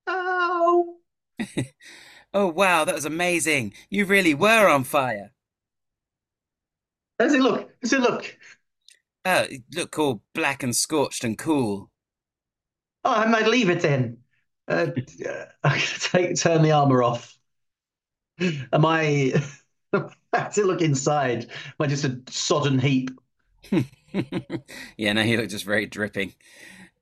Ow! 0.08 0.96
oh 2.34 2.48
wow, 2.48 2.86
that 2.86 2.96
was 2.96 3.04
amazing. 3.04 3.74
You 3.90 4.06
really 4.06 4.34
were 4.34 4.70
on 4.70 4.86
fire. 4.86 5.34
Does 7.20 7.34
it 7.34 7.42
look? 7.42 7.70
Does 7.82 7.92
it 7.92 8.00
look? 8.00 8.38
Oh, 9.26 9.48
you 9.50 9.64
look 9.74 10.00
all 10.00 10.22
black 10.34 10.64
and 10.64 10.74
scorched 10.74 11.26
and 11.26 11.38
cool. 11.38 11.92
Oh, 13.04 13.12
I 13.12 13.26
might 13.26 13.48
leave 13.48 13.70
it 13.70 13.82
then. 13.82 14.20
Uh, 14.68 14.88
I'm 15.64 15.80
take 15.80 16.36
turn 16.38 16.62
the 16.62 16.72
armor 16.72 17.04
off. 17.04 17.38
Am 18.74 18.86
I? 18.86 19.34
Does 20.34 20.58
it 20.58 20.66
look 20.66 20.82
inside? 20.82 21.44
Am 21.46 21.74
I 21.80 21.88
just 21.88 22.04
a 22.06 22.20
sodden 22.30 22.80
heap? 22.80 23.12
yeah, 24.98 25.14
no, 25.14 25.22
you 25.22 25.38
look 25.38 25.50
just 25.50 25.66
very 25.66 25.86
dripping. 25.86 26.34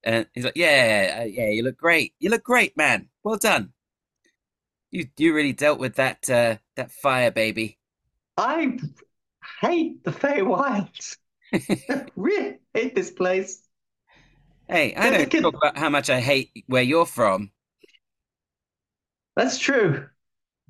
And 0.04 0.28
he's 0.34 0.46
like, 0.46 0.58
"Yeah, 0.58 1.22
uh, 1.22 1.26
yeah, 1.26 1.50
you 1.50 1.64
look 1.64 1.78
great. 1.78 2.14
You 2.20 2.30
look 2.30 2.44
great, 2.44 2.78
man. 2.78 3.10
Well 3.24 3.38
done. 3.38 3.74
You 4.92 5.10
you 5.18 5.34
really 5.36 5.52
dealt 5.52 5.78
with 5.78 5.96
that 5.96 6.30
uh, 6.30 6.56
that 6.76 6.90
fire, 6.94 7.32
baby." 7.32 7.80
I 8.38 8.78
hate 9.62 10.04
the 10.04 10.12
Feywilds. 10.12 11.18
really 12.16 12.60
hate 12.74 12.96
this 12.96 13.12
place. 13.12 13.64
Hey, 14.68 14.94
I 14.96 15.10
don't 15.10 15.32
talk 15.42 15.56
about 15.56 15.78
how 15.78 15.90
much 15.90 16.10
I 16.10 16.20
hate 16.20 16.52
where 16.68 16.84
you're 16.84 17.06
from. 17.06 17.53
That's 19.36 19.58
true. 19.58 20.08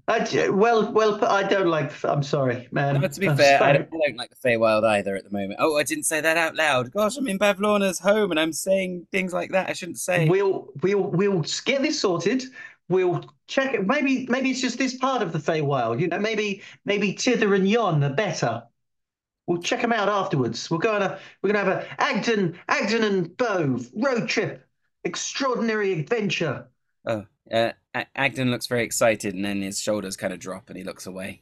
I, 0.06 0.50
well, 0.50 0.92
well, 0.92 1.24
I 1.24 1.44
don't 1.44 1.68
like. 1.68 2.04
I'm 2.04 2.24
sorry, 2.24 2.68
man. 2.72 3.00
No, 3.00 3.08
to 3.08 3.20
be 3.20 3.30
I'm 3.30 3.38
fair, 3.38 3.64
I 3.64 3.72
don't, 3.72 3.88
I 3.88 4.08
don't, 4.08 4.18
like 4.18 4.32
the 4.32 4.50
Feywild 4.50 4.84
either 4.84 5.16
at 5.16 5.24
the 5.24 5.30
moment. 5.32 5.56
Oh, 5.60 5.78
I 5.78 5.84
didn't 5.84 6.04
say 6.04 6.20
that 6.20 6.36
out 6.36 6.56
loud. 6.56 6.92
Gosh, 6.92 7.16
I'm 7.16 7.28
in 7.28 7.38
Bavlorna's 7.38 8.00
home 8.00 8.32
and 8.32 8.40
I'm 8.40 8.52
saying 8.52 9.08
things 9.14 9.32
like 9.32 9.52
that. 9.52 9.70
I 9.70 9.74
shouldn't 9.74 10.00
say. 10.00 10.28
We'll 10.28 10.68
we'll 10.82 11.04
we'll 11.04 11.46
get 11.64 11.82
this 11.82 12.02
sorted. 12.02 12.44
We'll 12.90 13.24
check 13.48 13.74
it. 13.74 13.88
Maybe 13.88 14.28
maybe 14.28 14.52
it's 14.52 14.60
just 14.60 14.78
this 14.78 14.98
part 14.98 15.22
of 15.22 15.32
the 15.32 15.40
Feywild. 15.40 16.02
You 16.02 16.10
know, 16.10 16.20
maybe 16.20 16.64
maybe 16.84 17.14
Tither 17.14 17.54
and 17.54 17.68
Yon 17.68 18.04
are 18.04 18.14
better. 18.14 18.64
We'll 19.48 19.62
check 19.62 19.82
them 19.82 19.94
out 19.94 20.10
afterwards. 20.10 20.70
We're 20.70 20.80
going 20.80 21.02
to 21.02 21.18
we're 21.42 21.54
going 21.54 21.66
to 21.66 21.72
have 21.72 21.84
a 21.84 22.04
Agdon 22.04 22.58
Agdon 22.68 23.04
and 23.04 23.38
Bove 23.38 23.90
road 23.96 24.28
trip, 24.28 24.68
extraordinary 25.06 25.94
adventure. 25.94 26.68
Oh, 27.06 27.26
uh, 27.52 27.72
Agdon 28.18 28.50
looks 28.50 28.68
very 28.68 28.84
excited, 28.84 29.34
and 29.34 29.44
then 29.44 29.62
his 29.62 29.80
shoulders 29.82 30.16
kind 30.16 30.34
of 30.34 30.40
drop, 30.40 30.70
and 30.70 30.78
he 30.78 30.84
looks 30.84 31.06
away. 31.06 31.42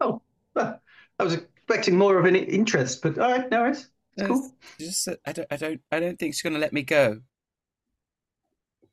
Oh, 0.00 0.20
I 0.56 0.78
was 1.20 1.34
expecting 1.34 1.96
more 1.96 2.18
of 2.18 2.26
an 2.26 2.36
interest, 2.36 3.02
but 3.02 3.18
all 3.18 3.30
right, 3.30 3.50
no 3.50 3.62
worries. 3.62 3.88
It's 4.16 4.26
cool. 4.26 4.50
Just, 4.78 5.08
I 5.26 5.32
don't, 5.32 5.48
I 5.50 5.56
don't, 5.56 5.80
I 5.90 6.00
don't 6.00 6.18
think 6.18 6.34
she's 6.34 6.42
going 6.42 6.54
to 6.54 6.60
let 6.60 6.72
me 6.72 6.82
go. 6.82 7.20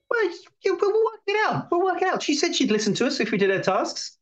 Well, 0.10 0.32
you, 0.64 0.78
we'll 0.80 0.92
work 0.92 1.22
it 1.28 1.48
out. 1.48 1.72
We'll 1.72 1.84
work 1.84 2.02
it 2.02 2.08
out. 2.08 2.22
She 2.22 2.36
said 2.36 2.56
she'd 2.56 2.72
listen 2.72 2.94
to 2.96 3.08
us 3.08 3.20
if 3.20 3.32
we 3.32 3.38
did 3.38 3.52
our 3.52 3.62
tasks. 3.62 4.18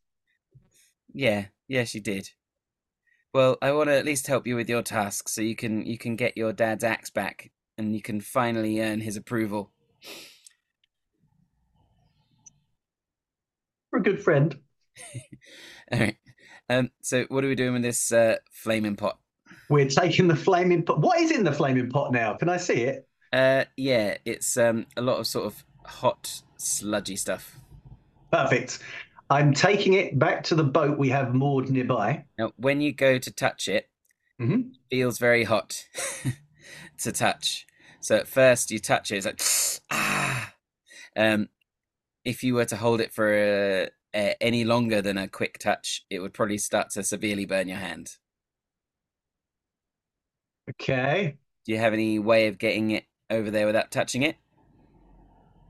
Yeah, 1.12 1.46
yeah, 1.68 1.84
she 1.84 2.00
did. 2.00 2.28
Well, 3.34 3.58
I 3.62 3.72
want 3.72 3.88
to 3.88 3.96
at 3.96 4.04
least 4.04 4.26
help 4.26 4.46
you 4.46 4.56
with 4.56 4.68
your 4.68 4.82
tasks, 4.82 5.32
so 5.32 5.40
you 5.40 5.56
can 5.56 5.84
you 5.86 5.98
can 5.98 6.16
get 6.16 6.36
your 6.36 6.52
dad's 6.52 6.84
axe 6.84 7.10
back, 7.10 7.50
and 7.78 7.94
you 7.94 8.02
can 8.02 8.20
finally 8.20 8.80
earn 8.80 9.00
his 9.00 9.16
approval. 9.16 9.71
We're 13.90 13.98
a 13.98 14.02
good 14.02 14.22
friend. 14.22 14.58
All 15.92 15.98
right. 15.98 16.16
Um, 16.70 16.90
so, 17.02 17.26
what 17.28 17.44
are 17.44 17.48
we 17.48 17.54
doing 17.54 17.74
with 17.74 17.82
this 17.82 18.12
uh, 18.12 18.36
flaming 18.50 18.96
pot? 18.96 19.18
We're 19.68 19.88
taking 19.88 20.28
the 20.28 20.36
flaming 20.36 20.84
pot. 20.84 21.00
What 21.00 21.20
is 21.20 21.30
in 21.30 21.44
the 21.44 21.52
flaming 21.52 21.90
pot 21.90 22.12
now? 22.12 22.34
Can 22.34 22.48
I 22.48 22.56
see 22.56 22.82
it? 22.82 23.06
Uh, 23.32 23.64
yeah, 23.76 24.16
it's 24.24 24.56
um, 24.56 24.86
a 24.96 25.02
lot 25.02 25.18
of 25.18 25.26
sort 25.26 25.46
of 25.46 25.64
hot, 25.84 26.42
sludgy 26.56 27.16
stuff. 27.16 27.58
Perfect. 28.30 28.78
I'm 29.30 29.54
taking 29.54 29.94
it 29.94 30.18
back 30.18 30.44
to 30.44 30.54
the 30.54 30.64
boat 30.64 30.98
we 30.98 31.08
have 31.08 31.34
moored 31.34 31.70
nearby. 31.70 32.24
Now, 32.38 32.52
when 32.56 32.80
you 32.80 32.92
go 32.92 33.18
to 33.18 33.30
touch 33.30 33.68
it, 33.68 33.88
mm-hmm. 34.40 34.60
it 34.60 34.78
feels 34.90 35.18
very 35.18 35.44
hot 35.44 35.84
to 36.98 37.12
touch. 37.12 37.66
So 38.02 38.16
at 38.16 38.26
first 38.26 38.70
you 38.70 38.80
touch 38.80 39.12
it, 39.12 39.24
it's 39.24 39.26
like 39.26 39.40
ah. 39.90 40.52
Um, 41.16 41.48
if 42.24 42.42
you 42.42 42.54
were 42.54 42.64
to 42.64 42.76
hold 42.76 43.00
it 43.00 43.12
for 43.12 43.32
uh, 44.14 44.16
uh, 44.16 44.34
any 44.40 44.64
longer 44.64 45.00
than 45.00 45.16
a 45.18 45.28
quick 45.28 45.58
touch, 45.58 46.04
it 46.10 46.18
would 46.18 46.34
probably 46.34 46.58
start 46.58 46.90
to 46.90 47.02
severely 47.02 47.46
burn 47.46 47.68
your 47.68 47.78
hand. 47.78 48.16
Okay. 50.70 51.38
Do 51.64 51.72
you 51.72 51.78
have 51.78 51.92
any 51.92 52.18
way 52.18 52.48
of 52.48 52.58
getting 52.58 52.90
it 52.90 53.04
over 53.30 53.50
there 53.50 53.66
without 53.66 53.90
touching 53.90 54.22
it? 54.22 54.36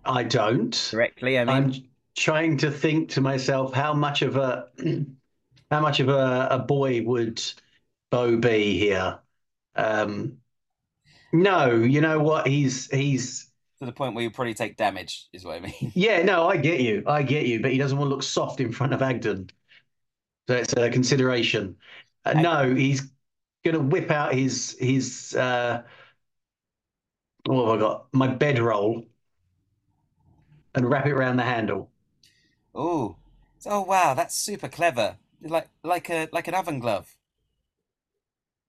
I 0.04 0.24
don't. 0.24 0.90
Correctly, 0.90 1.38
I 1.38 1.44
mean. 1.44 1.54
I'm 1.54 1.72
trying 2.16 2.56
to 2.58 2.70
think 2.70 3.10
to 3.10 3.20
myself 3.20 3.74
how 3.74 3.92
much 3.94 4.22
of 4.22 4.36
a 4.36 4.68
how 5.70 5.80
much 5.80 6.00
of 6.00 6.08
a, 6.08 6.48
a 6.50 6.58
boy 6.58 7.02
would 7.02 7.42
Bo 8.10 8.36
be 8.36 8.78
here? 8.78 9.18
Um, 9.74 10.41
no, 11.32 11.74
you 11.76 12.00
know 12.00 12.18
what? 12.20 12.46
He's 12.46 12.90
he's 12.90 13.50
to 13.78 13.86
the 13.86 13.92
point 13.92 14.14
where 14.14 14.22
you 14.22 14.30
probably 14.30 14.54
take 14.54 14.76
damage, 14.76 15.26
is 15.32 15.44
what 15.44 15.56
I 15.56 15.60
mean. 15.60 15.92
Yeah, 15.94 16.22
no, 16.22 16.48
I 16.48 16.56
get 16.56 16.80
you. 16.80 17.02
I 17.06 17.22
get 17.22 17.46
you. 17.46 17.60
But 17.60 17.72
he 17.72 17.78
doesn't 17.78 17.98
want 17.98 18.08
to 18.08 18.14
look 18.14 18.22
soft 18.22 18.60
in 18.60 18.72
front 18.72 18.94
of 18.94 19.00
Agdon. 19.00 19.50
So 20.48 20.56
it's 20.56 20.72
a 20.74 20.90
consideration. 20.90 21.76
Uh, 22.24 22.34
no, 22.34 22.74
he's 22.74 23.02
going 23.64 23.74
to 23.76 23.80
whip 23.80 24.10
out 24.10 24.34
his 24.34 24.76
his 24.80 25.34
uh, 25.36 25.82
what 27.46 27.66
have 27.66 27.76
I 27.76 27.80
got? 27.80 28.06
My 28.12 28.26
bedroll 28.28 29.04
and 30.74 30.88
wrap 30.90 31.06
it 31.06 31.12
around 31.12 31.36
the 31.36 31.42
handle. 31.44 31.90
Oh, 32.74 33.16
oh 33.64 33.80
wow, 33.82 34.12
that's 34.14 34.34
super 34.36 34.68
clever. 34.68 35.16
Like 35.40 35.70
like 35.82 36.10
a 36.10 36.28
like 36.32 36.48
an 36.48 36.54
oven 36.54 36.80
glove. 36.80 37.16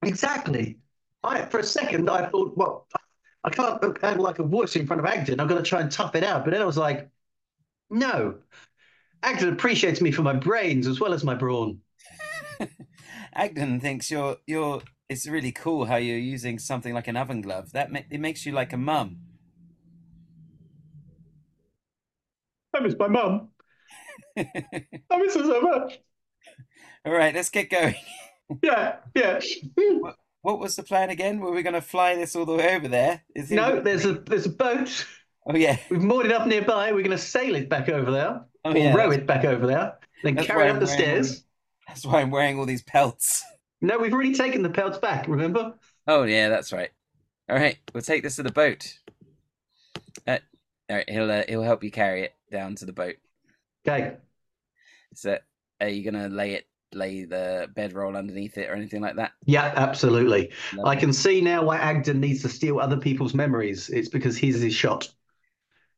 Exactly. 0.03 0.79
I 1.23 1.45
for 1.45 1.59
a 1.59 1.63
second 1.63 2.09
I 2.09 2.29
thought, 2.29 2.57
well, 2.57 2.87
I 3.43 3.49
can't 3.49 3.81
have 4.01 4.19
like 4.19 4.39
a 4.39 4.43
voice 4.43 4.75
in 4.75 4.87
front 4.87 5.01
of 5.01 5.05
Agdon. 5.05 5.39
I've 5.39 5.49
got 5.49 5.55
to 5.55 5.63
try 5.63 5.81
and 5.81 5.91
tough 5.91 6.15
it 6.15 6.23
out. 6.23 6.45
But 6.45 6.51
then 6.51 6.61
I 6.61 6.65
was 6.65 6.77
like, 6.77 7.09
no, 7.89 8.35
Agdon 9.23 9.53
appreciates 9.53 10.01
me 10.01 10.11
for 10.11 10.21
my 10.21 10.33
brains 10.33 10.87
as 10.87 10.99
well 10.99 11.13
as 11.13 11.23
my 11.23 11.35
brawn. 11.35 11.79
Agdon 13.37 13.81
thinks 13.81 14.11
you're 14.11 14.37
you're. 14.45 14.81
It's 15.09 15.27
really 15.27 15.51
cool 15.51 15.85
how 15.85 15.97
you're 15.97 16.17
using 16.17 16.57
something 16.57 16.93
like 16.93 17.07
an 17.07 17.17
oven 17.17 17.41
glove. 17.41 17.71
That 17.73 17.91
ma- 17.91 17.99
it 18.09 18.19
makes 18.19 18.45
you 18.45 18.51
like 18.51 18.73
a 18.73 18.77
mum. 18.77 19.17
I 22.73 22.79
miss 22.79 22.95
my 22.97 23.07
mum. 23.07 23.49
I 24.37 25.17
miss 25.17 25.35
her 25.35 25.43
so 25.43 25.61
much. 25.61 25.99
All 27.05 27.11
right, 27.13 27.35
let's 27.35 27.49
get 27.49 27.69
going. 27.69 27.95
yeah, 28.63 28.97
yeah. 29.15 29.39
What 29.75 30.17
was 30.43 30.75
the 30.75 30.83
plan 30.83 31.09
again? 31.09 31.39
Were 31.39 31.51
we 31.51 31.63
going 31.63 31.73
to 31.73 31.81
fly 31.81 32.15
this 32.15 32.35
all 32.35 32.45
the 32.45 32.53
way 32.53 32.75
over 32.75 32.87
there? 32.87 33.23
Is 33.33 33.49
no, 33.49 33.79
there's 33.79 34.05
a 34.05 34.13
there's 34.13 34.45
a 34.45 34.49
boat. 34.49 35.05
Oh 35.47 35.55
yeah, 35.55 35.77
we've 35.89 36.01
moored 36.01 36.25
it 36.25 36.31
up 36.31 36.47
nearby. 36.47 36.91
We're 36.91 36.99
going 36.99 37.11
to 37.11 37.17
sail 37.17 37.55
it 37.55 37.69
back 37.69 37.89
over 37.89 38.11
there, 38.11 38.45
oh, 38.65 38.71
or 38.71 38.77
yeah, 38.77 38.93
row 38.93 39.11
it 39.11 39.25
back 39.25 39.45
over 39.45 39.65
there, 39.65 39.95
then 40.23 40.35
carry 40.35 40.67
it 40.67 40.71
up 40.71 40.79
the 40.79 40.87
stairs. 40.87 41.43
That's 41.87 42.05
why 42.05 42.21
I'm 42.21 42.31
wearing 42.31 42.59
all 42.59 42.65
these 42.65 42.83
pelts. 42.83 43.43
No, 43.81 43.97
we've 43.97 44.13
already 44.13 44.33
taken 44.33 44.63
the 44.63 44.69
pelts 44.69 44.97
back. 44.97 45.27
Remember? 45.27 45.75
Oh 46.07 46.23
yeah, 46.23 46.49
that's 46.49 46.71
right. 46.71 46.91
All 47.49 47.57
right, 47.57 47.77
we'll 47.93 48.03
take 48.03 48.23
this 48.23 48.37
to 48.37 48.43
the 48.43 48.51
boat. 48.51 48.99
Uh, 50.27 50.39
all 50.89 50.97
right, 50.97 51.09
he'll 51.09 51.31
uh, 51.31 51.43
he'll 51.47 51.63
help 51.63 51.83
you 51.83 51.91
carry 51.91 52.23
it 52.23 52.33
down 52.51 52.75
to 52.75 52.85
the 52.85 52.93
boat. 52.93 53.15
Okay. 53.87 54.17
So, 55.13 55.37
are 55.81 55.89
you 55.89 56.09
gonna 56.09 56.29
lay 56.29 56.53
it 56.53 56.67
lay 56.95 57.25
the 57.25 57.67
bedroll 57.75 58.15
underneath 58.15 58.57
it 58.57 58.69
or 58.69 58.73
anything 58.73 59.01
like 59.01 59.15
that? 59.15 59.31
Yeah, 59.45 59.73
absolutely. 59.75 60.51
Lovely. 60.73 60.91
I 60.91 60.95
can 60.95 61.13
see 61.13 61.41
now 61.41 61.63
why 61.63 61.77
Agdon 61.77 62.19
needs 62.19 62.41
to 62.43 62.49
steal 62.49 62.79
other 62.79 62.97
people's 62.97 63.33
memories. 63.33 63.89
It's 63.89 64.09
because 64.09 64.37
he's 64.37 64.55
his 64.55 64.63
is 64.63 64.73
shot. 64.73 65.09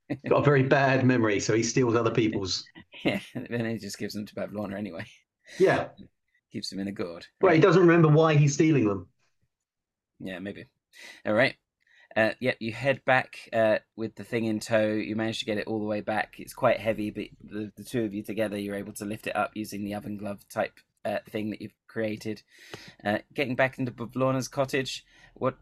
got 0.30 0.42
a 0.42 0.44
very 0.44 0.64
bad 0.64 1.06
memory, 1.06 1.40
so 1.40 1.54
he 1.54 1.64
steals 1.64 1.96
other 1.96 2.12
people's. 2.12 2.66
yeah, 3.04 3.20
then 3.34 3.66
he 3.66 3.78
just 3.78 3.98
gives 3.98 4.14
them 4.14 4.26
to 4.26 4.36
Bavlorna 4.36 4.78
anyway. 4.78 5.06
Yeah. 5.60 5.90
Keeps 6.52 6.70
them 6.70 6.80
in 6.80 6.88
a 6.88 6.92
gourd. 6.92 7.26
Well, 7.42 7.54
he 7.54 7.60
doesn't 7.60 7.82
remember 7.82 8.08
why 8.08 8.36
he's 8.36 8.54
stealing 8.54 8.88
them. 8.88 9.08
Yeah, 10.20 10.40
maybe. 10.40 10.68
All 11.26 11.34
right. 11.34 11.56
Uh, 12.16 12.32
yep, 12.40 12.56
you 12.60 12.72
head 12.72 13.04
back 13.04 13.50
uh, 13.52 13.78
with 13.98 14.16
the 14.16 14.24
thing 14.24 14.46
in 14.46 14.60
tow. 14.60 14.88
You 14.88 15.16
manage 15.16 15.40
to 15.40 15.46
get 15.46 15.58
it 15.58 15.68
all 15.68 15.80
the 15.80 15.86
way 15.86 16.00
back. 16.00 16.36
It's 16.40 16.54
quite 16.54 16.80
heavy, 16.80 17.10
but 17.10 17.26
the, 17.44 17.72
the 17.76 17.84
two 17.84 18.06
of 18.06 18.14
you 18.14 18.24
together, 18.24 18.58
you're 18.58 18.76
able 18.76 18.94
to 18.94 19.06
lift 19.06 19.28
it 19.28 19.36
up 19.36 19.52
using 19.54 19.84
the 19.84 19.96
oven 19.96 20.16
glove 20.18 20.48
type 20.48 20.80
uh, 21.04 21.20
thing 21.30 21.50
that 21.50 21.62
you've 21.62 21.76
created. 21.88 22.42
Uh, 23.04 23.20
getting 23.34 23.56
back 23.56 23.80
into 23.80 23.92
Bavlorna's 23.92 24.48
cottage, 24.48 25.06
what 25.34 25.58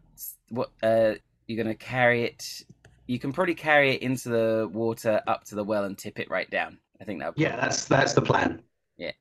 what 0.49 0.69
uh, 0.83 1.13
you're 1.47 1.63
going 1.63 1.75
to 1.75 1.85
carry 1.85 2.23
it? 2.23 2.61
You 3.07 3.17
can 3.17 3.33
probably 3.33 3.55
carry 3.55 3.95
it 3.95 4.01
into 4.03 4.29
the 4.29 4.69
water 4.71 5.21
up 5.27 5.43
to 5.45 5.55
the 5.55 5.63
well 5.63 5.85
and 5.85 5.97
tip 5.97 6.19
it 6.19 6.29
right 6.29 6.49
down. 6.49 6.77
I 7.01 7.03
think 7.03 7.19
that. 7.19 7.33
Yeah, 7.35 7.55
that's 7.55 7.85
that's 7.85 8.13
the 8.13 8.21
plan. 8.21 8.61
Yeah. 8.97 9.11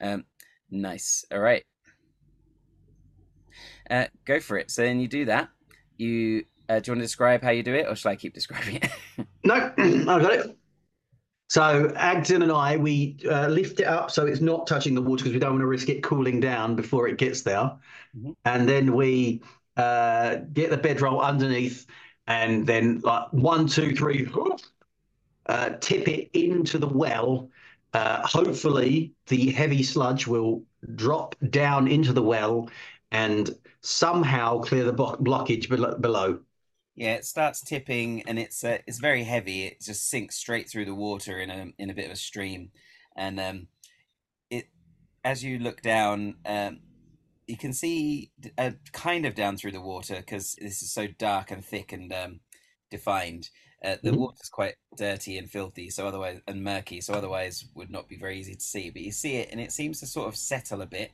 Um, 0.00 0.24
nice. 0.70 1.24
All 1.32 1.40
right. 1.40 1.64
Uh, 3.90 4.04
go 4.26 4.38
for 4.38 4.58
it. 4.58 4.70
So 4.70 4.82
then 4.82 5.00
you 5.00 5.08
do 5.08 5.24
that. 5.24 5.48
You 5.96 6.44
uh, 6.68 6.80
do 6.80 6.90
you 6.90 6.92
want 6.92 7.00
to 7.00 7.04
describe 7.04 7.42
how 7.42 7.50
you 7.50 7.62
do 7.62 7.74
it, 7.74 7.86
or 7.88 7.96
shall 7.96 8.12
I 8.12 8.16
keep 8.16 8.34
describing 8.34 8.76
it? 8.76 8.90
no, 9.44 9.54
I've 9.78 10.22
got 10.22 10.32
it. 10.32 10.58
So 11.48 11.88
Agdon 11.96 12.42
and 12.42 12.52
I, 12.52 12.76
we 12.76 13.16
uh, 13.28 13.48
lift 13.48 13.80
it 13.80 13.86
up 13.86 14.10
so 14.10 14.26
it's 14.26 14.42
not 14.42 14.66
touching 14.66 14.94
the 14.94 15.00
water 15.00 15.24
because 15.24 15.32
we 15.32 15.38
don't 15.38 15.52
want 15.52 15.62
to 15.62 15.66
risk 15.66 15.88
it 15.88 16.02
cooling 16.02 16.40
down 16.40 16.76
before 16.76 17.08
it 17.08 17.16
gets 17.16 17.40
there. 17.40 17.72
Mm-hmm. 18.16 18.32
And 18.44 18.68
then 18.68 18.94
we 18.94 19.42
uh, 19.78 20.36
get 20.52 20.68
the 20.68 20.76
bedroll 20.76 21.20
underneath, 21.20 21.86
and 22.26 22.66
then 22.66 23.00
like 23.00 23.32
one, 23.32 23.66
two, 23.66 23.94
three, 23.94 24.28
uh, 25.46 25.70
tip 25.80 26.06
it 26.06 26.28
into 26.34 26.78
the 26.78 26.88
well. 26.88 27.48
Uh, 27.94 28.26
hopefully, 28.26 29.14
the 29.28 29.50
heavy 29.50 29.82
sludge 29.82 30.26
will 30.26 30.62
drop 30.94 31.34
down 31.48 31.88
into 31.88 32.12
the 32.12 32.22
well 32.22 32.68
and 33.10 33.56
somehow 33.80 34.60
clear 34.60 34.84
the 34.84 34.92
blockage 34.92 35.68
below. 36.00 36.40
Yeah, 36.98 37.14
it 37.14 37.24
starts 37.24 37.60
tipping, 37.60 38.24
and 38.26 38.40
it's 38.40 38.64
uh, 38.64 38.78
it's 38.88 38.98
very 38.98 39.22
heavy. 39.22 39.66
It 39.66 39.80
just 39.80 40.10
sinks 40.10 40.34
straight 40.34 40.68
through 40.68 40.86
the 40.86 40.96
water 40.96 41.38
in 41.38 41.48
a 41.48 41.66
in 41.78 41.90
a 41.90 41.94
bit 41.94 42.06
of 42.06 42.10
a 42.10 42.16
stream, 42.16 42.72
and 43.16 43.38
um, 43.38 43.68
it 44.50 44.64
as 45.22 45.44
you 45.44 45.60
look 45.60 45.80
down, 45.80 46.38
um, 46.44 46.80
you 47.46 47.56
can 47.56 47.72
see 47.72 48.32
uh, 48.58 48.72
kind 48.92 49.26
of 49.26 49.36
down 49.36 49.56
through 49.56 49.70
the 49.70 49.80
water 49.80 50.16
because 50.16 50.56
this 50.60 50.82
is 50.82 50.92
so 50.92 51.06
dark 51.06 51.52
and 51.52 51.64
thick 51.64 51.92
and 51.92 52.12
um, 52.12 52.40
defined. 52.90 53.48
Uh, 53.84 53.94
the 54.02 54.10
mm-hmm. 54.10 54.18
water's 54.18 54.48
quite 54.48 54.74
dirty 54.96 55.38
and 55.38 55.48
filthy, 55.48 55.90
so 55.90 56.08
otherwise 56.08 56.40
and 56.48 56.64
murky, 56.64 57.00
so 57.00 57.14
otherwise 57.14 57.64
would 57.76 57.92
not 57.92 58.08
be 58.08 58.16
very 58.16 58.40
easy 58.40 58.56
to 58.56 58.60
see. 58.60 58.90
But 58.90 59.02
you 59.02 59.12
see 59.12 59.36
it, 59.36 59.50
and 59.52 59.60
it 59.60 59.70
seems 59.70 60.00
to 60.00 60.06
sort 60.08 60.26
of 60.26 60.36
settle 60.36 60.82
a 60.82 60.86
bit. 60.86 61.12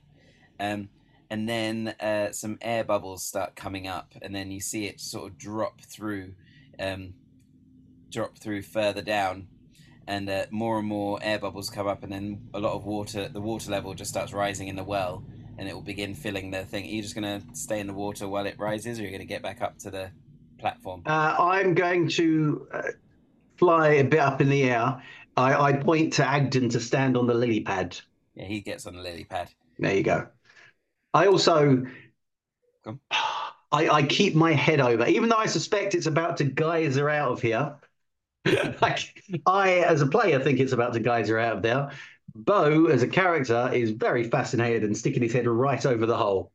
Um, 0.58 0.88
and 1.30 1.48
then 1.48 1.94
uh, 2.00 2.32
some 2.32 2.58
air 2.60 2.84
bubbles 2.84 3.24
start 3.24 3.56
coming 3.56 3.86
up, 3.86 4.14
and 4.22 4.34
then 4.34 4.50
you 4.50 4.60
see 4.60 4.86
it 4.86 5.00
sort 5.00 5.30
of 5.30 5.38
drop 5.38 5.80
through, 5.80 6.34
um, 6.78 7.14
drop 8.10 8.38
through 8.38 8.62
further 8.62 9.02
down, 9.02 9.48
and 10.06 10.28
uh, 10.28 10.46
more 10.50 10.78
and 10.78 10.86
more 10.86 11.18
air 11.22 11.38
bubbles 11.38 11.70
come 11.70 11.86
up, 11.86 12.02
and 12.02 12.12
then 12.12 12.48
a 12.54 12.60
lot 12.60 12.74
of 12.74 12.84
water. 12.84 13.28
The 13.28 13.40
water 13.40 13.70
level 13.70 13.94
just 13.94 14.10
starts 14.10 14.32
rising 14.32 14.68
in 14.68 14.76
the 14.76 14.84
well, 14.84 15.24
and 15.58 15.68
it 15.68 15.74
will 15.74 15.82
begin 15.82 16.14
filling 16.14 16.50
the 16.50 16.64
thing. 16.64 16.84
Are 16.84 16.88
you 16.88 17.02
just 17.02 17.14
going 17.14 17.40
to 17.40 17.46
stay 17.54 17.80
in 17.80 17.86
the 17.86 17.94
water 17.94 18.28
while 18.28 18.46
it 18.46 18.58
rises, 18.58 18.98
or 18.98 19.02
are 19.02 19.04
you 19.06 19.10
going 19.10 19.20
to 19.20 19.26
get 19.26 19.42
back 19.42 19.62
up 19.62 19.78
to 19.78 19.90
the 19.90 20.10
platform? 20.58 21.02
Uh, 21.06 21.36
I'm 21.38 21.74
going 21.74 22.08
to 22.10 22.66
uh, 22.72 22.82
fly 23.56 23.88
a 23.88 24.04
bit 24.04 24.20
up 24.20 24.40
in 24.40 24.50
the 24.50 24.64
air. 24.64 25.02
I, 25.36 25.54
I 25.54 25.72
point 25.72 26.12
to 26.14 26.22
Agdon 26.22 26.70
to 26.72 26.80
stand 26.80 27.16
on 27.16 27.26
the 27.26 27.34
lily 27.34 27.60
pad. 27.60 27.96
Yeah, 28.34 28.44
he 28.46 28.60
gets 28.60 28.86
on 28.86 28.94
the 28.94 29.02
lily 29.02 29.24
pad. 29.24 29.48
There 29.78 29.94
you 29.94 30.02
go. 30.02 30.28
I 31.14 31.26
also 31.26 31.86
I, 33.72 33.88
I, 33.88 34.02
keep 34.02 34.34
my 34.34 34.52
head 34.52 34.80
over, 34.80 35.06
even 35.06 35.28
though 35.28 35.36
I 35.36 35.46
suspect 35.46 35.94
it's 35.94 36.06
about 36.06 36.36
to 36.36 36.44
geyser 36.44 37.08
out 37.08 37.32
of 37.32 37.42
here. 37.42 37.74
like, 38.80 39.22
I, 39.46 39.78
as 39.80 40.00
a 40.00 40.06
player, 40.06 40.38
think 40.38 40.60
it's 40.60 40.72
about 40.72 40.92
to 40.92 41.00
geyser 41.00 41.38
out 41.38 41.56
of 41.56 41.62
there. 41.62 41.90
Bo, 42.36 42.86
as 42.86 43.02
a 43.02 43.08
character, 43.08 43.70
is 43.72 43.90
very 43.90 44.24
fascinated 44.24 44.84
and 44.84 44.96
sticking 44.96 45.22
his 45.22 45.32
head 45.32 45.46
right 45.46 45.84
over 45.86 46.06
the 46.06 46.16
hole. 46.16 46.52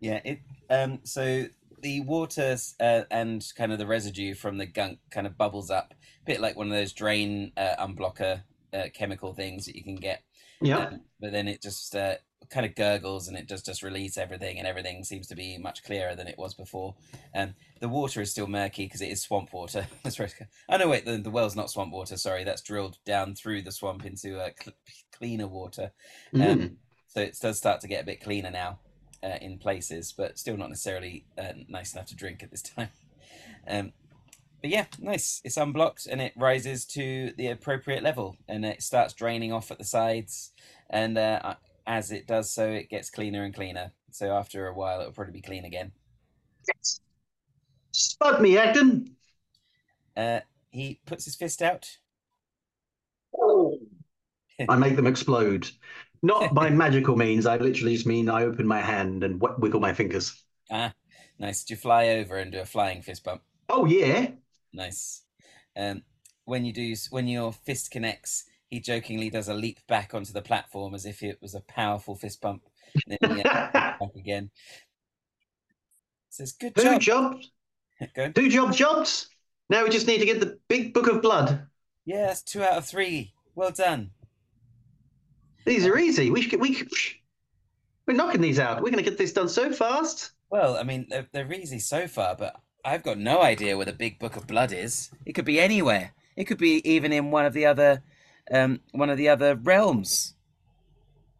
Yeah. 0.00 0.20
It. 0.24 0.40
Um. 0.68 1.00
So 1.02 1.46
the 1.82 2.00
water 2.02 2.56
uh, 2.78 3.02
and 3.10 3.44
kind 3.56 3.72
of 3.72 3.78
the 3.78 3.86
residue 3.86 4.34
from 4.34 4.58
the 4.58 4.66
gunk 4.66 4.98
kind 5.10 5.26
of 5.26 5.36
bubbles 5.36 5.70
up, 5.70 5.92
a 5.92 6.24
bit 6.24 6.40
like 6.40 6.56
one 6.56 6.66
of 6.66 6.72
those 6.72 6.92
drain 6.92 7.52
uh, 7.56 7.74
unblocker 7.80 8.42
uh, 8.72 8.84
chemical 8.94 9.32
things 9.34 9.66
that 9.66 9.76
you 9.76 9.82
can 9.82 9.96
get. 9.96 10.22
Yeah. 10.60 10.78
Um, 10.78 11.00
but 11.20 11.32
then 11.32 11.48
it 11.48 11.62
just 11.62 11.96
uh, 11.96 12.14
kind 12.48 12.66
of 12.66 12.74
gurgles 12.74 13.28
and 13.28 13.36
it 13.36 13.46
does 13.46 13.62
just 13.62 13.82
release 13.82 14.16
everything 14.16 14.58
and 14.58 14.66
everything 14.66 15.04
seems 15.04 15.26
to 15.28 15.36
be 15.36 15.58
much 15.58 15.84
clearer 15.84 16.14
than 16.14 16.26
it 16.26 16.38
was 16.38 16.54
before. 16.54 16.94
Um, 17.34 17.54
the 17.80 17.88
water 17.88 18.20
is 18.20 18.30
still 18.30 18.46
murky 18.46 18.84
because 18.84 19.02
it 19.02 19.10
is 19.10 19.22
swamp 19.22 19.52
water. 19.52 19.86
Oh 20.68 20.76
no 20.76 20.88
wait 20.88 21.04
the, 21.04 21.18
the 21.18 21.30
well's 21.30 21.56
not 21.56 21.70
swamp 21.70 21.92
water 21.92 22.16
sorry 22.16 22.44
that's 22.44 22.62
drilled 22.62 22.98
down 23.04 23.34
through 23.34 23.62
the 23.62 23.72
swamp 23.72 24.04
into 24.04 24.38
uh, 24.38 24.50
cl- 24.60 24.76
cleaner 25.12 25.46
water. 25.46 25.92
Um, 26.34 26.40
mm. 26.40 26.74
so 27.08 27.20
it 27.20 27.36
does 27.40 27.58
start 27.58 27.80
to 27.82 27.88
get 27.88 28.02
a 28.02 28.06
bit 28.06 28.22
cleaner 28.22 28.50
now 28.50 28.80
uh, 29.22 29.38
in 29.40 29.58
places 29.58 30.12
but 30.16 30.38
still 30.38 30.56
not 30.56 30.68
necessarily 30.68 31.24
uh, 31.38 31.52
nice 31.68 31.94
enough 31.94 32.06
to 32.06 32.16
drink 32.16 32.42
at 32.42 32.50
this 32.50 32.62
time. 32.76 32.88
Um, 33.68 33.92
but 34.60 34.70
yeah 34.70 34.86
nice 34.98 35.40
it's 35.44 35.56
unblocked 35.56 36.06
and 36.06 36.20
it 36.20 36.32
rises 36.36 36.84
to 36.84 37.32
the 37.36 37.48
appropriate 37.48 38.02
level 38.02 38.36
and 38.48 38.64
it 38.64 38.82
starts 38.82 39.14
draining 39.14 39.52
off 39.52 39.70
at 39.70 39.78
the 39.78 39.84
sides 39.84 40.52
and 40.90 41.16
uh, 41.16 41.54
as 41.90 42.12
it 42.12 42.28
does 42.28 42.48
so, 42.48 42.70
it 42.70 42.88
gets 42.88 43.10
cleaner 43.10 43.42
and 43.42 43.52
cleaner. 43.52 43.90
So 44.12 44.30
after 44.30 44.68
a 44.68 44.74
while, 44.74 45.00
it'll 45.00 45.12
probably 45.12 45.32
be 45.32 45.40
clean 45.42 45.64
again. 45.64 45.90
Yes. 46.68 47.00
Spud 47.90 48.40
me, 48.40 48.54
Agdon. 48.54 49.10
Uh, 50.16 50.40
he 50.70 51.00
puts 51.04 51.24
his 51.24 51.34
fist 51.34 51.62
out. 51.62 51.98
Oh. 53.36 53.76
I 54.68 54.76
make 54.76 54.94
them 54.94 55.08
explode. 55.08 55.68
Not 56.22 56.54
by 56.54 56.70
magical 56.84 57.16
means. 57.16 57.44
I 57.44 57.56
literally 57.56 57.94
just 57.94 58.06
mean 58.06 58.28
I 58.28 58.44
open 58.44 58.68
my 58.68 58.80
hand 58.80 59.24
and 59.24 59.40
wiggle 59.40 59.80
my 59.80 59.92
fingers. 59.92 60.44
Ah, 60.70 60.92
nice. 61.40 61.64
Do 61.64 61.74
you 61.74 61.78
fly 61.78 62.10
over 62.10 62.36
and 62.36 62.52
do 62.52 62.60
a 62.60 62.64
flying 62.66 63.02
fist 63.02 63.24
bump? 63.24 63.42
Oh 63.68 63.86
yeah. 63.86 64.28
Nice. 64.72 65.22
Um, 65.76 66.02
when 66.44 66.64
you 66.64 66.72
do, 66.72 66.94
when 67.10 67.26
your 67.26 67.52
fist 67.52 67.90
connects, 67.90 68.44
he 68.70 68.80
jokingly 68.80 69.30
does 69.30 69.48
a 69.48 69.54
leap 69.54 69.80
back 69.88 70.14
onto 70.14 70.32
the 70.32 70.42
platform 70.42 70.94
as 70.94 71.04
if 71.04 71.22
it 71.22 71.38
was 71.42 71.54
a 71.54 71.60
powerful 71.60 72.14
fist 72.14 72.40
bump. 72.40 72.62
And 73.06 73.18
then 73.20 73.36
he 73.36 73.42
back 73.42 74.00
again. 74.16 74.50
Says, 76.30 76.52
"Good 76.52 76.74
Two 76.76 76.98
job." 76.98 77.00
jobs. 77.00 77.50
Two 78.34 78.48
jobs, 78.48 78.76
jobs. 78.76 79.28
Now 79.68 79.84
we 79.84 79.90
just 79.90 80.06
need 80.06 80.18
to 80.18 80.26
get 80.26 80.40
the 80.40 80.58
big 80.68 80.94
book 80.94 81.08
of 81.08 81.20
blood. 81.20 81.66
Yeah, 82.06 82.28
that's 82.28 82.42
two 82.42 82.62
out 82.62 82.78
of 82.78 82.86
three. 82.86 83.34
Well 83.54 83.72
done. 83.72 84.10
These 85.66 85.86
are 85.86 85.98
easy. 85.98 86.30
We 86.30 86.42
should, 86.42 86.60
we 86.60 86.82
we're 88.06 88.14
knocking 88.14 88.40
these 88.40 88.58
out. 88.58 88.78
We're 88.78 88.90
going 88.90 89.04
to 89.04 89.08
get 89.08 89.18
this 89.18 89.32
done 89.32 89.48
so 89.48 89.72
fast. 89.72 90.32
Well, 90.48 90.76
I 90.76 90.82
mean, 90.82 91.06
they're, 91.10 91.28
they're 91.32 91.52
easy 91.52 91.78
so 91.78 92.08
far, 92.08 92.34
but 92.34 92.56
I've 92.84 93.02
got 93.02 93.18
no 93.18 93.42
idea 93.42 93.76
where 93.76 93.86
the 93.86 93.92
big 93.92 94.18
book 94.18 94.36
of 94.36 94.46
blood 94.46 94.72
is. 94.72 95.10
It 95.26 95.34
could 95.34 95.44
be 95.44 95.60
anywhere. 95.60 96.12
It 96.36 96.44
could 96.44 96.58
be 96.58 96.80
even 96.90 97.12
in 97.12 97.30
one 97.30 97.44
of 97.44 97.52
the 97.52 97.66
other 97.66 98.02
um, 98.50 98.80
one 98.92 99.10
of 99.10 99.18
the 99.18 99.28
other 99.28 99.54
realms. 99.56 100.34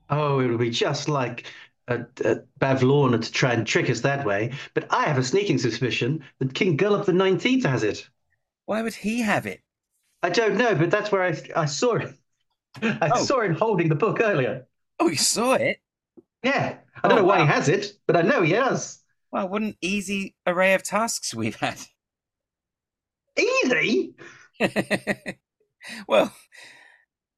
Oh, 0.08 0.40
it'll 0.40 0.58
be 0.58 0.70
just 0.70 1.08
like 1.08 1.46
a, 1.88 2.00
a 2.24 2.40
Bavlorna 2.60 3.22
to 3.22 3.32
try 3.32 3.52
and 3.52 3.66
trick 3.66 3.90
us 3.90 4.00
that 4.00 4.26
way. 4.26 4.52
But 4.74 4.86
I 4.90 5.04
have 5.04 5.18
a 5.18 5.24
sneaking 5.24 5.58
suspicion 5.58 6.24
that 6.38 6.54
King 6.54 6.76
Gullop 6.76 7.06
the 7.06 7.12
Nineteenth 7.12 7.64
has 7.64 7.82
it. 7.82 8.08
Why 8.66 8.82
would 8.82 8.94
he 8.94 9.20
have 9.20 9.46
it? 9.46 9.60
I 10.22 10.30
don't 10.30 10.56
know, 10.56 10.74
but 10.74 10.90
that's 10.90 11.10
where 11.12 11.22
I 11.22 11.40
I 11.56 11.64
saw 11.66 11.94
it. 11.96 12.14
I 12.82 13.10
oh. 13.14 13.24
saw 13.24 13.40
him 13.40 13.54
holding 13.54 13.88
the 13.88 13.94
book 13.94 14.20
earlier. 14.20 14.66
Oh, 14.98 15.08
you 15.08 15.16
saw 15.16 15.54
it? 15.54 15.78
Yeah. 16.42 16.76
I 17.02 17.08
don't 17.08 17.18
oh, 17.18 17.22
know 17.22 17.26
why 17.26 17.38
wow. 17.38 17.46
he 17.46 17.52
has 17.52 17.68
it, 17.68 17.92
but 18.06 18.16
I 18.16 18.22
know 18.22 18.42
he 18.42 18.52
has. 18.52 18.98
Well, 19.32 19.48
what 19.48 19.62
an 19.62 19.76
easy 19.80 20.34
array 20.46 20.74
of 20.74 20.82
tasks 20.82 21.34
we've 21.34 21.56
had. 21.56 21.78
Easy? 23.38 24.14
well, 26.08 26.34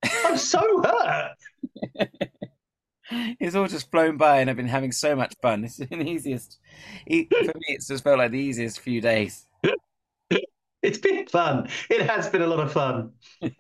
I'm 0.02 0.36
so 0.36 0.82
hurt. 0.82 1.32
it's 3.40 3.54
all 3.54 3.68
just 3.68 3.90
flown 3.90 4.16
by, 4.16 4.40
and 4.40 4.50
I've 4.50 4.56
been 4.56 4.68
having 4.68 4.92
so 4.92 5.14
much 5.14 5.34
fun. 5.42 5.64
It's 5.64 5.78
been 5.78 6.00
the 6.00 6.10
easiest. 6.10 6.58
For 7.06 7.12
me, 7.12 7.28
it's 7.68 7.88
just 7.88 8.04
felt 8.04 8.18
like 8.18 8.30
the 8.30 8.38
easiest 8.38 8.80
few 8.80 9.00
days. 9.00 9.46
It's 10.82 10.98
been 10.98 11.28
fun. 11.28 11.68
It 11.88 12.10
has 12.10 12.28
been 12.28 12.42
a 12.42 12.46
lot 12.48 12.58
of 12.58 12.72
fun. 12.72 13.12
all 13.40 13.50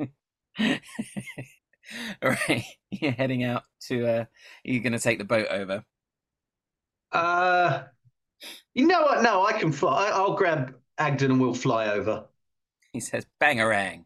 right, 2.48 2.64
you're 2.90 3.12
heading 3.12 3.44
out 3.44 3.62
to. 3.82 4.06
Uh, 4.06 4.24
you're 4.64 4.82
going 4.82 4.92
to 4.92 4.98
take 4.98 5.18
the 5.18 5.24
boat 5.24 5.46
over. 5.48 5.84
Uh, 7.12 7.84
you 8.74 8.88
know 8.88 9.02
what? 9.02 9.22
No, 9.22 9.46
I 9.46 9.52
can 9.52 9.70
fly. 9.70 10.10
I'll 10.12 10.34
grab 10.34 10.74
Agdon 10.98 11.26
and 11.26 11.40
we'll 11.40 11.54
fly 11.54 11.90
over. 11.90 12.24
He 12.92 12.98
says, 12.98 13.24
"Bangarang." 13.40 14.04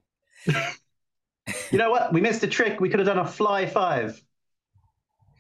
You 1.71 1.79
know 1.79 1.91
what? 1.91 2.13
We 2.13 2.21
missed 2.21 2.43
a 2.43 2.47
trick. 2.47 2.81
We 2.81 2.89
could 2.89 3.01
have 3.01 3.07
done 3.07 3.19
a 3.19 3.27
fly 3.27 3.67
five. 3.67 4.21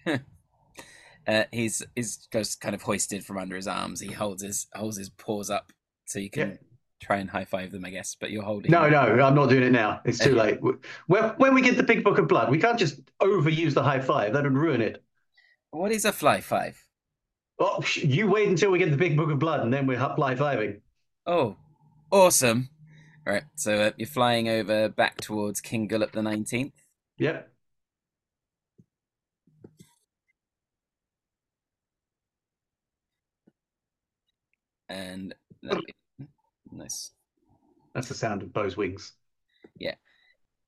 uh, 0.07 1.45
he's 1.53 1.83
he's 1.95 2.29
just 2.33 2.61
kind 2.61 2.75
of 2.75 2.83
hoisted 2.83 3.25
from 3.25 3.39
under 3.39 3.57
his 3.57 3.67
arms. 3.67 4.01
He 4.01 4.13
holds 4.13 4.43
his 4.43 4.67
holds 4.75 4.97
his 4.97 5.11
paws 5.11 5.51
up 5.51 5.73
so 6.07 6.19
you 6.19 6.31
can 6.31 6.51
yeah. 6.51 6.57
try 7.01 7.17
and 7.17 7.29
high 7.29 7.45
five 7.45 7.73
them, 7.73 7.85
I 7.85 7.91
guess. 7.91 8.17
But 8.19 8.31
you're 8.31 8.43
holding. 8.43 8.71
No, 8.71 8.89
no, 8.89 8.99
I'm 8.99 9.35
not 9.35 9.49
doing 9.49 9.65
it 9.65 9.73
now. 9.73 10.01
It's 10.05 10.19
too 10.19 10.35
late. 10.35 10.59
When 11.07 11.23
when 11.37 11.55
we 11.55 11.63
get 11.63 11.77
the 11.77 11.83
big 11.83 12.05
book 12.05 12.19
of 12.19 12.29
blood, 12.29 12.51
we 12.51 12.59
can't 12.59 12.79
just 12.79 13.01
overuse 13.21 13.75
the 13.75 13.83
high 13.83 14.01
five. 14.01 14.33
That 14.33 14.45
would 14.45 14.55
ruin 14.55 14.81
it. 14.81 15.03
What 15.71 15.93
is 15.93 16.05
a 16.05 16.13
fly 16.13 16.41
five? 16.41 16.83
Oh, 17.59 17.83
you 17.95 18.29
wait 18.29 18.49
until 18.49 18.71
we 18.71 18.79
get 18.79 18.91
the 18.91 18.97
big 18.97 19.17
book 19.17 19.31
of 19.31 19.39
blood, 19.39 19.61
and 19.61 19.73
then 19.73 19.87
we're 19.87 19.99
fly 19.99 20.35
fiving. 20.35 20.81
Oh, 21.27 21.57
awesome! 22.11 22.69
All 23.27 23.33
right, 23.33 23.43
so 23.57 23.75
uh, 23.81 23.91
you're 23.97 24.07
flying 24.07 24.49
over 24.49 24.89
back 24.89 25.21
towards 25.21 25.61
King 25.61 25.89
Gullop 25.89 26.13
the 26.13 26.23
Nineteenth. 26.23 26.75
Yep. 27.19 27.51
And 34.89 35.35
nice. 36.71 37.11
That's 37.95 38.07
the 38.07 38.15
sound 38.15 38.43
of 38.43 38.53
Bo's 38.53 38.77
wings. 38.77 39.15
Yeah. 39.77 39.97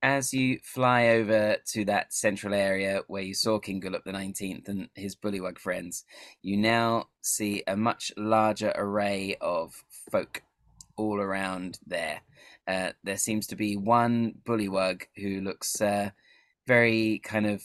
As 0.02 0.34
you 0.34 0.58
fly 0.64 1.10
over 1.10 1.58
to 1.72 1.84
that 1.84 2.12
central 2.12 2.54
area 2.54 3.02
where 3.06 3.22
you 3.22 3.34
saw 3.34 3.60
King 3.60 3.78
Gullop 3.78 4.02
the 4.04 4.10
Nineteenth 4.10 4.68
and 4.68 4.88
his 4.96 5.14
bullywug 5.14 5.58
friends, 5.58 6.04
you 6.42 6.56
now 6.56 7.06
see 7.20 7.62
a 7.68 7.76
much 7.76 8.10
larger 8.16 8.72
array 8.74 9.36
of 9.40 9.84
folk 10.10 10.42
all 10.96 11.20
around 11.20 11.78
there. 11.86 12.20
Uh, 12.68 12.92
there 13.02 13.16
seems 13.16 13.46
to 13.46 13.56
be 13.56 13.76
one 13.76 14.34
bullywug 14.44 15.02
who 15.16 15.40
looks 15.40 15.80
uh, 15.80 16.10
very 16.66 17.18
kind 17.24 17.46
of 17.46 17.62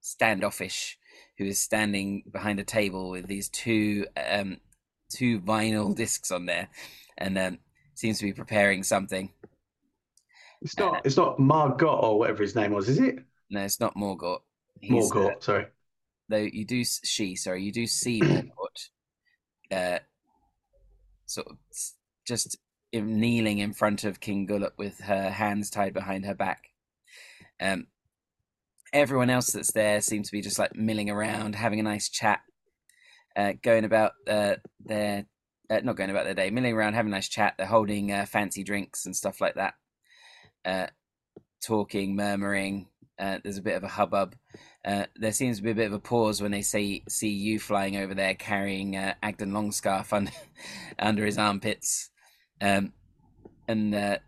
standoffish, 0.00 0.96
who 1.38 1.44
is 1.44 1.58
standing 1.58 2.22
behind 2.30 2.60
a 2.60 2.64
table 2.64 3.10
with 3.10 3.26
these 3.26 3.48
two 3.48 4.06
um, 4.16 4.58
two 5.10 5.40
vinyl 5.40 5.94
discs 5.94 6.30
on 6.30 6.46
there, 6.46 6.68
and 7.18 7.36
um, 7.36 7.58
seems 7.94 8.20
to 8.20 8.24
be 8.24 8.32
preparing 8.32 8.84
something. 8.84 9.32
It's 10.62 10.78
not. 10.78 10.98
Uh, 10.98 11.00
it's 11.04 11.16
not 11.16 11.40
Margot 11.40 11.88
or 11.88 12.20
whatever 12.20 12.44
his 12.44 12.54
name 12.54 12.72
was, 12.72 12.88
is 12.88 13.00
it? 13.00 13.18
No, 13.50 13.62
it's 13.62 13.80
not 13.80 13.96
Morgort. 13.96 14.42
Morgort, 14.84 15.36
uh, 15.36 15.40
sorry. 15.40 15.66
Though 16.28 16.36
you 16.36 16.64
do, 16.64 16.84
she, 16.84 17.34
sorry, 17.34 17.64
you 17.64 17.72
do 17.72 17.88
see 17.88 18.20
Morgort, 18.22 18.88
uh, 19.72 19.98
sort 21.26 21.48
of 21.48 21.56
just 22.24 22.56
kneeling 22.92 23.58
in 23.58 23.72
front 23.72 24.04
of 24.04 24.20
King 24.20 24.46
Gullop 24.46 24.74
with 24.76 25.00
her 25.00 25.30
hands 25.30 25.70
tied 25.70 25.94
behind 25.94 26.26
her 26.26 26.34
back. 26.34 26.68
Um, 27.60 27.86
everyone 28.92 29.30
else 29.30 29.50
that's 29.52 29.72
there 29.72 30.00
seems 30.00 30.28
to 30.28 30.32
be 30.32 30.42
just 30.42 30.58
like 30.58 30.76
milling 30.76 31.10
around, 31.10 31.54
having 31.54 31.80
a 31.80 31.84
nice 31.84 32.08
chat, 32.08 32.40
uh, 33.36 33.52
going 33.62 33.84
about 33.84 34.12
uh, 34.28 34.56
their 34.80 35.26
uh, 35.70 35.80
not 35.82 35.96
going 35.96 36.10
about 36.10 36.24
their 36.24 36.34
day, 36.34 36.50
milling 36.50 36.74
around, 36.74 36.94
having 36.94 37.12
a 37.12 37.16
nice 37.16 37.28
chat. 37.28 37.54
They're 37.56 37.66
holding 37.66 38.12
uh, 38.12 38.26
fancy 38.26 38.62
drinks 38.62 39.06
and 39.06 39.16
stuff 39.16 39.40
like 39.40 39.54
that, 39.54 39.74
uh, 40.64 40.86
talking, 41.64 42.14
murmuring. 42.14 42.88
Uh, 43.18 43.38
there's 43.42 43.58
a 43.58 43.62
bit 43.62 43.76
of 43.76 43.84
a 43.84 43.88
hubbub. 43.88 44.34
there 44.84 45.32
seems 45.32 45.58
to 45.58 45.62
be 45.62 45.70
a 45.70 45.74
bit 45.74 45.86
of 45.86 45.92
a 45.92 45.98
pause 46.00 46.42
when 46.42 46.50
they 46.50 46.62
say 46.62 47.02
see 47.08 47.28
you 47.28 47.58
flying 47.58 47.96
over 47.96 48.14
there 48.14 48.34
carrying 48.34 48.94
Agdon 48.94 49.52
Longscarf 49.52 50.12
under 50.12 50.32
under 50.98 51.24
his 51.24 51.38
armpits, 51.38 52.10
um, 52.62 52.92
and 53.68 54.20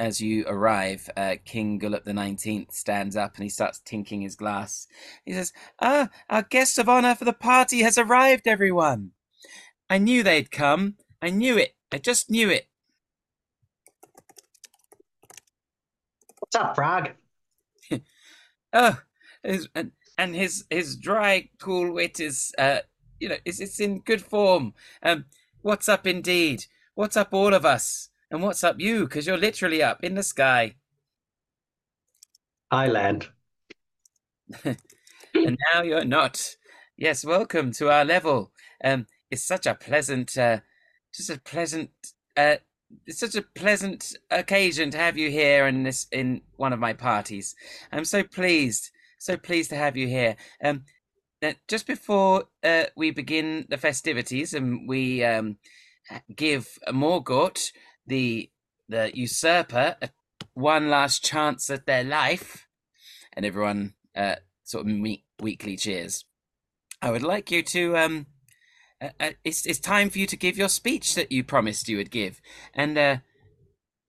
as 0.00 0.18
you 0.18 0.44
arrive, 0.46 1.10
uh, 1.14 1.36
King 1.44 1.78
Gullop 1.78 2.04
the 2.04 2.14
Nineteenth 2.14 2.72
stands 2.72 3.16
up 3.16 3.36
and 3.36 3.44
he 3.44 3.50
starts 3.50 3.80
tinking 3.84 4.22
his 4.22 4.34
glass. 4.34 4.88
He 5.26 5.34
says, 5.34 5.52
"Ah, 5.78 6.08
our 6.30 6.42
guest 6.42 6.78
of 6.78 6.88
honor 6.88 7.14
for 7.14 7.26
the 7.26 7.34
party 7.34 7.82
has 7.82 7.98
arrived, 7.98 8.48
everyone. 8.48 9.12
I 9.90 9.98
knew 9.98 10.22
they'd 10.22 10.50
come. 10.50 10.96
I 11.20 11.28
knew 11.28 11.58
it. 11.58 11.76
I 11.92 11.98
just 11.98 12.30
knew 12.30 12.48
it." 12.48 12.68
What's 16.38 16.56
up, 16.56 16.74
Frog? 16.74 17.10
oh, 18.72 18.98
his, 19.42 19.68
and, 19.74 19.92
and 20.16 20.34
his 20.34 20.64
his 20.70 20.96
dry, 20.96 21.50
cool 21.58 21.92
wit 21.92 22.20
is, 22.20 22.54
uh, 22.56 22.78
you 23.20 23.28
know, 23.28 23.36
it's 23.44 23.60
it's 23.60 23.78
in 23.78 24.00
good 24.00 24.22
form. 24.22 24.72
Um, 25.02 25.26
what's 25.60 25.90
up, 25.90 26.06
indeed? 26.06 26.64
What's 27.00 27.16
up, 27.16 27.32
all 27.32 27.54
of 27.54 27.64
us? 27.64 28.10
And 28.30 28.42
what's 28.42 28.62
up 28.62 28.78
you? 28.78 29.04
Because 29.04 29.26
you're 29.26 29.38
literally 29.38 29.82
up 29.82 30.04
in 30.04 30.16
the 30.16 30.22
sky. 30.22 30.74
I 32.70 32.88
land. 32.88 33.28
and 34.64 34.76
now 35.72 35.80
you're 35.80 36.04
not. 36.04 36.56
Yes, 36.98 37.24
welcome 37.24 37.72
to 37.72 37.90
our 37.90 38.04
level. 38.04 38.52
Um, 38.84 39.06
it's 39.30 39.42
such 39.42 39.64
a 39.64 39.74
pleasant, 39.74 40.36
uh, 40.36 40.58
just 41.14 41.30
a 41.30 41.40
pleasant, 41.40 41.88
uh, 42.36 42.56
it's 43.06 43.20
such 43.20 43.34
a 43.34 43.46
pleasant 43.54 44.14
occasion 44.30 44.90
to 44.90 44.98
have 44.98 45.16
you 45.16 45.30
here 45.30 45.66
in 45.68 45.84
this 45.84 46.06
in 46.12 46.42
one 46.56 46.74
of 46.74 46.78
my 46.78 46.92
parties. 46.92 47.54
I'm 47.92 48.04
so 48.04 48.22
pleased, 48.22 48.90
so 49.18 49.38
pleased 49.38 49.70
to 49.70 49.76
have 49.76 49.96
you 49.96 50.06
here. 50.06 50.36
Um, 50.62 50.84
just 51.66 51.86
before 51.86 52.44
uh, 52.62 52.84
we 52.94 53.10
begin 53.10 53.64
the 53.70 53.78
festivities 53.78 54.52
and 54.52 54.86
we 54.86 55.24
um, 55.24 55.56
give 56.34 56.78
Morgort 56.88 57.72
the 58.06 58.50
the 58.88 59.10
usurper 59.14 59.96
one 60.54 60.88
last 60.88 61.24
chance 61.24 61.70
at 61.70 61.86
their 61.86 62.04
life, 62.04 62.66
and 63.32 63.46
everyone 63.46 63.94
uh, 64.16 64.36
sort 64.64 64.86
of 64.86 64.92
meet, 64.92 65.24
weekly 65.40 65.76
cheers. 65.76 66.24
I 67.00 67.10
would 67.10 67.22
like 67.22 67.50
you 67.50 67.62
to 67.62 67.96
um, 67.96 68.26
uh, 69.00 69.10
uh, 69.18 69.30
it's 69.44 69.64
it's 69.66 69.78
time 69.78 70.10
for 70.10 70.18
you 70.18 70.26
to 70.26 70.36
give 70.36 70.58
your 70.58 70.68
speech 70.68 71.14
that 71.14 71.32
you 71.32 71.44
promised 71.44 71.88
you 71.88 71.96
would 71.96 72.10
give, 72.10 72.40
and 72.74 72.98
uh, 72.98 73.16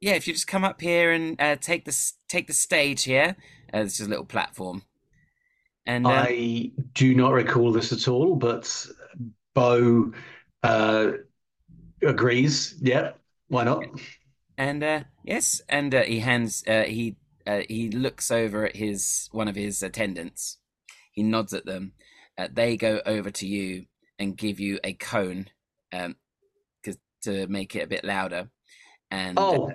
yeah, 0.02 0.14
if 0.14 0.28
you 0.28 0.34
just 0.34 0.48
come 0.48 0.64
up 0.64 0.82
here 0.82 1.12
and 1.12 1.40
uh, 1.40 1.56
take 1.56 1.86
the 1.86 2.12
take 2.28 2.48
the 2.48 2.54
stage 2.54 3.04
here, 3.04 3.36
uh, 3.74 3.84
this 3.84 4.00
is 4.00 4.08
a 4.08 4.10
little 4.10 4.26
platform. 4.26 4.84
And 5.86 6.06
um, 6.06 6.14
I 6.14 6.72
do 6.94 7.16
not 7.16 7.34
recall 7.34 7.72
this 7.72 7.94
at 7.94 8.08
all, 8.08 8.36
but 8.36 8.86
Bo 9.54 10.12
uh, 10.64 11.12
agrees. 12.04 12.76
Yeah, 12.82 13.12
why 13.48 13.64
not? 13.64 13.84
And 14.58 14.84
uh, 14.84 15.04
yes, 15.24 15.62
and 15.70 15.94
uh, 15.94 16.04
he 16.04 16.20
hands 16.20 16.64
uh, 16.68 16.84
he 16.84 17.16
uh, 17.48 17.62
he 17.68 17.90
looks 17.90 18.32
over 18.32 18.66
at 18.66 18.76
his 18.76 19.30
one 19.32 19.48
of 19.48 19.56
his 19.56 19.82
attendants. 19.84 20.58
He 21.12 21.24
nods 21.24 21.54
at 21.54 21.66
them. 21.66 21.94
Uh, 22.38 22.48
they 22.52 22.78
go 22.78 23.02
over 23.06 23.32
to 23.32 23.48
you 23.48 23.86
and 24.18 24.38
give 24.38 24.60
you 24.60 24.80
a 24.84 24.94
cone, 24.94 25.48
um, 25.92 26.16
to 27.24 27.48
make 27.48 27.76
it 27.76 27.84
a 27.84 27.88
bit 27.88 28.04
louder. 28.04 28.50
And 29.10 29.38
oh, 29.40 29.72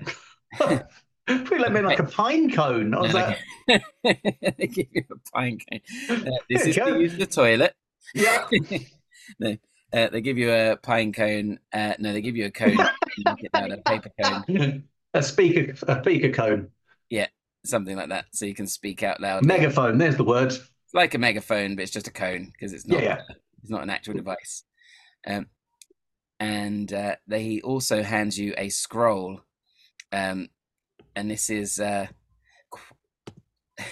we 1.29 1.59
let 1.59 1.73
me 1.73 1.81
like 1.81 1.99
a 1.99 2.05
pine 2.05 2.51
cone. 2.51 2.95
I 2.95 3.01
was 3.01 3.15
no, 3.15 3.35
like, 3.69 3.83
they 4.59 4.67
give 4.67 4.87
you 4.93 5.05
a 5.11 5.31
pine 5.31 5.59
cone. 5.71 6.29
Uh, 6.29 6.31
this 6.49 6.67
is 6.67 6.77
to 6.77 7.01
use 7.01 7.17
the 7.17 7.27
toilet. 7.27 7.75
Yeah. 8.15 8.47
no, 9.39 9.57
uh, 9.93 10.09
they 10.09 10.21
give 10.21 10.39
you 10.39 10.53
a 10.53 10.77
pine 10.77 11.13
cone. 11.13 11.59
Uh, 11.73 11.95
no, 11.99 12.13
they 12.13 12.21
give 12.21 12.37
you 12.37 12.47
a 12.47 12.51
cone. 12.51 12.77
a 13.27 13.77
paper 13.87 14.11
cone. 14.23 14.85
A 15.15 15.23
speaker, 15.23 15.75
a 15.89 16.01
speaker 16.03 16.31
cone. 16.31 16.71
Yeah, 17.09 17.29
something 17.65 17.97
like 17.97 18.09
that, 18.11 18.27
so 18.33 18.45
you 18.47 18.55
can 18.55 18.67
speak 18.67 19.03
out 19.03 19.21
loud. 19.21 19.45
Megaphone. 19.45 19.99
There's 19.99 20.17
the 20.17 20.25
word. 20.25 20.49
It's 20.53 20.95
like 20.95 21.15
a 21.15 21.19
megaphone, 21.19 21.77
but 21.77 21.83
it's 21.83 21.93
just 21.93 22.09
a 22.09 22.13
cone 22.13 22.53
because 22.53 22.73
it's 22.73 22.87
not. 22.87 23.03
Yeah, 23.03 23.19
yeah. 23.29 23.37
It's 23.63 23.71
not 23.71 23.83
an 23.83 23.91
actual 23.91 24.15
device. 24.15 24.65
Um, 25.27 25.47
and 26.39 26.93
uh, 26.93 27.17
they 27.27 27.61
also 27.63 28.03
hand 28.03 28.37
you 28.37 28.55
a 28.59 28.69
scroll, 28.69 29.41
um, 30.13 30.49
and 31.15 31.31
this 31.31 31.49
is 31.49 31.81
uh, 31.81 32.07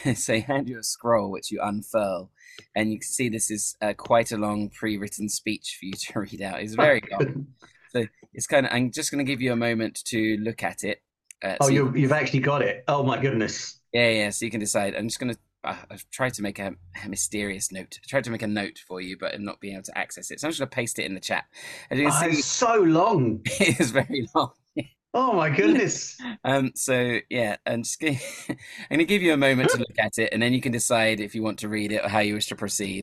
they 0.27 0.41
hand 0.41 0.69
you 0.69 0.79
a 0.79 0.83
scroll 0.83 1.31
which 1.31 1.51
you 1.51 1.61
unfurl, 1.63 2.31
and 2.75 2.91
you 2.93 2.99
can 2.99 3.07
see 3.07 3.29
this 3.29 3.51
is 3.51 3.77
uh, 3.81 3.93
quite 3.97 4.33
a 4.33 4.37
long 4.37 4.71
pre-written 4.71 5.29
speech 5.29 5.77
for 5.79 5.87
you 5.87 5.93
to 5.99 6.21
read 6.21 6.43
out. 6.43 6.61
It's 6.61 6.75
very 6.75 7.03
long, 7.11 7.47
so 7.91 8.05
it's 8.33 8.47
kind 8.47 8.67
of. 8.67 8.73
I'm 8.73 8.91
just 8.91 9.11
going 9.11 9.25
to 9.25 9.31
give 9.31 9.41
you 9.41 9.53
a 9.53 9.57
moment 9.57 10.03
to 10.07 10.37
look 10.39 10.63
at 10.63 10.85
it. 10.85 11.03
Uh, 11.43 11.57
oh, 11.61 11.67
so 11.67 11.73
you, 11.73 11.93
you've 11.95 12.13
actually 12.13 12.41
got 12.41 12.63
it. 12.63 12.85
Oh 12.89 13.03
my 13.03 13.21
goodness. 13.21 13.81
Yeah, 13.93 14.11
yeah. 14.11 14.31
So 14.31 14.45
you 14.45 14.51
can 14.51 14.61
decide. 14.61 14.95
I'm 14.95 15.09
just 15.09 15.21
going 15.21 15.35
to. 15.35 15.41
Uh, 15.63 15.77
I've 15.91 16.05
tried 16.11 16.35
to 16.35 16.43
make 16.43 16.59
a, 16.59 16.75
a, 17.03 17.09
mysterious 17.09 17.73
note. 17.73 17.99
I 18.05 18.07
tried 18.07 18.25
to 18.25 18.31
make 18.31 18.43
a 18.43 18.47
note 18.47 18.79
for 18.87 19.01
you, 19.01 19.17
but 19.19 19.35
I'm 19.35 19.45
not 19.45 19.61
being 19.61 19.75
able 19.75 19.85
to 19.85 19.97
access 19.97 20.31
it. 20.31 20.39
So 20.39 20.47
I'm 20.47 20.51
just 20.51 20.61
going 20.61 20.69
to 20.69 20.75
paste 20.75 20.99
it 20.99 21.07
in 21.07 21.15
the 21.15 21.21
chat. 21.21 21.45
As 21.91 21.99
you 21.99 22.05
can 22.05 22.13
oh, 22.15 22.21
see, 22.21 22.39
it's 22.39 22.47
so 22.47 22.75
long. 22.75 23.41
it 23.47 23.81
is 23.81 23.91
very 23.91 24.29
long. 24.35 24.51
Oh 25.15 25.33
my 25.33 25.49
goodness. 25.49 26.19
um. 26.45 26.73
So 26.75 27.21
yeah, 27.31 27.57
I'm 27.65 27.85
just 27.85 28.01
going. 28.01 28.19
To 28.91 29.05
give 29.05 29.23
you 29.23 29.33
a 29.33 29.37
moment 29.37 29.71
to 29.71 29.79
look 29.79 29.99
at 29.99 30.19
it, 30.19 30.33
and 30.33 30.41
then 30.41 30.53
you 30.55 30.61
can 30.61 30.73
decide 30.73 31.21
if 31.21 31.35
you 31.35 31.43
want 31.43 31.59
to 31.59 31.69
read 31.69 31.93
it 31.93 32.05
or 32.05 32.09
how 32.09 32.21
you 32.21 32.35
wish 32.35 32.47
to 32.47 32.57
proceed. 32.57 33.03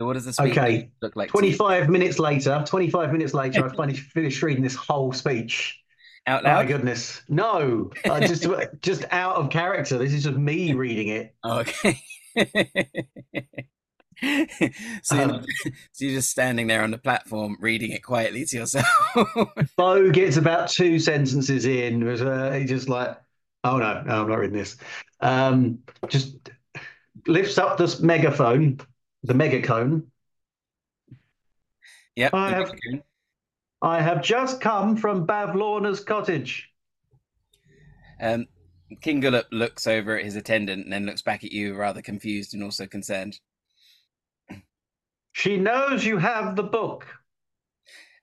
So 0.00 0.06
what 0.06 0.14
does 0.14 0.24
the 0.24 0.32
speech 0.32 0.58
okay. 0.58 0.90
look 1.02 1.14
like? 1.14 1.30
Twenty-five 1.30 1.88
minutes 1.88 2.18
later. 2.18 2.64
Twenty-five 2.66 3.12
minutes 3.12 3.34
later, 3.34 3.64
I 3.64 3.68
finally 3.76 3.96
finished 3.96 4.42
reading 4.42 4.62
this 4.62 4.74
whole 4.74 5.12
speech. 5.12 5.80
Out 6.26 6.42
loud? 6.42 6.52
Oh 6.52 6.62
my 6.62 6.64
goodness, 6.64 7.22
no! 7.28 7.90
I 8.10 8.26
just 8.26 8.46
just 8.80 9.04
out 9.10 9.36
of 9.36 9.50
character. 9.50 9.98
This 9.98 10.12
is 10.12 10.24
just 10.24 10.36
me 10.36 10.72
reading 10.74 11.08
it. 11.08 11.34
Okay. 11.44 12.02
so, 15.02 15.14
you're 15.14 15.24
um, 15.24 15.44
so 15.92 16.04
you're 16.04 16.14
just 16.14 16.30
standing 16.30 16.66
there 16.66 16.82
on 16.82 16.90
the 16.90 16.98
platform 16.98 17.56
reading 17.60 17.92
it 17.92 18.02
quietly 18.02 18.44
to 18.44 18.56
yourself. 18.56 18.86
Bo 19.76 20.10
gets 20.10 20.36
about 20.36 20.68
two 20.68 20.98
sentences 20.98 21.64
in. 21.64 22.06
Uh, 22.06 22.52
he 22.52 22.64
just 22.64 22.88
like, 22.88 23.16
oh 23.64 23.78
no, 23.78 24.02
no, 24.02 24.22
I'm 24.22 24.28
not 24.28 24.38
reading 24.38 24.56
this. 24.56 24.76
Um, 25.20 25.80
just 26.08 26.50
lifts 27.26 27.58
up 27.58 27.78
this 27.78 28.00
megaphone, 28.00 28.80
the 29.22 29.34
megacone. 29.34 30.04
Yep. 32.16 32.34
I 32.34 32.50
have, 32.50 32.72
I 33.80 34.00
have 34.00 34.22
just 34.22 34.60
come 34.60 34.96
from 34.96 35.26
Bavlorna's 35.26 36.00
cottage. 36.00 36.68
Um, 38.20 38.46
King 39.00 39.20
Gullop 39.20 39.46
looks 39.52 39.86
over 39.86 40.18
at 40.18 40.24
his 40.24 40.34
attendant 40.34 40.84
and 40.84 40.92
then 40.92 41.06
looks 41.06 41.22
back 41.22 41.44
at 41.44 41.52
you, 41.52 41.76
rather 41.76 42.02
confused 42.02 42.54
and 42.54 42.64
also 42.64 42.86
concerned. 42.86 43.38
She 45.38 45.56
knows 45.56 46.04
you 46.04 46.18
have 46.18 46.56
the 46.56 46.64
book. 46.64 47.06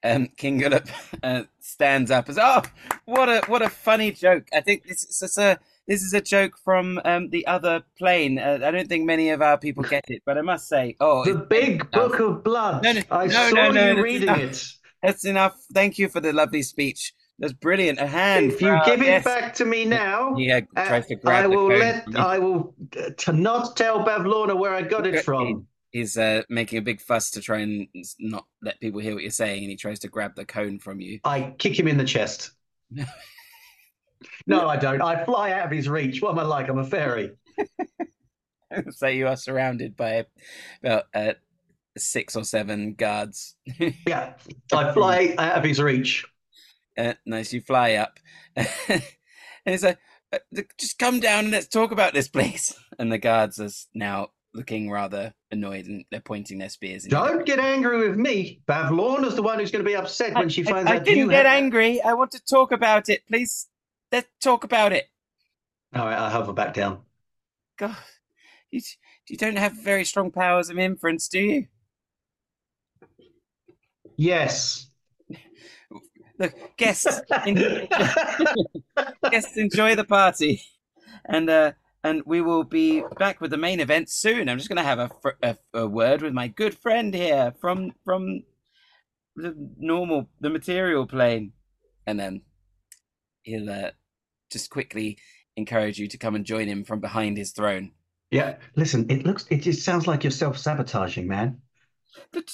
Um, 0.03 0.27
King 0.35 0.57
Gullop 0.59 0.89
uh, 1.23 1.43
stands 1.61 2.11
up 2.11 2.27
as, 2.27 2.37
"Oh, 2.37 2.61
what 3.05 3.29
a 3.29 3.41
what 3.47 3.61
a 3.61 3.69
funny 3.69 4.11
joke! 4.11 4.49
I 4.53 4.59
think 4.59 4.85
this 4.85 5.21
is 5.21 5.37
a 5.37 5.57
this 5.87 6.03
is 6.03 6.13
a 6.13 6.19
joke 6.19 6.57
from 6.57 6.99
um, 7.05 7.29
the 7.29 7.47
other 7.47 7.83
plane. 7.97 8.37
Uh, 8.37 8.59
I 8.61 8.69
don't 8.69 8.89
think 8.89 9.05
many 9.05 9.29
of 9.29 9.41
our 9.41 9.57
people 9.57 9.81
get 9.83 10.03
it, 10.09 10.23
but 10.25 10.37
I 10.37 10.41
must 10.41 10.67
say, 10.67 10.97
oh, 10.99 11.23
the 11.23 11.35
big 11.35 11.89
book 11.91 12.19
of 12.19 12.43
blood. 12.43 12.83
No, 12.83 12.91
no, 12.91 13.01
I 13.09 13.27
no, 13.27 13.49
saw 13.49 13.71
no, 13.71 13.93
you 13.93 14.03
reading 14.03 14.23
enough. 14.23 14.39
it. 14.39 14.67
That's 15.01 15.23
enough. 15.23 15.55
Thank 15.73 15.97
you 15.97 16.09
for 16.09 16.19
the 16.19 16.33
lovely 16.33 16.63
speech. 16.63 17.13
That's 17.39 17.53
brilliant. 17.53 17.99
A 17.99 18.07
hand. 18.07 18.51
If 18.51 18.61
you 18.61 18.77
give 18.85 19.01
it 19.01 19.05
yes. 19.05 19.23
back 19.23 19.53
to 19.55 19.63
me 19.63 19.85
now, 19.85 20.35
He 20.35 20.51
uh, 20.51 20.61
tries 20.75 21.05
to 21.07 21.15
grab 21.15 21.45
I 21.45 21.47
will 21.47 21.67
let. 21.67 22.13
I 22.13 22.39
will 22.39 22.75
uh, 22.99 23.11
to 23.19 23.31
not 23.31 23.77
tell 23.77 24.03
Bavlorna 24.03 24.57
where 24.57 24.73
I 24.73 24.81
got 24.81 25.07
it 25.07 25.23
from. 25.23 25.67
He's 25.95 26.17
uh, 26.17 26.41
making 26.49 26.77
a 26.77 26.81
big 26.81 26.99
fuss 26.99 27.31
to 27.31 27.41
try 27.41 27.59
and 27.59 27.87
not 28.19 28.45
let 28.61 28.81
people 28.81 28.99
hear 28.99 29.13
what 29.13 29.23
you're 29.23 29.31
saying, 29.31 29.63
and 29.63 29.71
he 29.71 29.77
tries 29.77 29.99
to 29.99 30.09
grab 30.09 30.35
the 30.35 30.43
cone 30.43 30.77
from 30.77 30.99
you. 30.99 31.21
I 31.23 31.55
kick 31.57 31.79
him 31.79 31.87
in 31.87 31.95
the 31.95 32.03
chest. 32.03 32.51
no, 34.45 34.67
I 34.67 34.75
don't. 34.75 35.01
I 35.01 35.23
fly 35.23 35.53
out 35.53 35.67
of 35.67 35.71
his 35.71 35.87
reach. 35.87 36.21
What 36.21 36.31
am 36.31 36.39
I 36.39 36.43
like? 36.43 36.67
I'm 36.67 36.79
a 36.79 36.83
fairy. 36.83 37.31
so 38.89 39.07
you 39.07 39.25
are 39.27 39.37
surrounded 39.37 39.95
by 39.95 40.25
about 40.83 41.05
uh, 41.13 41.35
six 41.97 42.35
or 42.35 42.43
seven 42.43 42.95
guards. 42.95 43.55
Yeah, 44.05 44.33
I 44.73 44.91
fly 44.91 45.33
out 45.37 45.59
of 45.59 45.63
his 45.63 45.81
reach. 45.81 46.25
uh, 46.97 47.13
nice, 47.25 47.53
you 47.53 47.61
fly 47.61 47.93
up, 47.93 48.19
and 48.57 49.01
he's 49.63 49.85
like, 49.85 49.99
uh, 50.33 50.39
"Just 50.77 50.99
come 50.99 51.21
down 51.21 51.45
and 51.45 51.51
let's 51.51 51.69
talk 51.69 51.93
about 51.93 52.13
this, 52.13 52.27
please." 52.27 52.77
And 52.99 53.09
the 53.09 53.17
guards 53.17 53.61
are 53.61 53.69
now 53.93 54.31
looking 54.55 54.89
rather 54.89 55.33
annoyed, 55.51 55.85
and 55.85 56.05
they're 56.09 56.21
pointing 56.21 56.57
their 56.57 56.69
spears. 56.69 57.05
in 57.05 57.11
your 57.11 57.27
Don't 57.27 57.45
get 57.45 57.59
angry 57.59 58.07
with 58.07 58.17
me. 58.17 58.61
Bavlorna's 58.65 59.35
the 59.35 59.41
one 59.43 59.59
who's 59.59 59.69
going 59.71 59.83
to 59.83 59.89
be 59.89 59.95
upset 59.95 60.33
when 60.33 60.49
she 60.49 60.63
finds 60.63 60.89
I, 60.89 60.95
out 60.95 61.03
didn't 61.03 61.17
you 61.19 61.29
get 61.29 61.45
have- 61.45 61.55
angry. 61.55 62.01
I 62.01 62.13
want 62.13 62.31
to 62.31 62.43
talk 62.43 62.71
about 62.71 63.09
it. 63.09 63.21
Please, 63.27 63.67
let's 64.11 64.27
talk 64.41 64.63
about 64.63 64.93
it. 64.93 65.05
All 65.93 66.05
right, 66.05 66.17
I'll 66.17 66.29
hover 66.29 66.53
back 66.53 66.73
down. 66.73 67.01
God, 67.77 67.95
you, 68.71 68.81
you 69.29 69.37
don't 69.37 69.57
have 69.57 69.73
very 69.73 70.05
strong 70.05 70.31
powers 70.31 70.69
of 70.69 70.77
inference, 70.77 71.27
do 71.27 71.39
you? 71.39 71.67
Yes. 74.17 74.87
Look, 76.39 76.53
guests, 76.77 77.21
en- 77.45 77.87
guests, 79.31 79.57
enjoy 79.57 79.95
the 79.95 80.03
party, 80.03 80.61
and 81.25 81.49
uh, 81.49 81.71
and 82.05 82.21
we 82.23 82.39
will 82.39 82.63
be 82.63 83.03
back 83.17 83.41
with 83.41 83.49
the 83.49 83.57
main 83.57 83.79
event 83.79 84.09
soon. 84.11 84.47
I'm 84.47 84.59
just 84.59 84.69
going 84.69 84.77
to 84.77 84.83
have 84.83 84.99
a, 84.99 85.09
fr- 85.21 85.41
a 85.41 85.57
a 85.73 85.87
word 85.87 86.21
with 86.21 86.33
my 86.33 86.47
good 86.47 86.77
friend 86.77 87.13
here 87.13 87.53
from 87.59 87.93
from 88.05 88.43
the 89.35 89.55
normal, 89.77 90.29
the 90.39 90.51
material 90.51 91.07
plane, 91.07 91.51
and 92.05 92.19
then 92.19 92.41
he'll 93.41 93.69
uh, 93.69 93.89
just 94.51 94.69
quickly 94.69 95.17
encourage 95.57 95.97
you 95.97 96.07
to 96.07 96.17
come 96.17 96.35
and 96.35 96.45
join 96.45 96.67
him 96.67 96.83
from 96.83 96.99
behind 96.99 97.37
his 97.37 97.51
throne. 97.51 97.91
yeah. 98.29 98.57
Listen, 98.75 99.09
it 99.09 99.25
looks. 99.25 99.47
It 99.49 99.63
just 99.63 99.83
sounds 99.83 100.05
like 100.05 100.23
you're 100.23 100.31
self-sabotaging, 100.31 101.27
man. 101.27 101.59
But 102.31 102.51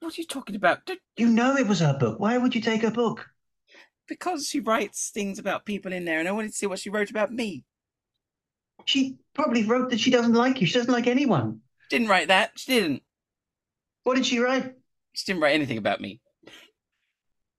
what 0.00 0.18
are 0.18 0.20
you 0.20 0.26
talking 0.26 0.56
about? 0.56 0.90
You 1.16 1.28
know 1.28 1.56
it 1.56 1.68
was 1.68 1.80
her 1.80 1.96
book. 1.98 2.18
Why 2.18 2.36
would 2.36 2.54
you 2.54 2.60
take 2.60 2.82
her 2.82 2.90
book? 2.90 3.28
Because 4.08 4.48
she 4.48 4.58
writes 4.58 5.10
things 5.10 5.38
about 5.38 5.66
people 5.66 5.92
in 5.92 6.04
there, 6.04 6.18
and 6.18 6.28
I 6.28 6.32
wanted 6.32 6.50
to 6.50 6.56
see 6.56 6.66
what 6.66 6.80
she 6.80 6.90
wrote 6.90 7.10
about 7.10 7.32
me. 7.32 7.64
She 8.86 9.16
probably 9.34 9.64
wrote 9.64 9.90
that 9.90 10.00
she 10.00 10.10
doesn't 10.10 10.32
like 10.32 10.60
you. 10.60 10.66
She 10.66 10.74
doesn't 10.78 10.92
like 10.92 11.06
anyone. 11.06 11.60
Didn't 11.90 12.08
write 12.08 12.28
that. 12.28 12.52
She 12.56 12.72
didn't. 12.72 13.02
What 14.04 14.14
did 14.14 14.24
she 14.24 14.38
write? 14.38 14.74
She 15.12 15.24
didn't 15.26 15.42
write 15.42 15.54
anything 15.54 15.76
about 15.76 16.00
me. 16.00 16.20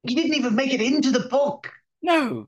You 0.04 0.16
didn't 0.16 0.36
even 0.36 0.56
make 0.56 0.74
it 0.74 0.82
into 0.82 1.12
the 1.12 1.28
book. 1.28 1.70
No. 2.02 2.48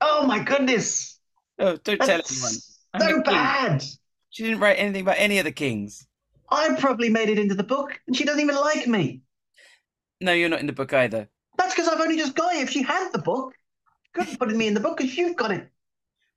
Oh 0.00 0.26
my 0.26 0.38
goodness. 0.38 1.18
Oh, 1.58 1.76
don't 1.76 2.00
tell 2.00 2.22
anyone. 2.22 2.52
I'm 2.94 3.00
so 3.00 3.22
bad. 3.22 3.84
She 4.30 4.44
didn't 4.44 4.60
write 4.60 4.78
anything 4.78 5.02
about 5.02 5.16
any 5.18 5.38
of 5.38 5.44
the 5.44 5.52
kings. 5.52 6.06
I 6.48 6.76
probably 6.78 7.08
made 7.08 7.28
it 7.28 7.38
into 7.38 7.56
the 7.56 7.64
book 7.64 8.00
and 8.06 8.16
she 8.16 8.24
doesn't 8.24 8.40
even 8.40 8.54
like 8.54 8.86
me. 8.86 9.22
No, 10.20 10.32
you're 10.32 10.48
not 10.48 10.60
in 10.60 10.66
the 10.66 10.72
book 10.72 10.92
either. 10.92 11.28
That's 11.58 11.74
because 11.74 11.88
I've 11.88 12.00
only 12.00 12.16
just 12.16 12.36
got 12.36 12.54
it. 12.54 12.62
If 12.62 12.70
she 12.70 12.82
had 12.82 13.10
the 13.10 13.18
book, 13.18 13.54
couldn't 14.14 14.38
put 14.38 14.54
me 14.54 14.68
in 14.68 14.74
the 14.74 14.80
book 14.80 14.98
because 14.98 15.16
you've 15.16 15.36
got 15.36 15.50
it. 15.50 15.68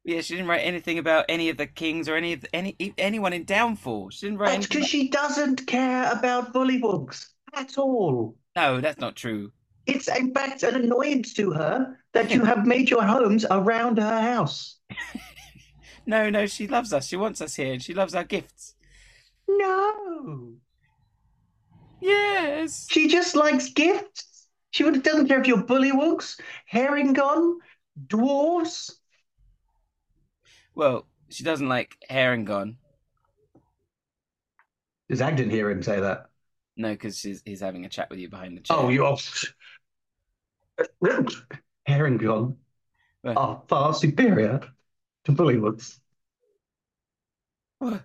Yeah, 0.05 0.19
she 0.21 0.35
didn't 0.35 0.49
write 0.49 0.59
anything 0.61 0.99
about 0.99 1.25
any 1.29 1.49
of 1.49 1.55
the 1.57 1.65
kings 1.67 2.09
or 2.09 2.15
any 2.15 2.33
of 2.33 2.41
the, 2.41 2.53
any 2.55 2.75
anyone 2.97 3.31
in 3.33 3.45
Downfall. 3.45 4.09
She 4.09 4.25
didn't 4.25 4.39
write 4.39 4.47
That's 4.47 4.55
anything. 4.65 4.77
because 4.79 4.89
she 4.89 5.07
doesn't 5.09 5.65
care 5.67 6.11
about 6.11 6.53
bullywugs 6.53 7.27
at 7.53 7.77
all. 7.77 8.35
No, 8.55 8.81
that's 8.81 8.99
not 8.99 9.15
true. 9.15 9.51
It's 9.85 10.07
in 10.09 10.33
fact 10.33 10.63
an 10.63 10.75
annoyance 10.75 11.33
to 11.35 11.51
her 11.51 11.97
that 12.13 12.31
you 12.31 12.43
have 12.51 12.65
made 12.65 12.89
your 12.89 13.03
homes 13.03 13.45
around 13.49 13.97
her 13.97 14.21
house. 14.21 14.77
No, 16.05 16.29
no, 16.29 16.47
she 16.47 16.67
loves 16.67 16.91
us. 16.91 17.07
She 17.07 17.15
wants 17.15 17.39
us 17.39 17.55
here, 17.55 17.71
and 17.71 17.81
she 17.81 17.93
loves 17.93 18.13
our 18.13 18.25
gifts. 18.25 18.75
No. 19.47 20.51
Yes. 22.01 22.87
She 22.89 23.07
just 23.07 23.37
likes 23.37 23.69
gifts. 23.71 24.47
She 24.71 24.83
would- 24.83 25.01
doesn't 25.01 25.29
care 25.29 25.39
if 25.39 25.47
you're 25.47 25.63
bullywugs, 25.63 26.41
harengon, 26.69 27.55
dwarves. 28.07 28.91
Well, 30.76 31.05
she 31.30 31.43
doesn't 31.43 31.69
like 31.69 31.95
Harengon. 32.09 32.76
Does 35.09 35.21
Agdon 35.21 35.51
hear 35.51 35.69
him 35.69 35.84
say 35.84 35.99
that? 35.99 36.30
No, 36.76 36.91
because 36.91 37.21
he's 37.21 37.61
having 37.61 37.86
a 37.86 37.89
chat 37.89 38.09
with 38.09 38.19
you 38.19 38.30
behind 38.30 38.57
the 38.57 38.61
chair. 38.61 38.78
Oh, 38.78 38.89
you're. 38.89 39.17
Harengon 41.88 42.55
Right. 43.24 43.38
are 43.38 43.61
far 43.67 43.93
superior 43.93 44.59
to 45.26 45.32
bullywugs. 45.32 45.99
Well, 47.80 48.03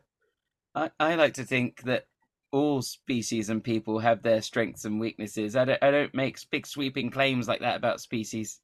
I, 0.75 0.91
I 1.01 1.15
like 1.17 1.35
to 1.35 1.45
think 1.45 1.83
that 1.83 2.07
all 2.53 2.83
species 2.83 3.51
and 3.51 3.63
people 3.63 3.99
have 3.99 4.23
their 4.23 4.43
strengths 4.43 4.85
and 4.85 5.01
weaknesses. 5.01 5.57
I 5.57 5.65
don't 5.65 5.83
I 5.83 5.91
don't 5.91 6.15
make 6.15 6.39
big 6.51 6.67
sweeping 6.67 7.11
claims 7.11 7.49
like 7.49 7.61
that 7.61 7.77
about 7.77 8.01
species. 8.01 8.61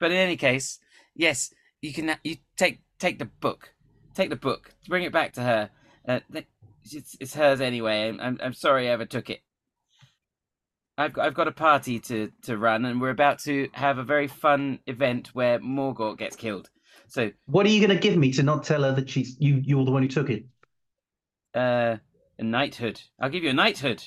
But 0.00 0.12
in 0.12 0.16
any 0.16 0.36
case, 0.36 0.78
yes, 1.14 1.52
you 1.82 1.92
can 1.92 2.16
you 2.24 2.36
take 2.56 2.80
take 2.98 3.18
the 3.18 3.24
book, 3.26 3.72
take 4.14 4.30
the 4.30 4.36
book, 4.36 4.74
bring 4.88 5.04
it 5.04 5.12
back 5.12 5.32
to 5.34 5.42
her. 5.42 5.70
Uh, 6.06 6.20
it's, 6.90 7.16
it's 7.20 7.34
hers 7.34 7.60
anyway. 7.60 8.08
I'm, 8.18 8.38
I'm 8.42 8.54
sorry 8.54 8.88
I 8.88 8.92
ever 8.92 9.04
took 9.04 9.28
it. 9.30 9.40
I've 10.96 11.12
got, 11.12 11.26
I've 11.26 11.34
got 11.34 11.46
a 11.48 11.52
party 11.52 12.00
to, 12.00 12.32
to 12.42 12.56
run, 12.58 12.84
and 12.84 13.00
we're 13.00 13.10
about 13.10 13.38
to 13.40 13.68
have 13.72 13.98
a 13.98 14.02
very 14.02 14.26
fun 14.26 14.80
event 14.86 15.28
where 15.34 15.60
Morgort 15.60 16.18
gets 16.18 16.34
killed. 16.34 16.70
So 17.06 17.30
What 17.46 17.66
are 17.66 17.68
you 17.68 17.86
going 17.86 17.96
to 17.96 18.02
give 18.02 18.16
me 18.16 18.32
to 18.32 18.42
not 18.42 18.64
tell 18.64 18.82
her 18.82 18.92
that 18.92 19.08
she's 19.08 19.36
you? 19.38 19.60
You're 19.62 19.84
the 19.84 19.90
one 19.92 20.02
who 20.02 20.08
took 20.08 20.30
it. 20.30 20.44
uh, 21.54 21.96
a 22.38 22.42
knighthood. 22.42 23.00
I'll 23.20 23.30
give 23.30 23.44
you 23.44 23.50
a 23.50 23.54
knighthood. 23.54 24.02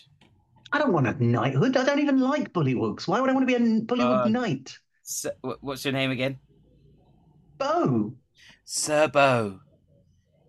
I 0.71 0.79
don't 0.79 0.93
want 0.93 1.07
a 1.07 1.23
knighthood. 1.23 1.77
I 1.77 1.85
don't 1.85 1.99
even 1.99 2.19
like 2.19 2.51
bullywugs. 2.53 3.07
Why 3.07 3.19
would 3.21 3.29
I 3.29 3.33
want 3.33 3.47
to 3.47 3.57
be 3.57 3.63
a 3.63 3.81
bullywug 3.81 4.25
Uh, 4.25 4.29
knight? 4.29 4.77
So, 5.03 5.31
what's 5.61 5.83
your 5.85 5.93
name 5.93 6.11
again? 6.11 6.39
Bo. 7.61 8.13
Sir 8.65 9.07
Bo, 9.07 9.59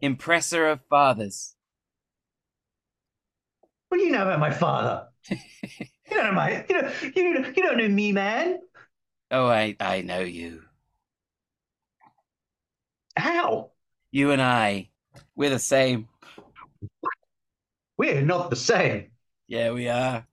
impressor 0.01 0.67
of 0.67 0.81
fathers. 0.89 1.55
What 3.91 3.99
do 3.99 4.05
you 4.05 4.13
know 4.13 4.23
about 4.23 4.41
my 4.41 4.51
father? 4.51 5.09
you 5.31 5.37
don't 6.09 6.25
know 6.25 6.33
my. 6.33 6.65
You 6.67 6.81
know. 6.81 6.93
You 7.15 7.35
don't, 7.35 7.55
you 7.55 7.63
don't 7.63 7.77
know 7.77 7.89
me, 7.89 8.13
man. 8.13 8.61
Oh, 9.31 9.47
I 9.47 9.77
I 9.79 10.01
know 10.01 10.21
you. 10.21 10.63
How? 13.15 13.73
You 14.11 14.31
and 14.31 14.41
I, 14.41 14.89
we're 15.37 15.51
the 15.51 15.59
same. 15.59 16.09
We're 17.99 18.23
not 18.23 18.49
the 18.49 18.57
same. 18.57 19.11
Yeah, 19.49 19.73
we 19.73 19.89
are. 19.89 20.27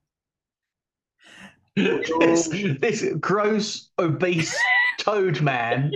this, 1.75 2.47
this 2.47 3.05
gross, 3.19 3.89
obese 3.99 4.57
toad 4.99 5.41
man. 5.41 5.91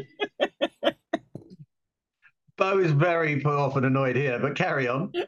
Bo 2.57 2.79
is 2.79 2.91
very 2.91 3.39
put 3.39 3.53
off 3.53 3.75
and 3.75 3.85
annoyed 3.85 4.15
here, 4.15 4.39
but 4.39 4.55
carry 4.55 4.87
on. 4.87 5.11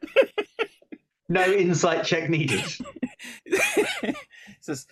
No 1.28 1.44
insight 1.44 2.06
check 2.06 2.30
needed. 2.30 2.64
Says, 4.62 4.86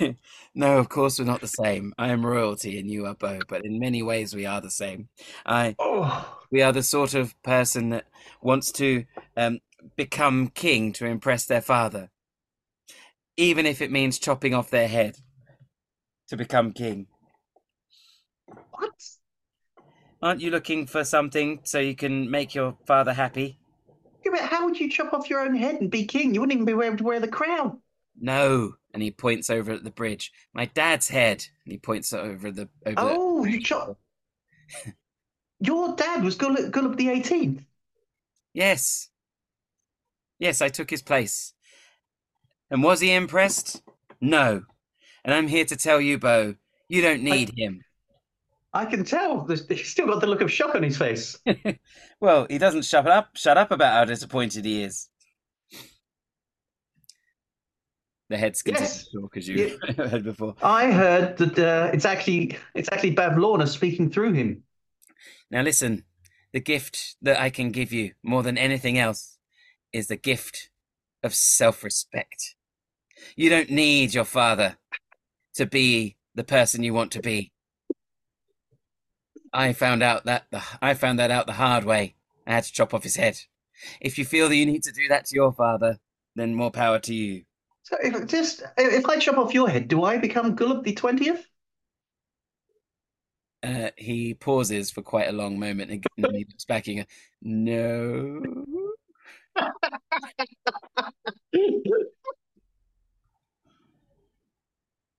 no, 0.54 0.78
of 0.78 0.88
course 0.88 1.18
we're 1.18 1.24
not 1.24 1.40
the 1.40 1.48
same. 1.48 1.92
I 1.98 2.08
am 2.08 2.24
royalty 2.24 2.78
and 2.78 2.88
you 2.88 3.06
are 3.06 3.14
Bo, 3.14 3.40
but 3.48 3.64
in 3.64 3.80
many 3.80 4.02
ways 4.02 4.34
we 4.34 4.46
are 4.46 4.60
the 4.60 4.70
same. 4.70 5.08
I 5.44 5.74
Oh, 5.78 6.42
we 6.50 6.62
are 6.62 6.72
the 6.72 6.82
sort 6.82 7.14
of 7.14 7.40
person 7.42 7.90
that 7.90 8.06
wants 8.40 8.70
to 8.72 9.04
um, 9.36 9.58
become 9.96 10.48
king 10.48 10.92
to 10.92 11.06
impress 11.06 11.44
their 11.44 11.60
father, 11.60 12.10
even 13.36 13.66
if 13.66 13.82
it 13.82 13.90
means 13.90 14.18
chopping 14.20 14.54
off 14.54 14.70
their 14.70 14.88
head 14.88 15.16
to 16.28 16.36
become 16.36 16.72
king. 16.72 17.08
what? 18.70 18.92
Aren't 20.24 20.40
you 20.40 20.50
looking 20.50 20.86
for 20.86 21.04
something 21.04 21.60
so 21.64 21.78
you 21.78 21.94
can 21.94 22.30
make 22.30 22.54
your 22.54 22.74
father 22.86 23.12
happy? 23.12 23.58
Yeah, 24.24 24.32
but 24.32 24.40
how 24.40 24.64
would 24.64 24.80
you 24.80 24.88
chop 24.88 25.12
off 25.12 25.28
your 25.28 25.40
own 25.40 25.54
head 25.54 25.82
and 25.82 25.90
be 25.90 26.06
king? 26.06 26.32
You 26.32 26.40
wouldn't 26.40 26.58
even 26.58 26.64
be 26.64 26.86
able 26.86 26.96
to 26.96 27.04
wear 27.04 27.20
the 27.20 27.28
crown. 27.28 27.78
No. 28.18 28.76
And 28.94 29.02
he 29.02 29.10
points 29.10 29.50
over 29.50 29.72
at 29.72 29.84
the 29.84 29.90
bridge. 29.90 30.32
My 30.54 30.64
dad's 30.64 31.08
head. 31.10 31.44
And 31.66 31.72
he 31.72 31.78
points 31.78 32.14
over 32.14 32.50
the 32.50 32.70
over. 32.86 32.96
Oh, 32.96 33.44
you 33.44 33.60
chop. 33.60 33.98
Your 35.60 35.94
dad 35.94 36.24
was 36.24 36.38
Gulliv, 36.38 36.70
Gulliv 36.70 36.96
the 36.96 37.08
18th. 37.08 37.62
Yes. 38.54 39.10
Yes, 40.38 40.62
I 40.62 40.70
took 40.70 40.88
his 40.88 41.02
place. 41.02 41.52
And 42.70 42.82
was 42.82 43.00
he 43.00 43.12
impressed? 43.12 43.82
No. 44.22 44.62
And 45.22 45.34
I'm 45.34 45.48
here 45.48 45.66
to 45.66 45.76
tell 45.76 46.00
you, 46.00 46.18
Bo, 46.18 46.54
you 46.88 47.02
don't 47.02 47.22
need 47.22 47.52
I, 47.58 47.60
him. 47.60 47.84
I 48.74 48.84
can 48.84 49.04
tell. 49.04 49.46
He's 49.68 49.88
still 49.88 50.06
got 50.08 50.20
the 50.20 50.26
look 50.26 50.40
of 50.40 50.50
shock 50.50 50.74
on 50.74 50.82
his 50.82 50.98
face. 50.98 51.38
well, 52.20 52.46
he 52.50 52.58
doesn't 52.58 52.84
shut 52.84 53.06
up. 53.06 53.30
Shut 53.36 53.56
up 53.56 53.70
about 53.70 53.94
how 53.94 54.04
disappointed 54.04 54.64
he 54.64 54.82
is. 54.82 55.08
The 58.30 58.36
heads 58.36 58.62
yes. 58.66 59.06
to 59.06 59.20
talk 59.20 59.36
as 59.36 59.46
you 59.46 59.78
yeah. 59.86 60.06
heard 60.08 60.24
before. 60.24 60.56
I 60.62 60.90
heard 60.90 61.36
that 61.36 61.58
uh, 61.58 61.90
it's 61.92 62.04
actually 62.04 62.56
it's 62.74 62.88
actually 62.90 63.14
Bavlorna 63.14 63.68
speaking 63.68 64.10
through 64.10 64.32
him. 64.32 64.62
Now 65.50 65.62
listen, 65.62 66.04
the 66.52 66.60
gift 66.60 67.16
that 67.22 67.40
I 67.40 67.50
can 67.50 67.70
give 67.70 67.92
you 67.92 68.12
more 68.22 68.42
than 68.42 68.58
anything 68.58 68.98
else 68.98 69.38
is 69.92 70.08
the 70.08 70.16
gift 70.16 70.70
of 71.22 71.34
self-respect. 71.34 72.56
You 73.36 73.50
don't 73.50 73.70
need 73.70 74.14
your 74.14 74.24
father 74.24 74.78
to 75.54 75.66
be 75.66 76.16
the 76.34 76.44
person 76.44 76.82
you 76.82 76.94
want 76.94 77.12
to 77.12 77.20
be. 77.20 77.52
I 79.54 79.72
found 79.72 80.02
out 80.02 80.24
that 80.24 80.46
the, 80.50 80.60
I 80.82 80.94
found 80.94 81.20
that 81.20 81.30
out 81.30 81.46
the 81.46 81.52
hard 81.52 81.84
way. 81.84 82.16
I 82.46 82.54
had 82.54 82.64
to 82.64 82.72
chop 82.72 82.92
off 82.92 83.04
his 83.04 83.16
head. 83.16 83.38
If 84.00 84.18
you 84.18 84.24
feel 84.24 84.48
that 84.48 84.56
you 84.56 84.66
need 84.66 84.82
to 84.82 84.92
do 84.92 85.06
that 85.08 85.26
to 85.26 85.34
your 85.34 85.52
father, 85.52 85.98
then 86.34 86.54
more 86.54 86.72
power 86.72 86.98
to 86.98 87.14
you. 87.14 87.44
So 87.84 87.96
if 88.02 88.26
just 88.26 88.62
if 88.76 89.06
I 89.06 89.18
chop 89.18 89.38
off 89.38 89.54
your 89.54 89.68
head, 89.68 89.88
do 89.88 90.04
I 90.04 90.18
become 90.18 90.56
Gullop 90.56 90.84
the 90.84 90.94
twentieth? 90.94 91.46
Uh, 93.62 93.90
he 93.96 94.34
pauses 94.34 94.90
for 94.90 95.02
quite 95.02 95.28
a 95.28 95.32
long 95.32 95.58
moment 95.58 95.90
and 95.90 96.04
he 96.16 96.22
looks 96.22 96.66
back 96.66 96.86
and 96.88 96.98
goes, 96.98 97.06
"No." 97.40 98.42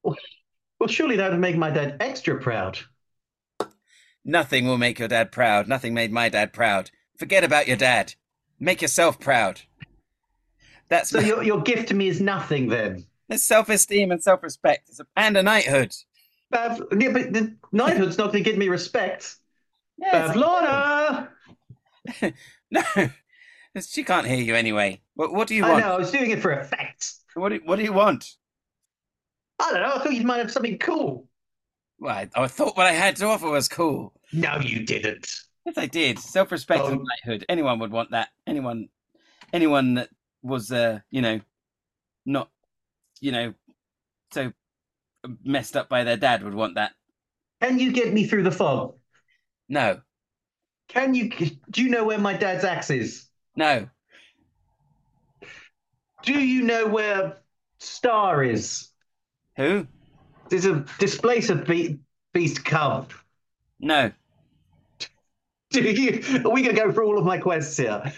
well, 0.04 0.18
surely 0.88 1.16
that 1.16 1.32
would 1.32 1.40
make 1.40 1.56
my 1.56 1.72
dad 1.72 1.98
extra 2.00 2.40
proud. 2.40 2.78
Nothing 4.26 4.66
will 4.66 4.80
make 4.80 4.98
your 4.98 5.08
dad 5.08 5.32
proud. 5.32 5.68
Nothing 5.68 5.94
made 5.94 6.12
my 6.12 6.30
dad 6.30 6.52
proud. 6.52 6.90
Forget 7.18 7.44
about 7.44 7.68
your 7.68 7.78
dad. 7.78 8.16
Make 8.60 8.82
yourself 8.82 9.20
proud. 9.20 9.62
That's 10.90 11.12
so 11.12 11.20
your 11.20 11.44
your 11.44 11.62
gift 11.62 11.90
to 11.90 11.94
me 11.94 12.08
is 12.08 12.20
nothing 12.20 12.68
then. 12.68 13.06
It's 13.30 13.44
self-esteem 13.44 14.12
and 14.12 14.22
self-respect, 14.22 14.90
and 15.16 15.38
a 15.38 15.44
knighthood. 15.44 15.96
Bav, 16.54 17.02
yeah, 17.02 17.12
but 17.12 17.34
the 17.34 17.56
knighthood's 17.72 18.18
not 18.18 18.32
going 18.32 18.44
to 18.44 18.50
give 18.50 18.58
me 18.58 18.68
respect. 18.70 19.38
Yes, 19.98 20.36
Bavlorna. 20.36 21.30
no, 22.72 22.84
she 23.82 24.04
can't 24.04 24.28
hear 24.28 24.38
you 24.38 24.56
anyway. 24.56 25.02
What, 25.16 25.34
what 25.34 25.48
do 25.48 25.56
you 25.56 25.64
want? 25.64 25.84
I 25.84 25.88
know. 25.88 25.96
I 25.96 25.98
was 25.98 26.12
doing 26.12 26.30
it 26.30 26.42
for 26.42 26.52
effect. 26.52 27.14
What 27.34 27.50
do, 27.50 27.60
What 27.66 27.78
do 27.78 27.84
you 27.84 27.94
want? 27.94 28.34
I 29.60 29.72
don't 29.72 29.82
know. 29.82 29.96
I 29.96 30.00
thought 30.00 30.14
you 30.14 30.24
might 30.24 30.38
have 30.38 30.52
something 30.52 30.78
cool. 30.78 31.28
Well, 32.00 32.16
I, 32.16 32.30
I 32.36 32.48
thought 32.48 32.78
what 32.78 32.86
I 32.86 32.92
had 32.92 33.16
to 33.18 33.26
offer 33.26 33.50
was 33.50 33.68
cool. 33.68 34.14
No, 34.36 34.60
you 34.60 34.86
didn't. 34.86 35.32
Yes, 35.66 35.78
I 35.78 35.88
did. 35.88 36.20
Self-respect 36.20 36.84
and 36.84 37.02
knighthood. 37.04 37.46
Anyone 37.50 37.80
would 37.80 37.92
want 37.92 38.12
that. 38.12 38.30
Anyone, 38.46 38.90
anyone 39.52 39.96
that 39.96 40.10
was, 40.44 40.72
uh, 40.72 41.00
you 41.10 41.22
know, 41.22 41.40
not, 42.26 42.50
you 43.20 43.32
know, 43.32 43.54
so 44.32 44.52
messed 45.44 45.76
up 45.76 45.90
by 45.90 46.04
their 46.04 46.18
dad 46.18 46.44
would 46.44 46.54
want 46.54 46.76
that. 46.76 46.92
Can 47.62 47.80
you 47.80 47.92
get 47.92 48.14
me 48.14 48.28
through 48.28 48.44
the 48.44 48.52
fog? 48.52 48.96
No. 49.68 50.02
Can 50.88 51.16
you? 51.16 51.32
Do 51.72 51.82
you 51.82 51.90
know 51.90 52.04
where 52.04 52.20
my 52.20 52.34
dad's 52.34 52.64
axe 52.64 52.92
is? 52.92 53.28
No. 53.56 53.90
Do 56.24 56.34
you 56.34 56.64
know 56.64 56.88
where 56.88 57.38
Star 57.80 58.44
is? 58.44 58.90
Who? 59.58 59.88
There's 60.50 60.66
a 60.66 60.86
displacer 61.00 61.56
be- 61.56 62.00
beast 62.34 62.64
cub. 62.64 63.12
No. 63.80 64.12
Do 65.84 65.92
you? 65.92 66.24
Are 66.46 66.52
we 66.52 66.62
gonna 66.62 66.74
go 66.74 66.90
through 66.90 67.08
all 67.08 67.18
of 67.18 67.26
my 67.26 67.38
quests 67.38 67.76
here? 67.76 68.14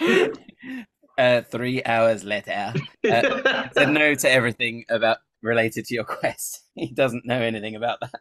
uh, 1.18 1.42
three 1.42 1.84
hours 1.84 2.24
later, 2.24 2.72
uh, 3.04 3.68
said 3.72 3.90
no 3.90 4.14
to 4.14 4.30
everything 4.30 4.86
about 4.88 5.18
related 5.42 5.84
to 5.86 5.94
your 5.94 6.04
quest. 6.04 6.64
He 6.74 6.92
doesn't 6.94 7.26
know 7.26 7.40
anything 7.40 7.74
about 7.74 7.98
that. 8.00 8.20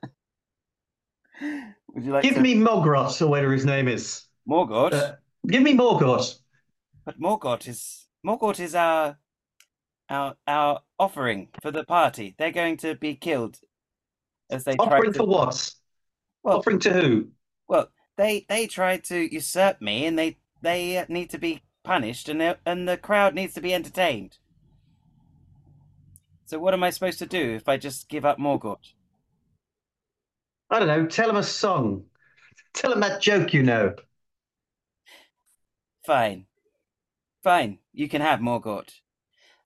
Would 1.94 2.04
you 2.04 2.12
like 2.12 2.24
give 2.24 2.34
to... 2.34 2.42
me 2.42 2.56
Morgort 2.56 3.22
or 3.22 3.28
whatever 3.28 3.54
his 3.54 3.66
name 3.66 3.88
is? 3.88 4.24
Morgort. 4.50 4.94
Uh, 4.94 5.16
give 5.48 5.62
me 5.62 5.74
Morgort. 5.74 6.40
But 7.06 7.20
Morgort 7.20 7.68
is 7.68 8.08
Morgort 8.26 8.60
is 8.60 8.76
our 8.76 9.18
our 10.10 10.36
our 10.48 10.82
offering 11.00 11.48
for 11.62 11.72
the 11.72 11.86
party. 11.86 12.36
They're 12.38 12.52
going 12.52 12.78
to 12.78 12.96
be 12.96 13.16
killed 13.16 13.58
as 14.50 14.66
they 14.66 14.74
offering 14.74 15.14
to... 15.14 15.20
for 15.20 15.28
what? 15.28 15.72
Well, 16.48 16.60
offering 16.60 16.80
to 16.80 16.94
who? 16.94 17.28
Well, 17.68 17.90
they 18.16 18.46
they 18.48 18.68
tried 18.68 19.04
to 19.06 19.34
usurp 19.34 19.82
me, 19.82 20.06
and 20.06 20.18
they 20.18 20.38
they 20.62 21.06
need 21.10 21.30
to 21.32 21.38
be 21.38 21.62
punished, 21.84 22.30
and 22.30 22.56
and 22.66 22.88
the 22.88 22.96
crowd 22.96 23.36
needs 23.36 23.54
to 23.56 23.62
be 23.62 23.74
entertained. 23.74 24.38
So 26.46 26.58
what 26.58 26.74
am 26.74 26.84
I 26.86 26.92
supposed 26.92 27.20
to 27.20 27.26
do 27.26 27.56
if 27.56 27.68
I 27.68 27.76
just 27.76 28.08
give 28.08 28.24
up 28.24 28.40
Morgort? 28.40 28.94
I 30.70 30.80
don't 30.80 30.88
know. 30.88 31.06
Tell 31.06 31.30
him 31.30 31.36
a 31.36 31.44
song. 31.44 32.06
Tell 32.74 32.94
him 32.94 33.02
that 33.02 33.22
joke 33.22 33.54
you 33.54 33.62
know. 33.62 33.96
Fine, 36.06 36.46
fine. 37.44 37.80
You 37.92 38.08
can 38.08 38.22
have 38.22 38.40
Morgort. 38.40 39.02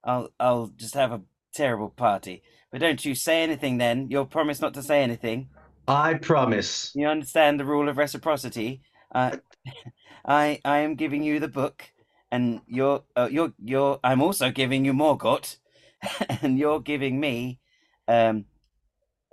I'll 0.04 0.32
I'll 0.40 0.72
just 0.76 0.96
have 0.96 1.12
a 1.12 1.22
terrible 1.54 1.90
party. 1.90 2.42
But 2.72 2.82
don't 2.82 3.06
you 3.06 3.14
say 3.14 3.44
anything 3.44 3.78
then. 3.78 4.08
You'll 4.10 4.26
promise 4.26 4.62
not 4.62 4.74
to 4.74 4.82
say 4.82 5.04
anything. 5.04 5.50
I 5.92 6.14
promise. 6.14 6.94
You 6.96 7.08
understand 7.08 7.60
the 7.60 7.66
rule 7.66 7.90
of 7.90 7.98
reciprocity. 7.98 8.82
Uh, 9.14 9.38
I 10.26 10.62
I 10.64 10.80
am 10.80 10.96
giving 10.96 11.22
you 11.22 11.40
the 11.40 11.50
book, 11.50 11.92
and 12.32 12.62
you're 12.66 13.04
uh, 13.18 13.28
you're 13.30 13.54
you're. 13.62 14.00
I'm 14.02 14.22
also 14.22 14.52
giving 14.52 14.86
you 14.86 14.94
Morgort, 14.94 15.58
and 16.42 16.58
you're 16.58 16.80
giving 16.80 17.20
me 17.20 17.60
um, 18.08 18.46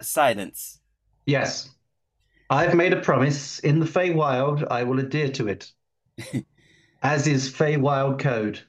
silence. 0.02 0.80
Yes, 1.26 1.70
I've 2.50 2.74
made 2.74 2.92
a 2.92 3.00
promise 3.00 3.60
in 3.60 3.78
the 3.78 3.86
Feywild. 3.86 4.66
I 4.68 4.82
will 4.82 4.98
adhere 4.98 5.28
to 5.28 5.46
it, 5.46 5.70
as 7.02 7.28
is 7.28 7.52
Feywild 7.52 8.18
code. 8.18 8.60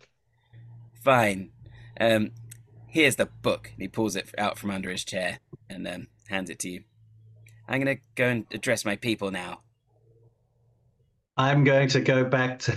Fine. 1.03 1.49
Um, 1.99 2.31
here's 2.87 3.15
the 3.15 3.25
book. 3.25 3.71
And 3.73 3.81
he 3.81 3.87
pulls 3.87 4.15
it 4.15 4.29
out 4.37 4.59
from 4.59 4.69
under 4.69 4.91
his 4.91 5.03
chair 5.03 5.39
and 5.69 5.87
um, 5.87 6.07
hands 6.27 6.49
it 6.49 6.59
to 6.59 6.69
you. 6.69 6.83
I'm 7.69 7.81
going 7.81 7.97
to 7.97 8.03
go 8.15 8.25
and 8.25 8.45
address 8.51 8.83
my 8.83 8.95
people 8.95 9.29
now. 9.29 9.61
I'm 11.37 11.63
going 11.63 11.87
to 11.89 12.01
go 12.01 12.25
back 12.25 12.59
to. 12.59 12.75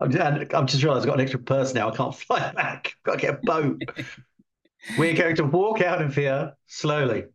I'm 0.00 0.10
just, 0.10 0.54
I'm 0.54 0.66
just 0.66 0.82
realized 0.82 1.02
I've 1.02 1.06
got 1.06 1.14
an 1.14 1.20
extra 1.20 1.38
person 1.38 1.76
now. 1.76 1.90
I 1.90 1.96
can't 1.96 2.14
fly 2.26 2.52
back. 2.52 2.96
I've 2.98 3.02
got 3.04 3.12
to 3.12 3.26
get 3.26 3.34
a 3.34 3.38
boat. 3.44 3.82
We're 4.98 5.14
going 5.14 5.36
to 5.36 5.44
walk 5.44 5.80
out 5.80 6.02
of 6.02 6.16
here 6.16 6.54
slowly. 6.66 7.26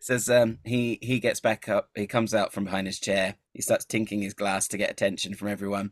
Says 0.00 0.30
um, 0.30 0.60
he 0.64 1.00
he 1.02 1.18
gets 1.18 1.40
back 1.40 1.68
up. 1.68 1.90
He 1.94 2.06
comes 2.06 2.32
out 2.32 2.52
from 2.52 2.64
behind 2.64 2.86
his 2.86 3.00
chair. 3.00 3.34
He 3.52 3.60
starts 3.60 3.84
tinking 3.84 4.22
his 4.22 4.34
glass 4.34 4.68
to 4.68 4.78
get 4.78 4.90
attention 4.90 5.34
from 5.34 5.48
everyone. 5.48 5.90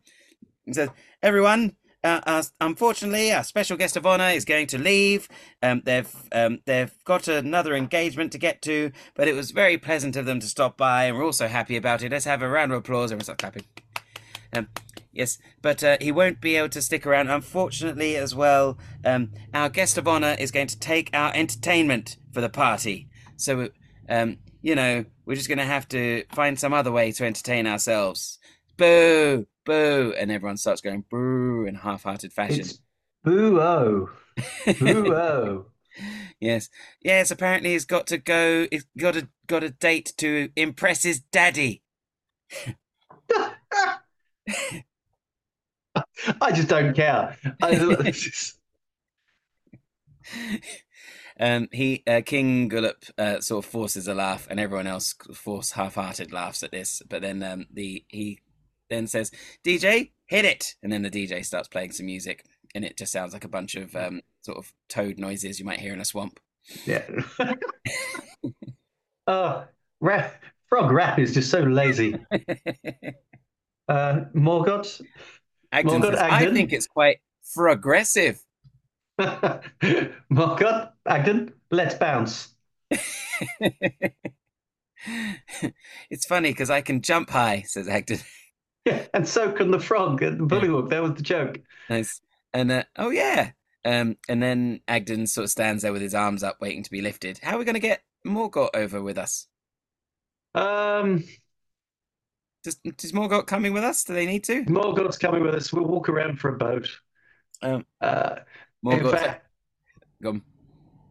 He 0.65 0.73
says, 0.73 0.89
"Everyone, 1.21 1.75
uh, 2.05 2.21
uh, 2.27 2.43
unfortunately, 2.61 3.33
our 3.33 3.43
special 3.43 3.79
guest 3.79 3.97
of 3.97 4.05
honor 4.05 4.29
is 4.29 4.45
going 4.45 4.67
to 4.69 4.79
leave. 4.79 5.27
Um, 5.63 5.81
they've 5.85 6.15
um, 6.33 6.61
they've 6.67 6.93
got 7.05 7.27
another 7.29 7.75
engagement 7.75 8.31
to 8.33 8.39
get 8.39 8.61
to, 8.63 8.93
but 9.15 9.27
it 9.27 9.35
was 9.35 9.51
very 9.53 9.79
pleasant 9.79 10.15
of 10.15 10.27
them 10.27 10.39
to 10.41 10.47
stop 10.47 10.77
by, 10.77 11.05
and 11.05 11.17
we're 11.17 11.25
also 11.25 11.49
happy 11.49 11.77
about 11.77 12.03
it. 12.03 12.13
Let's 12.13 12.27
have 12.27 12.43
a 12.43 12.49
round 12.49 12.73
of 12.73 12.79
applause. 12.79 13.11
Everyone 13.11 13.25
start 13.25 13.39
clapping. 13.39 13.65
Um, 14.53 14.69
yes, 15.13 15.39
but 15.63 15.83
uh, 15.83 15.97
he 15.99 16.13
won't 16.13 16.43
be 16.43 16.57
able 16.57 16.69
to 16.71 16.83
stick 16.83 17.07
around. 17.07 17.31
Unfortunately, 17.31 18.17
as 18.17 18.35
well, 18.35 18.79
um, 19.05 19.33
our 19.55 19.71
guest 19.71 19.97
of 19.97 20.07
honor 20.07 20.37
is 20.39 20.51
going 20.51 20.69
to 20.69 20.79
take 20.79 21.09
our 21.15 21.33
entertainment 21.35 22.19
for 22.33 22.43
the 22.43 22.51
party. 22.51 23.09
So, 23.37 23.71
um, 24.11 24.37
you 24.61 24.75
know, 24.75 25.07
we're 25.25 25.37
just 25.37 25.49
going 25.49 25.59
to 25.59 25.65
have 25.65 25.89
to 25.89 26.25
find 26.33 26.61
some 26.61 26.75
other 26.75 26.93
way 26.93 27.13
to 27.13 27.25
entertain 27.25 27.67
ourselves. 27.67 28.39
Boo! 28.77 29.47
Boo, 29.65 30.15
and 30.19 30.31
everyone 30.31 30.57
starts 30.57 30.81
going 30.81 31.05
boo 31.11 31.65
in 31.67 31.75
half-hearted 31.75 32.33
fashion. 32.33 32.61
It's 32.61 32.81
boo 33.23 33.61
oh, 33.61 34.11
boo 34.81 35.15
oh. 35.15 35.67
yes, 36.41 36.71
yes. 37.01 37.31
Apparently, 37.31 37.73
he's 37.73 37.85
got 37.85 38.07
to 38.09 38.19
go. 38.19 38.67
He's 38.71 38.87
got 38.99 39.17
a 39.17 39.29
got 39.47 39.65
a 39.65 39.71
date 39.71 40.13
to 40.19 40.51
impress 40.57 41.03
his 41.03 41.21
daddy. 41.21 41.83
I 46.41 46.53
just 46.53 46.69
don't 46.69 46.95
care. 46.95 47.37
um, 51.41 51.69
he 51.73 52.03
uh, 52.07 52.21
King 52.25 52.69
Gullop 52.69 53.05
uh, 53.19 53.41
sort 53.41 53.65
of 53.65 53.71
forces 53.71 54.09
a 54.09 54.15
laugh, 54.15 54.47
and 54.51 54.59
everyone 54.61 54.87
else 54.87 55.15
force 55.35 55.73
half-hearted 55.73 56.33
laughs 56.33 56.63
at 56.63 56.71
this. 56.73 57.03
But 57.09 57.23
then 57.23 57.43
um, 57.43 57.67
the 57.73 58.05
he 58.09 58.41
then 58.91 59.07
says, 59.07 59.31
DJ, 59.65 60.13
hit 60.27 60.45
it. 60.45 60.75
And 60.83 60.93
then 60.93 61.03
the 61.03 61.11
DJ 61.11 61.45
starts 61.45 61.69
playing 61.69 61.93
some 61.93 62.07
music 62.07 62.45
and 62.75 62.85
it 62.85 62.97
just 62.97 63.13
sounds 63.13 63.33
like 63.33 63.45
a 63.45 63.49
bunch 63.49 63.77
of 63.77 63.95
um, 63.95 64.21
sort 64.43 64.59
of 64.59 64.73
toad 64.89 65.19
noises 65.19 65.59
you 65.59 65.65
might 65.65 65.81
hear 65.81 65.93
in 65.93 66.01
a 66.01 66.05
swamp. 66.05 66.41
Yeah. 66.85 67.05
oh, 69.27 69.65
rap, 70.01 70.43
frog 70.69 70.91
rap 70.91 71.19
is 71.19 71.35
just 71.35 71.51
so 71.51 71.61
lazy. 71.61 72.17
Uh, 73.87 74.25
Morgort. 74.35 75.03
Agdon 75.71 76.01
Morgort, 76.01 76.13
says, 76.13 76.21
I 76.21 76.51
think 76.51 76.73
it's 76.73 76.87
quite 76.87 77.19
progressive. 77.55 78.43
Morgort, 79.21 80.93
Agdon, 81.07 81.53
let's 81.71 81.95
bounce. 81.97 82.55
it's 86.09 86.25
funny 86.27 86.49
because 86.49 86.71
I 86.71 86.81
can 86.81 87.03
jump 87.03 87.29
high, 87.29 87.65
says 87.67 87.87
Agdon. 87.87 88.25
Yeah, 88.85 89.05
and 89.15 89.27
so 89.27 89.53
can 89.53 89.71
the 89.71 89.81
frog 89.81 90.23
at 90.23 90.39
the 90.39 90.45
bullywug. 90.45 90.91
That 90.91 91.03
was 91.03 91.15
the 91.15 91.23
joke. 91.23 91.59
Nice. 91.89 92.21
And 92.53 92.71
uh, 92.71 92.85
oh 92.97 93.11
yeah. 93.11 93.51
Um, 93.85 94.17
and 94.29 94.43
then 94.43 94.81
Agdon 94.89 95.29
sort 95.29 95.45
of 95.45 95.51
stands 95.51 95.83
there 95.83 95.93
with 95.93 96.01
his 96.01 96.15
arms 96.15 96.43
up, 96.43 96.61
waiting 96.61 96.83
to 96.83 96.91
be 96.91 97.03
lifted. 97.03 97.39
How 97.43 97.57
are 97.57 97.59
we 97.59 97.65
going 97.65 97.75
to 97.75 97.81
get 97.81 98.03
Morgort 98.27 98.71
over 98.75 99.03
with 99.03 99.19
us? 99.19 99.47
Um, 100.55 101.25
Does, 102.63 102.79
is 102.85 103.13
Morgort 103.13 103.47
coming 103.47 103.75
with 103.75 103.85
us? 103.85 104.05
Do 104.05 104.15
they 104.15 104.25
need 104.25 104.45
to? 104.45 104.65
Morgort's 104.65 105.19
coming 105.19 105.43
with 105.43 105.55
us. 105.55 105.73
We'll 105.73 105.85
walk 105.85 106.09
around 106.09 106.41
for 106.41 106.55
a 106.55 106.57
boat. 106.57 106.89
Um, 107.61 107.85
Uh, 108.01 108.37
in 108.83 108.91
Morgort's 108.91 109.21
fact, 109.21 109.47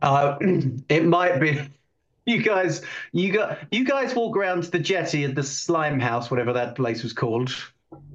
uh, 0.01 0.37
it 0.89 1.05
might 1.05 1.39
be. 1.39 1.61
You 2.25 2.41
guys, 2.41 2.81
you 3.11 3.33
got, 3.33 3.59
you 3.71 3.83
guys 3.83 4.15
walk 4.15 4.37
around 4.37 4.63
to 4.63 4.71
the 4.71 4.79
jetty 4.79 5.23
at 5.25 5.35
the 5.35 5.43
slime 5.43 5.99
house, 5.99 6.31
whatever 6.31 6.53
that 6.53 6.75
place 6.75 7.03
was 7.03 7.13
called. 7.13 7.53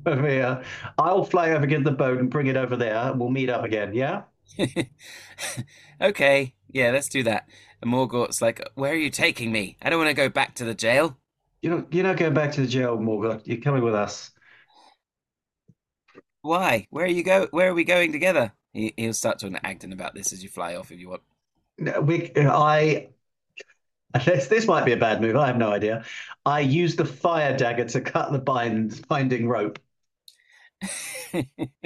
Over 0.07 0.29
here, 0.29 0.65
I'll 0.97 1.25
fly 1.25 1.51
over, 1.51 1.67
get 1.67 1.85
the 1.85 1.91
boat, 1.91 2.19
and 2.19 2.31
bring 2.31 2.47
it 2.47 2.57
over 2.57 2.77
there. 2.77 2.97
and 2.97 3.21
We'll 3.21 3.31
meet 3.31 3.51
up 3.51 3.65
again. 3.65 3.95
Yeah. 3.95 4.23
okay, 6.01 6.55
yeah, 6.71 6.91
let's 6.91 7.09
do 7.09 7.23
that. 7.25 7.49
And 7.81 7.91
Morgort's 7.91 8.43
like, 8.43 8.61
"Where 8.75 8.93
are 8.93 8.97
you 8.97 9.11
taking 9.11 9.53
me? 9.53 9.77
I 9.83 9.91
don't 9.91 9.99
want 9.99 10.11
to 10.11 10.15
go 10.15 10.29
back 10.29 10.55
to 10.57 10.65
the 10.65 10.75
jail." 10.75 11.19
You 11.63 11.71
know, 11.71 11.87
you're 11.91 12.05
not 12.05 12.17
going 12.17 12.35
back 12.35 12.53
to 12.53 12.61
the 12.63 12.67
jail, 12.67 12.99
Morgort. 12.99 13.47
You're 13.47 13.61
coming 13.61 13.83
with 13.85 13.95
us. 13.95 14.31
Why? 16.43 16.87
Where 16.91 17.05
are 17.05 17.09
you 17.09 17.23
go? 17.23 17.47
Where 17.51 17.69
are 17.71 17.75
we 17.75 17.85
going 17.85 18.13
together? 18.13 18.53
He, 18.73 18.93
he'll 18.97 19.13
start 19.15 19.39
talking 19.39 19.55
to 19.57 19.63
Agdon 19.63 19.93
about 19.93 20.15
this 20.15 20.33
as 20.33 20.43
you 20.43 20.49
fly 20.49 20.75
off 20.77 20.91
if 20.93 20.99
you 20.99 21.09
want. 21.11 21.23
No, 21.79 22.01
We, 22.01 22.33
I, 22.37 23.11
this, 24.25 24.49
this 24.49 24.67
might 24.67 24.85
be 24.85 24.93
a 24.93 24.97
bad 24.97 25.21
move. 25.21 25.37
I 25.37 25.47
have 25.47 25.57
no 25.59 25.71
idea. 25.71 26.05
I 26.45 26.61
used 26.61 26.99
the 26.99 27.05
fire 27.05 27.57
dagger 27.57 27.85
to 27.87 28.01
cut 28.01 28.33
the 28.33 28.39
bind, 28.39 29.07
binding 29.09 29.49
rope. 29.49 29.79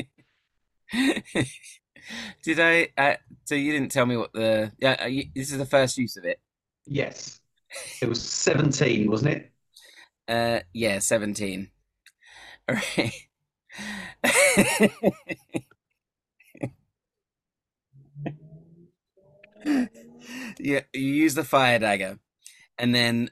Did 2.42 2.60
I? 2.60 2.88
Uh, 2.96 3.14
so 3.44 3.54
you 3.54 3.72
didn't 3.72 3.92
tell 3.92 4.06
me 4.06 4.16
what 4.16 4.32
the? 4.32 4.72
Yeah, 4.78 4.96
uh, 5.02 5.06
you, 5.06 5.24
this 5.34 5.52
is 5.52 5.58
the 5.58 5.66
first 5.66 5.96
use 5.98 6.16
of 6.16 6.24
it. 6.24 6.40
Yes, 6.86 7.40
it 8.02 8.08
was 8.08 8.22
17, 8.22 9.10
wasn't 9.10 9.32
it? 9.36 9.52
Uh, 10.28 10.60
yeah, 10.72 10.98
seventeen. 10.98 11.70
All 12.68 12.76
right. 12.76 13.12
yeah, 20.59 20.80
you 20.92 21.00
use 21.00 21.34
the 21.34 21.44
fire 21.44 21.78
dagger, 21.78 22.18
and 22.78 22.94
then 22.94 23.30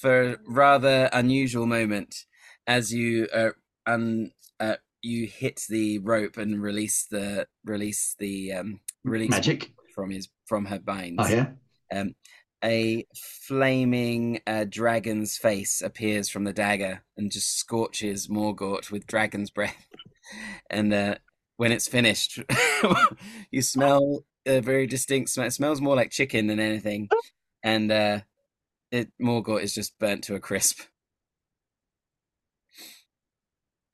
for 0.00 0.22
a 0.22 0.36
rather 0.46 1.08
unusual 1.12 1.66
moment, 1.66 2.24
as 2.66 2.92
you 2.92 3.28
uh, 3.32 3.50
un, 3.86 4.32
uh, 4.58 4.76
you 5.02 5.26
hit 5.26 5.62
the 5.68 5.98
rope 5.98 6.36
and 6.36 6.62
release 6.62 7.06
the 7.10 7.46
release 7.64 8.14
the 8.18 8.52
um 8.52 8.80
release 9.04 9.30
Magic. 9.30 9.72
from 9.94 10.10
his 10.10 10.28
from 10.46 10.66
her 10.66 10.78
binds. 10.78 11.22
Oh 11.24 11.28
yeah. 11.28 11.46
Um, 11.92 12.14
a 12.62 13.06
flaming 13.16 14.40
uh, 14.46 14.66
dragon's 14.68 15.38
face 15.38 15.80
appears 15.80 16.28
from 16.28 16.44
the 16.44 16.52
dagger 16.52 17.02
and 17.16 17.32
just 17.32 17.56
scorches 17.56 18.28
Morgort 18.28 18.90
with 18.90 19.06
dragon's 19.06 19.50
breath. 19.50 19.86
And 20.70 20.94
uh, 20.94 21.16
when 21.56 21.72
it's 21.72 21.88
finished, 21.88 22.38
you 23.50 23.62
smell 23.62 24.24
a 24.46 24.60
very 24.60 24.86
distinct 24.86 25.30
smell. 25.30 25.46
It 25.46 25.52
smells 25.52 25.80
more 25.80 25.96
like 25.96 26.10
chicken 26.10 26.46
than 26.46 26.60
anything. 26.60 27.08
And 27.62 27.92
uh, 27.92 28.20
it 28.90 29.10
Morgort 29.20 29.62
is 29.62 29.74
just 29.74 29.98
burnt 29.98 30.24
to 30.24 30.34
a 30.34 30.40
crisp. 30.40 30.80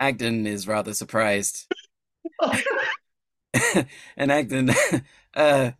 Agdon 0.01 0.47
is 0.47 0.69
rather 0.69 0.95
surprised. 0.95 1.67
and 4.17 4.31
Agdon, 4.31 4.75
uh, 5.35 5.73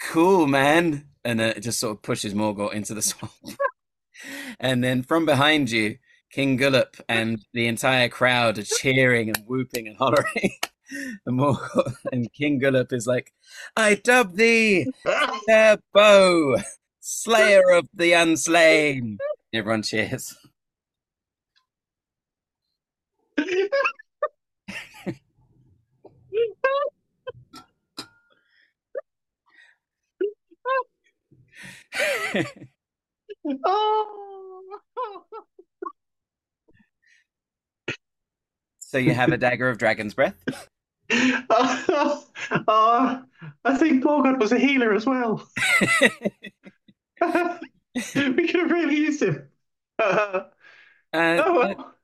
cool, 0.00 0.46
man. 0.46 1.08
And 1.24 1.40
uh, 1.40 1.52
it 1.56 1.60
just 1.60 1.80
sort 1.80 1.96
of 1.96 2.02
pushes 2.02 2.34
Morgort 2.34 2.72
into 2.72 2.94
the 2.94 3.02
swamp. 3.02 3.32
and 4.60 4.82
then 4.82 5.02
from 5.02 5.26
behind 5.26 5.70
you, 5.70 5.98
King 6.30 6.56
Gullop 6.56 6.96
and 7.08 7.44
the 7.52 7.66
entire 7.66 8.08
crowd 8.08 8.58
are 8.58 8.62
cheering 8.62 9.28
and 9.28 9.44
whooping 9.46 9.88
and 9.88 9.96
hollering. 9.96 10.50
And, 10.90 11.38
Morgort, 11.38 11.94
and 12.12 12.32
King 12.32 12.58
Gullop 12.58 12.92
is 12.92 13.06
like, 13.06 13.32
I 13.76 13.94
dub 13.94 14.36
thee 14.36 14.86
their 15.46 15.78
bow, 15.92 16.56
slayer 17.00 17.70
of 17.70 17.88
the 17.94 18.12
unslain. 18.12 19.18
Everyone 19.52 19.82
cheers. 19.82 20.36
so 38.80 38.98
you 38.98 39.14
have 39.14 39.32
a 39.32 39.36
dagger 39.36 39.68
of 39.68 39.78
dragon's 39.78 40.14
breath. 40.14 40.34
Oh, 41.10 42.24
I 43.64 43.76
think 43.76 44.04
Morgort 44.04 44.38
was 44.38 44.52
a 44.52 44.58
healer 44.58 44.92
as 44.92 45.06
well. 45.06 45.48
we 45.80 46.10
could 48.48 48.60
have 48.60 48.70
really 48.70 48.96
used 48.96 49.22
him. 49.22 49.48
Uh, 49.98 50.42
Uh, 51.10 51.42
oh, 51.42 51.58
well. 51.58 51.94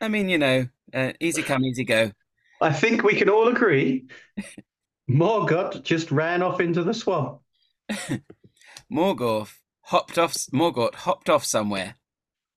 I 0.00 0.08
mean, 0.08 0.28
you 0.28 0.36
know, 0.36 0.66
uh, 0.92 1.12
easy 1.20 1.44
come, 1.44 1.64
easy 1.64 1.84
go. 1.84 2.10
I 2.60 2.72
think 2.72 3.04
we 3.04 3.14
can 3.14 3.28
all 3.28 3.46
agree 3.46 4.08
Morgort 5.08 5.84
just 5.84 6.10
ran 6.10 6.42
off 6.42 6.60
into 6.60 6.82
the 6.82 6.92
swamp. 6.92 7.38
Morgort 8.92 9.48
hopped 9.82 10.18
off. 10.18 10.34
Morgort 10.52 10.96
hopped 10.96 11.30
off 11.30 11.44
somewhere. 11.44 11.94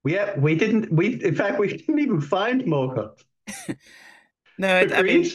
Yeah, 0.03 0.39
we 0.39 0.55
didn't. 0.55 0.91
We 0.91 1.23
in 1.23 1.35
fact 1.35 1.59
we 1.59 1.67
didn't 1.67 1.99
even 1.99 2.19
find 2.19 2.63
Morgort. 2.63 3.21
No, 4.57 4.67
I, 4.67 4.89
I 4.95 5.03
mean. 5.03 5.29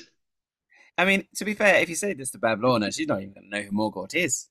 I 0.99 1.05
mean, 1.05 1.27
to 1.37 1.45
be 1.45 1.55
fair, 1.55 1.77
if 1.77 1.89
you 1.89 1.95
say 1.95 2.15
this 2.15 2.31
to 2.31 2.39
Bavlorna, 2.39 2.95
she's 2.95 3.07
not 3.07 3.21
even 3.21 3.35
going 3.35 3.51
to 3.51 3.57
know 3.57 3.63
who 3.63 3.71
Morgort 3.71 4.15
is. 4.15 4.49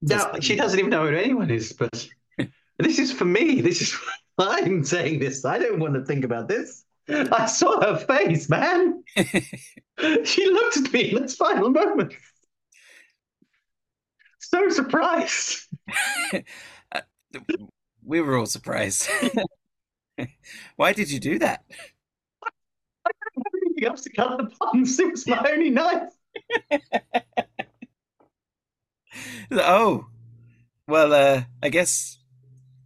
No, 0.00 0.32
she 0.40 0.56
doesn't 0.56 0.78
even 0.78 0.90
know 0.90 1.06
who 1.06 1.16
anyone 1.16 1.50
is. 1.50 1.72
But 1.72 2.08
this 2.78 2.98
is 2.98 3.12
for 3.12 3.24
me. 3.24 3.60
This 3.60 3.80
is 3.82 3.96
I'm 4.38 4.84
saying 4.84 5.20
this. 5.20 5.44
I 5.44 5.58
don't 5.58 5.78
want 5.78 5.94
to 5.94 6.04
think 6.04 6.24
about 6.24 6.48
this. 6.48 6.84
I 7.08 7.46
saw 7.46 7.80
her 7.80 7.96
face, 7.96 8.48
man. 8.48 9.02
She 10.24 10.46
looked 10.46 10.78
at 10.78 10.92
me 10.92 11.12
in 11.12 11.22
this 11.22 11.36
final 11.36 11.70
moment. 11.70 12.14
So 14.38 14.68
surprised. 14.70 15.68
Uh, 16.94 17.00
we 18.04 18.20
were 18.20 18.36
all 18.36 18.44
surprised. 18.44 19.08
Why 20.76 20.92
did 20.92 21.10
you 21.10 21.18
do 21.18 21.38
that? 21.38 21.64
Everything 23.84 23.90
else 23.90 24.02
to 24.02 24.10
cut 24.10 24.38
the 24.38 24.44
buttons. 24.58 24.98
It 24.98 25.10
was 25.10 25.26
my 25.26 25.50
only 25.50 25.70
knife. 25.70 26.12
Oh, 29.50 30.06
well, 30.88 31.12
uh, 31.12 31.42
I 31.62 31.68
guess. 31.68 32.18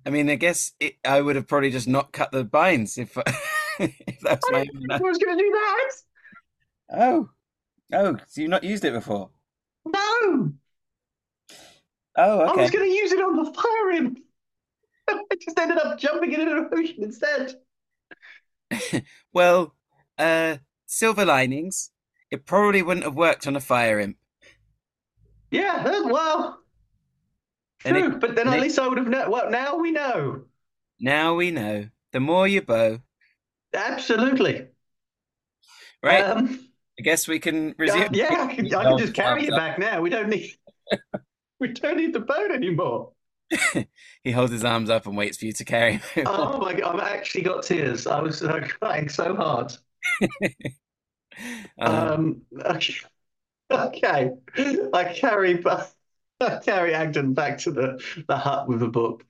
I 0.06 0.10
mean, 0.10 0.30
I 0.30 0.36
guess 0.36 0.72
it, 0.80 0.94
I 1.04 1.20
would 1.20 1.36
have 1.36 1.48
probably 1.48 1.70
just 1.70 1.88
not 1.88 2.12
cut 2.12 2.30
the 2.32 2.44
binds 2.44 2.96
if, 2.98 3.16
if 3.80 4.20
that 4.22 4.40
was 4.40 4.50
I 4.54 4.66
my 4.88 4.90
I 4.90 4.98
was 5.00 5.18
going 5.18 5.36
to 5.36 5.42
do 5.44 5.50
that. 5.50 5.90
Oh, 6.92 7.28
oh, 7.92 8.16
so 8.28 8.40
you've 8.40 8.50
not 8.50 8.64
used 8.64 8.84
it 8.84 8.92
before? 8.92 9.30
No, 9.84 10.52
Oh, 12.16 12.40
okay. 12.42 12.60
I 12.60 12.62
was 12.62 12.70
going 12.70 12.88
to 12.88 12.94
use 12.94 13.12
it 13.12 13.20
on 13.20 13.36
the 13.36 13.52
fire 13.52 13.90
imp. 13.92 14.18
I 15.08 15.20
just 15.40 15.58
ended 15.58 15.78
up 15.78 15.98
jumping 15.98 16.32
it 16.32 16.40
into 16.40 16.56
an 16.58 16.68
ocean 16.72 17.04
instead. 17.04 17.54
Well, 19.32 19.74
uh, 20.18 20.56
silver 20.86 21.24
linings. 21.24 21.90
It 22.30 22.46
probably 22.46 22.82
wouldn't 22.82 23.04
have 23.04 23.14
worked 23.14 23.46
on 23.46 23.56
a 23.56 23.60
fire 23.60 24.00
imp. 24.00 24.16
Yeah, 25.50 25.84
uh, 25.86 26.08
well, 26.08 26.60
And 27.84 27.96
it- 27.96 28.00
true. 28.02 28.18
but 28.18 28.34
then 28.34 28.48
at 28.48 28.58
it- 28.58 28.62
least 28.62 28.78
I 28.78 28.88
would 28.88 28.98
have 28.98 29.06
known. 29.08 29.30
Well, 29.30 29.50
now 29.50 29.76
we 29.76 29.90
know. 29.92 30.44
Now 30.98 31.34
we 31.34 31.50
know. 31.50 31.88
The 32.12 32.20
more 32.20 32.48
you 32.48 32.62
bow, 32.62 33.00
Absolutely. 33.74 34.68
right? 36.02 36.22
Um, 36.24 36.68
I 36.98 37.02
guess 37.02 37.28
we 37.28 37.38
can 37.38 37.74
resume. 37.78 38.08
Yeah, 38.14 38.32
yeah 38.32 38.42
I 38.44 38.54
can, 38.54 38.74
I 38.74 38.84
can 38.84 38.98
just 38.98 39.14
carry 39.14 39.44
you 39.44 39.50
back 39.50 39.78
now. 39.78 40.00
We 40.00 40.08
don't 40.10 40.30
need 40.30 40.50
we 41.60 41.68
don't 41.68 41.98
need 41.98 42.14
the 42.14 42.20
boat 42.20 42.50
anymore. 42.50 43.12
he 44.24 44.32
holds 44.32 44.52
his 44.52 44.64
arms 44.64 44.88
up 44.90 45.06
and 45.06 45.16
waits 45.16 45.38
for 45.38 45.44
you 45.44 45.52
to 45.52 45.64
carry 45.64 45.94
him. 46.14 46.26
Oh 46.26 46.58
my 46.58 46.72
god, 46.72 46.98
I've 46.98 47.06
actually 47.18 47.42
got 47.44 47.64
tears. 47.64 48.06
I 48.06 48.20
was 48.20 48.42
uh, 48.42 48.66
crying 48.80 49.08
so 49.10 49.34
hard. 49.36 49.72
um, 51.78 52.42
okay. 52.64 52.94
okay. 53.70 54.30
I 54.92 55.04
carry 55.04 55.62
I 56.40 56.58
carry 56.58 56.92
Agdon 56.92 57.34
back 57.34 57.58
to 57.58 57.70
the, 57.70 58.02
the 58.28 58.36
hut 58.36 58.68
with 58.68 58.80
the 58.80 58.88
book. 58.88 59.24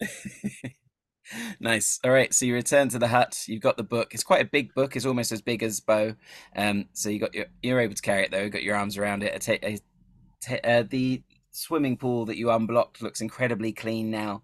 nice. 1.60 1.98
All 2.04 2.10
right. 2.10 2.32
So 2.34 2.44
you 2.46 2.54
return 2.54 2.88
to 2.90 2.98
the 2.98 3.08
hut. 3.08 3.44
You've 3.46 3.62
got 3.62 3.76
the 3.76 3.82
book. 3.82 4.14
It's 4.14 4.24
quite 4.24 4.42
a 4.42 4.48
big 4.48 4.74
book. 4.74 4.96
It's 4.96 5.06
almost 5.06 5.32
as 5.32 5.40
big 5.40 5.62
as 5.62 5.80
Bo. 5.80 6.14
Um. 6.56 6.86
So 6.92 7.08
you 7.08 7.18
got 7.18 7.34
your 7.34 7.46
you're 7.62 7.80
able 7.80 7.94
to 7.94 8.02
carry 8.02 8.24
it 8.24 8.30
though. 8.30 8.42
You've 8.42 8.52
got 8.52 8.62
your 8.62 8.76
arms 8.76 8.98
around 8.98 9.22
it. 9.22 9.48
uh, 10.64 10.82
the 10.88 11.22
swimming 11.52 11.96
pool 11.96 12.26
that 12.26 12.36
you 12.36 12.50
unblocked 12.50 13.02
looks 13.02 13.20
incredibly 13.20 13.72
clean 13.72 14.10
now. 14.10 14.42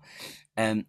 Um. 0.57 0.87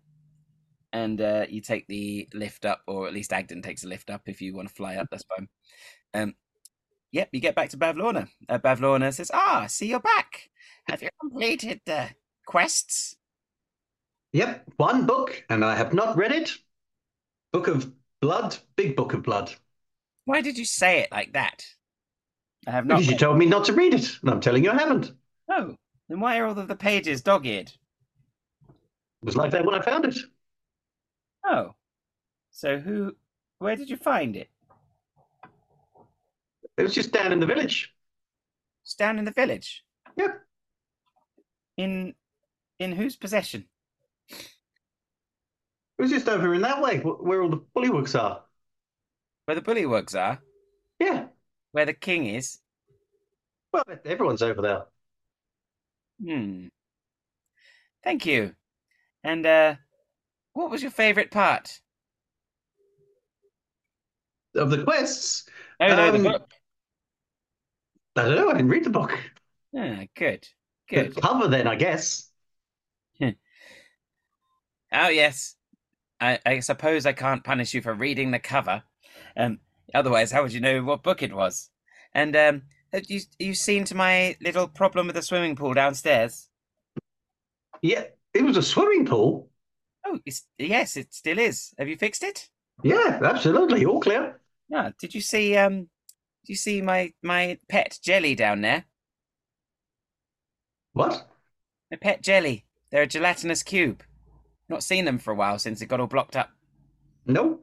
And 0.91 1.21
uh, 1.21 1.45
you 1.47 1.61
take 1.61 1.87
the 1.87 2.27
lift 2.33 2.65
up, 2.65 2.81
or 2.87 3.07
at 3.07 3.13
least 3.13 3.31
Agdon 3.31 3.61
takes 3.61 3.83
a 3.83 3.87
lift 3.87 4.09
up 4.09 4.23
if 4.25 4.41
you 4.41 4.55
want 4.55 4.69
to 4.69 4.73
fly 4.73 4.95
up. 4.95 5.07
That's 5.11 5.25
fine. 5.35 5.47
Um. 6.13 6.35
Yep. 7.11 7.29
You 7.31 7.39
get 7.39 7.55
back 7.55 7.69
to 7.69 7.77
Bavlorna. 7.77 8.27
Uh, 8.47 8.57
Bavlorna 8.59 9.13
says, 9.13 9.31
"Ah, 9.33 9.65
see 9.67 9.87
you're 9.87 9.99
back. 9.99 10.49
Have 10.87 11.01
you 11.01 11.09
completed 11.19 11.81
the 11.85 12.09
quests?" 12.45 13.15
Yep, 14.31 14.73
one 14.77 15.07
book, 15.07 15.43
and 15.49 15.65
I 15.65 15.75
have 15.75 15.93
not 15.93 16.15
read 16.15 16.31
it. 16.31 16.51
Book 17.51 17.67
of 17.67 17.91
Blood, 18.21 18.57
Big 18.75 18.95
Book 18.95 19.13
of 19.13 19.23
Blood. 19.23 19.51
Why 20.25 20.41
did 20.41 20.57
you 20.57 20.65
say 20.65 20.99
it 20.99 21.11
like 21.11 21.33
that? 21.33 21.65
I 22.67 22.71
have 22.71 22.85
not. 22.85 22.97
Because 22.99 23.11
you 23.11 23.17
told 23.17 23.39
me 23.39 23.47
not 23.47 23.65
to 23.65 23.73
read 23.73 23.95
it, 23.95 24.19
and 24.21 24.29
I'm 24.29 24.39
telling 24.39 24.63
you 24.63 24.69
I 24.69 24.77
haven't. 24.77 25.13
Oh, 25.49 25.75
then 26.09 26.19
why 26.19 26.37
are 26.37 26.45
all 26.45 26.59
of 26.59 26.67
the 26.67 26.75
pages 26.75 27.21
dog-eared? 27.21 27.69
It 27.69 29.25
was 29.25 29.35
like 29.35 29.49
that 29.51 29.65
when 29.65 29.73
I 29.73 29.81
found 29.81 30.05
it. 30.05 30.17
Oh, 31.45 31.75
so 32.51 32.79
who? 32.79 33.15
Where 33.59 33.75
did 33.75 33.89
you 33.89 33.97
find 33.97 34.35
it? 34.35 34.49
It 36.77 36.83
was 36.83 36.93
just 36.93 37.11
down 37.11 37.31
in 37.31 37.39
the 37.39 37.45
village. 37.45 37.93
It's 38.83 38.95
down 38.95 39.19
in 39.19 39.25
the 39.25 39.31
village. 39.31 39.83
Yep. 40.15 40.41
In 41.77 42.15
in 42.79 42.91
whose 42.93 43.15
possession? 43.15 43.65
It 44.29 46.03
was 46.03 46.11
just 46.11 46.29
over 46.29 46.53
in 46.53 46.61
that 46.61 46.81
way, 46.81 46.99
where 46.99 47.41
all 47.41 47.49
the 47.49 47.61
bullywugs 47.75 48.17
are. 48.17 48.43
Where 49.45 49.55
the 49.55 49.61
bullywugs 49.61 50.17
are? 50.17 50.39
Yeah. 50.99 51.25
Where 51.73 51.85
the 51.85 51.93
king 51.93 52.25
is? 52.25 52.59
Well, 53.73 53.83
everyone's 54.05 54.41
over 54.41 54.61
there. 54.61 54.85
Hmm. 56.23 56.67
Thank 58.03 58.25
you. 58.25 58.55
And 59.23 59.45
uh, 59.45 59.75
what 60.60 60.70
was 60.70 60.82
your 60.82 60.91
favourite 60.91 61.32
part? 61.32 61.80
Of 64.55 64.70
the 64.70 64.84
quests? 64.84 65.45
Oh, 65.80 65.88
no, 65.88 66.10
um, 66.10 66.22
the 66.22 66.30
book. 66.30 66.51
I 68.18 68.24
don't 68.26 68.36
know. 68.36 68.49
I 68.49 68.53
didn't 68.53 68.68
read 68.68 68.84
the 68.84 68.89
book. 68.89 69.18
Ah, 69.78 70.03
good. 70.18 70.45
Good. 70.89 71.16
The 71.16 71.22
cover, 71.22 71.47
then, 71.47 71.66
I 71.66 71.76
guess. 71.76 72.30
oh, 73.22 73.32
yes. 74.91 75.55
I, 76.20 76.39
I, 76.45 76.60
suppose 76.60 77.05
I 77.05 77.14
can't 77.14 77.43
punish 77.43 77.74
you 77.74 77.82
for 77.82 77.93
reading 77.93 78.32
the 78.32 78.39
cover. 78.39 78.84
Um, 79.38 79.60
otherwise, 79.95 80.30
how 80.30 80.41
would 80.41 80.51
you 80.51 80.60
know 80.60 80.84
what 80.84 81.03
book 81.03 81.24
it 81.24 81.34
was? 81.34 81.70
And 82.14 82.36
um, 82.36 82.64
have 82.91 83.05
you 83.07 83.22
you 83.38 83.53
seen 83.53 83.86
to 83.86 83.95
my 83.95 84.36
little 84.41 84.68
problem 84.68 85.07
with 85.07 85.16
the 85.16 85.22
swimming 85.22 85.55
pool 85.55 85.74
downstairs? 85.74 86.49
Yeah, 87.82 88.05
it 88.34 88.41
was 88.43 88.57
a 88.57 88.64
swimming 88.64 89.05
pool. 89.05 89.48
Oh, 90.12 90.20
yes, 90.57 90.97
it 90.97 91.14
still 91.14 91.38
is. 91.38 91.74
Have 91.78 91.88
you 91.88 91.95
fixed 91.97 92.24
it? 92.24 92.49
Yeah, 92.84 93.20
absolutely, 93.24 93.86
all 93.86 93.99
clear. 93.99 94.39
Yeah. 94.70 94.91
Did 94.99 95.14
you 95.14 95.22
see 95.22 95.55
um? 95.55 95.89
Did 96.43 96.49
you 96.49 96.55
see 96.55 96.82
my 96.82 97.14
my 97.22 97.60
pet 97.70 97.99
jelly 98.01 98.34
down 98.34 98.62
there? 98.62 98.86
What? 100.93 101.28
My 101.91 101.97
pet 101.97 102.24
jelly. 102.24 102.66
They're 102.91 103.03
a 103.03 103.07
gelatinous 103.07 103.62
cube. 103.62 104.03
Not 104.68 104.84
seen 104.84 105.05
them 105.05 105.20
for 105.20 105.32
a 105.32 105.36
while 105.36 105.60
since 105.60 105.82
it 105.82 105.88
got 105.88 105.99
all 105.99 106.07
blocked 106.07 106.36
up. 106.36 106.49
No. 107.26 107.60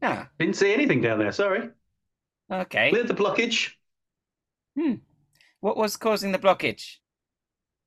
Ah. 0.00 0.28
Didn't 0.38 0.56
see 0.56 0.72
anything 0.72 1.02
down 1.02 1.18
there, 1.18 1.32
sorry. 1.32 1.68
Okay. 2.50 2.90
Cleared 2.90 3.08
the 3.08 3.14
blockage. 3.14 3.72
Hmm. 4.78 4.94
What 5.60 5.76
was 5.76 5.96
causing 5.96 6.32
the 6.32 6.38
blockage? 6.38 6.96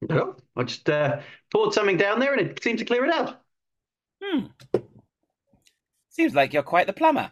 No, 0.01 0.35
I 0.55 0.63
just 0.63 0.89
uh, 0.89 1.19
poured 1.51 1.73
something 1.73 1.97
down 1.97 2.19
there 2.19 2.33
and 2.33 2.41
it 2.41 2.63
seemed 2.63 2.79
to 2.79 2.85
clear 2.85 3.05
it 3.05 3.13
out. 3.13 3.41
Hmm. 4.23 4.45
Seems 6.09 6.33
like 6.33 6.53
you're 6.53 6.63
quite 6.63 6.87
the 6.87 6.93
plumber. 6.93 7.31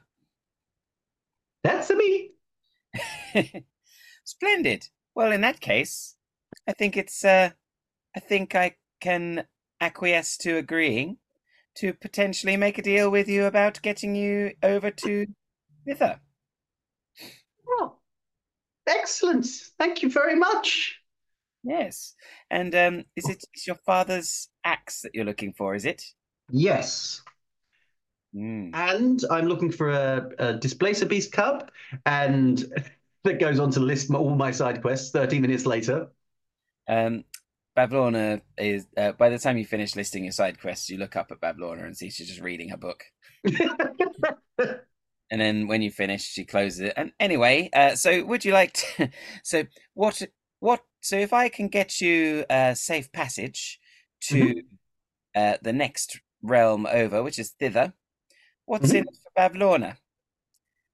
That's 1.64 1.90
me. 1.90 2.32
Splendid. 4.24 4.88
Well, 5.16 5.32
in 5.32 5.42
that 5.42 5.60
case, 5.60 6.16
I 6.68 6.74
think 6.74 6.98
it's. 6.98 7.24
Uh, 7.24 7.52
I 8.16 8.20
think 8.20 8.56
I 8.56 8.76
can 9.00 9.46
acquiesce 9.80 10.38
to 10.38 10.58
agreeing 10.58 11.18
to 11.76 11.94
potentially 11.94 12.58
make 12.58 12.78
a 12.78 12.82
deal 12.82 13.12
with 13.12 13.28
you 13.28 13.46
about 13.46 13.82
getting 13.82 14.16
you 14.16 14.54
over 14.64 14.90
to 14.90 15.28
Thither. 15.86 16.20
Oh, 17.68 17.98
excellent. 18.88 19.46
Thank 19.78 20.02
you 20.02 20.10
very 20.10 20.36
much. 20.36 21.00
Yes. 21.64 22.14
And 22.50 22.74
um, 22.76 23.04
is 23.16 23.30
it 23.30 23.44
is 23.54 23.68
your 23.68 23.78
father's 23.86 24.50
axe 24.64 25.02
that 25.02 25.14
you're 25.14 25.26
looking 25.26 25.54
for, 25.54 25.76
is 25.76 25.86
it? 25.86 26.04
Yes. 26.50 27.22
Mm. 28.36 28.72
And 28.74 29.24
I'm 29.32 29.48
looking 29.48 29.72
for 29.72 29.90
a, 29.90 30.30
a 30.40 30.54
displacer 30.54 31.06
beast 31.06 31.32
cub, 31.32 31.72
and 32.06 32.64
that 33.24 33.40
goes 33.40 33.60
on 33.60 33.72
to 33.72 33.80
list 33.80 34.12
all 34.12 34.36
my 34.36 34.52
side 34.52 34.82
quests 34.82 35.12
30 35.12 35.40
minutes 35.40 35.66
later. 35.66 36.08
Um, 36.88 37.24
Bavlorna 37.78 38.42
is 38.58 38.88
uh, 38.98 39.12
by 39.12 39.30
the 39.30 39.38
time 39.38 39.58
you 39.58 39.66
finish 39.66 39.96
listing 39.96 40.24
your 40.24 40.32
side 40.32 40.60
quests, 40.60 40.90
you 40.90 40.98
look 40.98 41.16
up 41.16 41.32
at 41.32 41.40
Bavlorna 41.40 41.86
and 41.86 41.96
see 41.96 42.10
she's 42.10 42.28
just 42.28 42.42
reading 42.42 42.70
her 42.70 42.78
book. 42.78 43.04
and 44.58 44.82
then 45.30 45.68
when 45.68 45.84
you 45.84 45.92
finish, 45.92 46.24
she 46.24 46.44
closes 46.44 46.80
it. 46.80 46.94
And 46.98 47.12
anyway, 47.20 47.70
uh, 47.74 47.96
so 47.96 48.26
would 48.26 48.44
you 48.46 48.54
like 48.54 48.74
to? 48.74 49.10
So 49.44 49.64
what? 49.94 50.22
What? 50.60 50.82
So 51.08 51.16
if 51.18 51.32
I 51.32 51.48
can 51.48 51.70
get 51.70 52.02
you 52.02 52.44
a 52.50 52.76
safe 52.76 53.14
passage 53.14 53.80
to 54.24 54.36
mm-hmm. 54.36 54.60
uh, 55.34 55.54
the 55.62 55.72
next 55.72 56.20
realm 56.42 56.86
over, 56.86 57.24
which 57.24 57.40
is 57.40 57.52
thither, 57.52 57.94
what's 58.66 58.90
mm-hmm. 58.90 58.98
in 58.98 59.04
it 59.04 59.18
for 59.24 59.32
Bavlorna? 59.34 59.96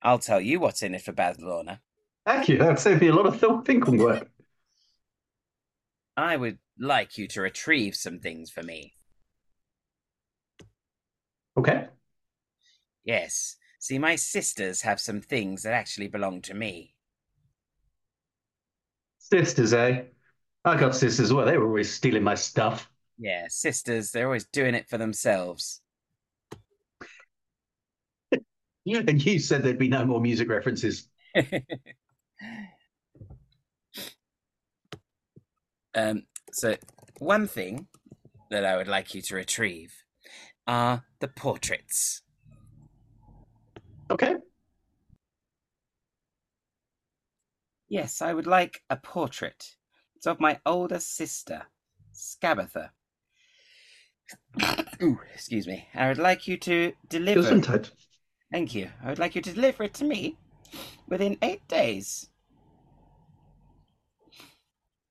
I'll 0.03 0.20
tell 0.20 0.39
you 0.39 0.59
what's 0.59 0.84
in 0.84 0.93
it 0.93 1.01
for 1.01 1.14
Bavlorna. 1.14 1.80
Thank 2.28 2.47
you. 2.47 2.59
That 2.59 2.80
saved 2.80 3.01
me 3.01 3.07
a 3.07 3.16
lot 3.16 3.26
of 3.26 3.66
thinking 3.66 3.97
work. 3.97 4.30
I 6.16 6.38
would 6.38 6.59
like 6.78 7.18
you 7.18 7.28
to 7.30 7.41
retrieve 7.41 7.95
some 7.95 8.20
things 8.20 8.51
for 8.51 8.61
me. 8.61 8.93
Okay. 11.57 11.88
Yes. 13.03 13.55
See, 13.80 13.97
my 13.97 14.16
sisters 14.16 14.84
have 14.84 14.99
some 14.99 15.22
things 15.22 15.64
that 15.64 15.74
actually 15.74 16.07
belong 16.07 16.43
to 16.43 16.53
me. 16.53 16.93
Sisters, 19.32 19.74
eh? 19.74 20.03
I 20.65 20.78
got 20.78 20.95
sisters 20.95 21.28
as 21.28 21.34
well. 21.34 21.45
They 21.45 21.57
were 21.57 21.67
always 21.67 21.93
stealing 21.93 22.24
my 22.24 22.36
stuff. 22.36 22.89
Yeah, 23.17 23.45
sisters, 23.47 24.11
they're 24.11 24.26
always 24.26 24.45
doing 24.45 24.76
it 24.76 24.89
for 24.89 24.97
themselves. 24.97 25.82
and 28.86 29.26
you 29.26 29.39
said 29.39 29.63
there'd 29.63 29.80
be 29.80 29.88
no 29.88 30.05
more 30.05 30.19
music 30.19 30.49
references. 30.49 31.07
um, 35.95 36.24
so, 36.51 36.76
one 37.19 37.47
thing 37.47 37.88
that 38.51 38.65
I 38.65 38.76
would 38.76 38.89
like 38.89 39.15
you 39.15 39.21
to 39.21 39.36
retrieve 39.36 39.93
are 40.67 41.05
the 41.19 41.30
portraits. 41.30 42.24
Okay. 44.11 44.36
Yes, 47.94 48.24
I 48.24 48.34
would 48.34 48.48
like 48.48 48.82
a 48.89 48.98
portrait. 48.98 49.76
It's 50.16 50.26
of 50.26 50.39
my 50.39 50.60
older 50.66 50.98
sister, 50.98 51.68
Skabatha. 52.12 52.89
Ooh, 55.04 55.20
excuse 55.32 55.68
me. 55.68 55.88
I 55.94 56.08
would 56.08 56.18
like 56.18 56.48
you 56.48 56.58
to 56.58 56.94
deliver. 57.08 57.56
It. 57.56 57.91
Thank 58.52 58.74
you. 58.74 58.89
I 59.04 59.10
would 59.10 59.20
like 59.20 59.36
you 59.36 59.44
to 59.44 59.54
deliver 59.54 59.84
it 59.84 59.94
to 59.94 60.06
me 60.06 60.39
within 61.08 61.38
eight 61.44 61.68
days. 61.68 62.32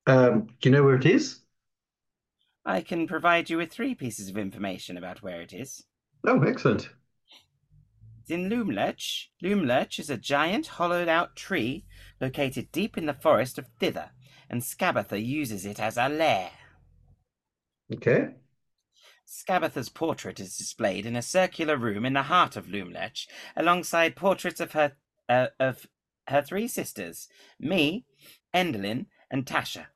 Um, 0.05 0.47
do 0.59 0.67
you 0.67 0.75
know 0.75 0.83
where 0.83 0.95
it 0.95 1.05
is? 1.05 1.39
I 2.65 2.81
can 2.81 3.07
provide 3.07 3.49
you 3.49 3.55
with 3.55 3.71
three 3.71 3.95
pieces 3.95 4.27
of 4.27 4.37
information 4.37 4.97
about 4.97 5.23
where 5.23 5.39
it 5.39 5.53
is. 5.53 5.85
Oh, 6.27 6.41
excellent. 6.41 6.89
In 8.31 8.49
Loomlurch. 8.49 9.27
Loomlurch 9.43 9.99
is 9.99 10.09
a 10.09 10.17
giant 10.17 10.67
hollowed 10.67 11.07
out 11.07 11.35
tree 11.35 11.85
located 12.19 12.71
deep 12.71 12.97
in 12.97 13.05
the 13.05 13.13
forest 13.13 13.57
of 13.57 13.67
Thither, 13.79 14.11
and 14.49 14.61
Skabatha 14.61 15.23
uses 15.23 15.65
it 15.65 15.79
as 15.79 15.97
a 15.97 16.09
lair. 16.09 16.51
Okay. 17.91 18.29
Skabatha's 19.27 19.89
portrait 19.89 20.39
is 20.39 20.57
displayed 20.57 21.05
in 21.05 21.15
a 21.15 21.21
circular 21.21 21.77
room 21.77 22.05
in 22.05 22.13
the 22.13 22.23
heart 22.23 22.55
of 22.55 22.67
Loomlurch, 22.67 23.27
alongside 23.55 24.15
portraits 24.15 24.59
of 24.59 24.73
her 24.73 24.93
uh, 25.29 25.47
of 25.59 25.87
her 26.27 26.41
three 26.41 26.67
sisters, 26.67 27.27
me, 27.59 28.05
Endelyn, 28.53 29.07
and 29.29 29.45
Tasha. 29.45 29.87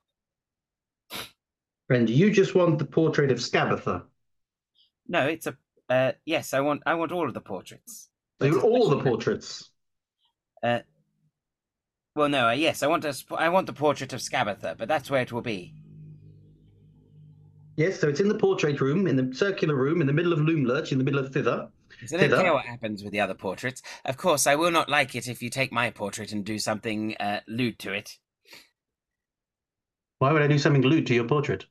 And 1.90 2.10
you 2.10 2.32
just 2.32 2.54
want 2.56 2.80
the 2.80 2.86
portrait 2.86 3.32
of 3.32 3.38
Skabatha? 3.38 4.04
No, 5.08 5.26
it's 5.28 5.48
a 5.48 5.56
uh, 5.90 6.12
yes. 6.26 6.54
I 6.54 6.60
want 6.60 6.84
I 6.86 6.96
want 6.96 7.12
all 7.12 7.28
of 7.28 7.34
the 7.34 7.42
portraits. 7.42 8.10
You 8.40 8.52
want 8.52 8.64
all 8.64 8.90
the 8.90 9.04
portraits? 9.04 9.70
Uh, 10.62 10.80
well, 12.16 12.30
no. 12.30 12.50
Uh, 12.50 12.52
yes, 12.52 12.84
I 12.84 12.88
want 12.88 13.06
a, 13.06 13.16
I 13.36 13.50
want 13.50 13.68
the 13.68 13.74
portrait 13.74 14.14
of 14.14 14.20
Skabatha, 14.20 14.78
but 14.78 14.88
that's 14.88 15.10
where 15.10 15.22
it 15.22 15.32
will 15.32 15.42
be. 15.42 15.74
Yes, 17.78 18.00
so 18.00 18.10
it's 18.10 18.20
in 18.20 18.28
the 18.28 18.38
portrait 18.38 18.82
room, 18.82 19.06
in 19.06 19.16
the 19.16 19.36
circular 19.36 19.76
room, 19.76 20.02
in 20.02 20.08
the 20.08 20.14
middle 20.14 20.34
of 20.34 20.40
Loomlurch, 20.40 20.92
in 20.92 20.98
the 20.98 21.04
middle 21.04 21.20
of 21.20 21.32
Thither. 21.32 21.70
So 22.06 22.18
I 22.18 22.28
don't 22.28 22.42
care 22.42 22.54
what 22.54 22.66
happens 22.66 23.04
with 23.04 23.12
the 23.12 23.20
other 23.20 23.36
portraits. 23.36 23.82
Of 24.04 24.18
course, 24.18 24.48
I 24.48 24.56
will 24.56 24.72
not 24.72 24.90
like 24.90 25.16
it 25.16 25.28
if 25.28 25.42
you 25.42 25.50
take 25.50 25.72
my 25.72 25.92
portrait 25.92 26.32
and 26.32 26.44
do 26.44 26.58
something 26.60 27.16
uh, 27.18 27.42
lewd 27.48 27.80
to 27.80 27.94
it. 27.94 28.18
Why 30.20 30.32
would 30.32 30.42
I 30.42 30.48
do 30.48 30.58
something 30.58 30.82
lewd 30.82 31.06
to 31.08 31.14
your 31.14 31.26
portrait? 31.26 31.66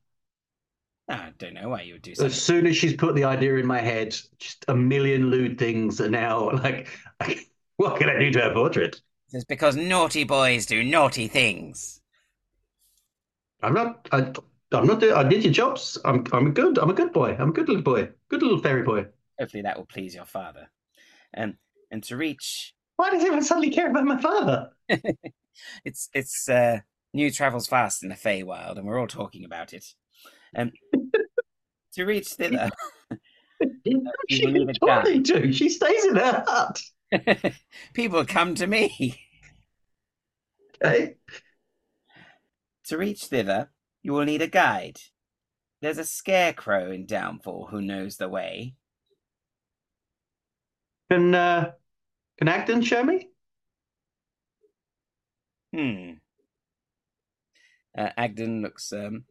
I 1.09 1.33
don't 1.39 1.55
know 1.55 1.69
why 1.69 1.83
you 1.83 1.95
would 1.95 2.03
do 2.03 2.15
so. 2.15 2.27
As 2.27 2.41
soon 2.41 2.67
as 2.67 2.77
she's 2.77 2.95
put 2.95 3.15
the 3.15 3.25
idea 3.25 3.55
in 3.57 3.67
my 3.67 3.81
head, 3.81 4.17
just 4.39 4.65
a 4.69 4.75
million 4.75 5.31
lewd 5.31 5.59
things 5.59 6.01
are 6.01 6.11
now 6.11 6.51
like, 6.63 6.89
what 7.77 7.99
can 7.99 8.09
I 8.11 8.19
do 8.19 8.31
to 8.33 8.41
her 8.41 8.53
portrait? 8.53 9.01
It's 9.33 9.45
because 9.45 9.77
naughty 9.77 10.25
boys 10.25 10.67
do 10.67 10.83
naughty 10.83 11.29
things. 11.29 12.01
I'm 13.63 13.75
not. 13.75 14.09
I, 14.13 14.33
I'm 14.73 14.87
not. 14.87 15.01
doing- 15.01 15.15
I 15.15 15.25
did 15.25 15.45
your 15.45 15.53
jobs. 15.53 15.99
I'm. 16.05 16.25
I'm 16.33 16.49
a 16.49 16.51
good. 16.51 16.79
I'm 16.79 16.91
a 16.91 16.95
good 16.95 17.13
boy. 17.13 17.37
I'm 17.39 17.51
a 17.51 17.53
good 17.53 17.69
little 17.69 17.83
boy. 17.83 18.11
Good 18.29 18.43
little 18.43 18.59
fairy 18.61 18.83
boy. 18.83 19.07
Hopefully, 19.39 19.63
that 19.63 19.77
will 19.77 19.87
please 19.87 20.15
your 20.15 20.25
father. 20.25 20.71
Um, 21.37 21.57
and 21.91 22.03
to 22.05 22.17
reach, 22.17 22.75
Why 22.97 23.11
does 23.11 23.23
everyone 23.23 23.45
suddenly 23.45 23.71
care 23.71 23.91
about 23.91 24.05
my 24.05 24.21
father? 24.21 24.71
it's 25.85 26.09
it's 26.15 26.49
uh, 26.49 26.81
new 27.13 27.31
travels 27.31 27.67
fast 27.67 28.03
in 28.03 28.09
the 28.09 28.15
Feywild, 28.15 28.77
and 28.79 28.87
we're 28.87 29.01
all 29.01 29.07
talking 29.09 29.45
about 29.45 29.73
it. 29.73 29.85
Um, 30.57 30.73
to 31.93 32.05
reach 32.05 32.29
thither, 32.29 32.71
she 34.29 34.47
will 34.47 34.53
need 34.53 34.71
a 34.83 35.21
to? 35.23 35.53
She 35.53 35.69
stays 35.69 36.05
in 36.07 36.17
her 36.17 36.45
hut. 36.47 36.81
people 37.95 38.25
come 38.25 38.55
to 38.57 38.67
me. 38.67 39.21
Okay. 40.83 41.17
To 42.87 42.99
reach 42.99 43.25
thither, 43.25 43.71
you 44.03 44.13
will 44.13 44.25
need 44.25 44.43
a 44.43 44.47
guide. 44.47 44.99
There's 45.83 45.99
a 45.99 46.05
scarecrow 46.05 46.91
in 46.91 47.07
Downfall 47.07 47.69
who 47.71 47.83
knows 47.83 48.17
the 48.17 48.29
way. 48.29 48.75
Can 51.11 51.35
uh, 51.35 51.73
Can 52.39 52.49
Agdon 52.49 52.85
show 52.85 53.03
me? 53.03 53.29
Hmm. 55.75 56.13
Uh, 57.97 58.11
Agdon 58.19 58.63
looks. 58.63 58.93
Um... 58.93 59.25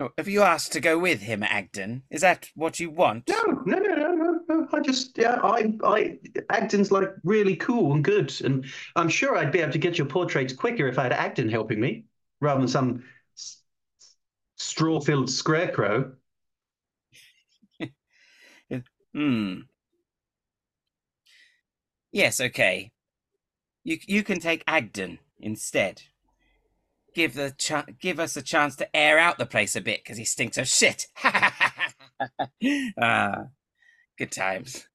Oh, 0.00 0.10
have 0.18 0.26
you 0.26 0.42
asked 0.42 0.72
to 0.72 0.80
go 0.80 0.98
with 0.98 1.20
him, 1.20 1.42
Agdon? 1.42 2.02
Is 2.10 2.20
that 2.22 2.48
what 2.56 2.80
you 2.80 2.90
want? 2.90 3.28
No, 3.28 3.40
no, 3.64 3.78
no, 3.78 3.94
no, 3.94 4.12
no, 4.12 4.40
no. 4.48 4.68
I 4.72 4.80
just, 4.80 5.16
yeah, 5.16 5.38
I, 5.42 5.72
I, 5.84 6.18
Agdon's 6.50 6.90
like 6.90 7.10
really 7.22 7.54
cool 7.56 7.92
and 7.92 8.02
good, 8.02 8.32
and 8.42 8.66
I'm 8.96 9.08
sure 9.08 9.36
I'd 9.36 9.52
be 9.52 9.60
able 9.60 9.72
to 9.72 9.78
get 9.78 9.96
your 9.96 10.08
portraits 10.08 10.52
quicker 10.52 10.88
if 10.88 10.98
I 10.98 11.04
had 11.04 11.12
Agdon 11.12 11.48
helping 11.48 11.78
me, 11.80 12.06
rather 12.40 12.58
than 12.60 12.68
some 12.68 13.04
s- 13.36 13.62
straw-filled 14.56 15.30
scarecrow. 15.30 16.14
Hmm. 19.14 19.66
Yes, 22.12 22.40
okay. 22.40 22.92
You 23.84 23.98
you 24.06 24.24
can 24.24 24.40
take 24.40 24.64
Agdon 24.66 25.18
instead. 25.38 26.02
Give 27.14 27.34
the 27.34 27.54
ch- 27.56 27.98
give 28.00 28.18
us 28.18 28.36
a 28.36 28.42
chance 28.42 28.76
to 28.76 28.96
air 28.96 29.18
out 29.18 29.38
the 29.38 29.46
place 29.46 29.76
a 29.76 29.80
bit 29.80 30.00
because 30.02 30.18
he 30.18 30.24
stinks 30.24 30.58
of 30.58 30.66
shit. 30.68 31.06
ah, 33.00 33.44
good 34.18 34.32
times. 34.32 34.88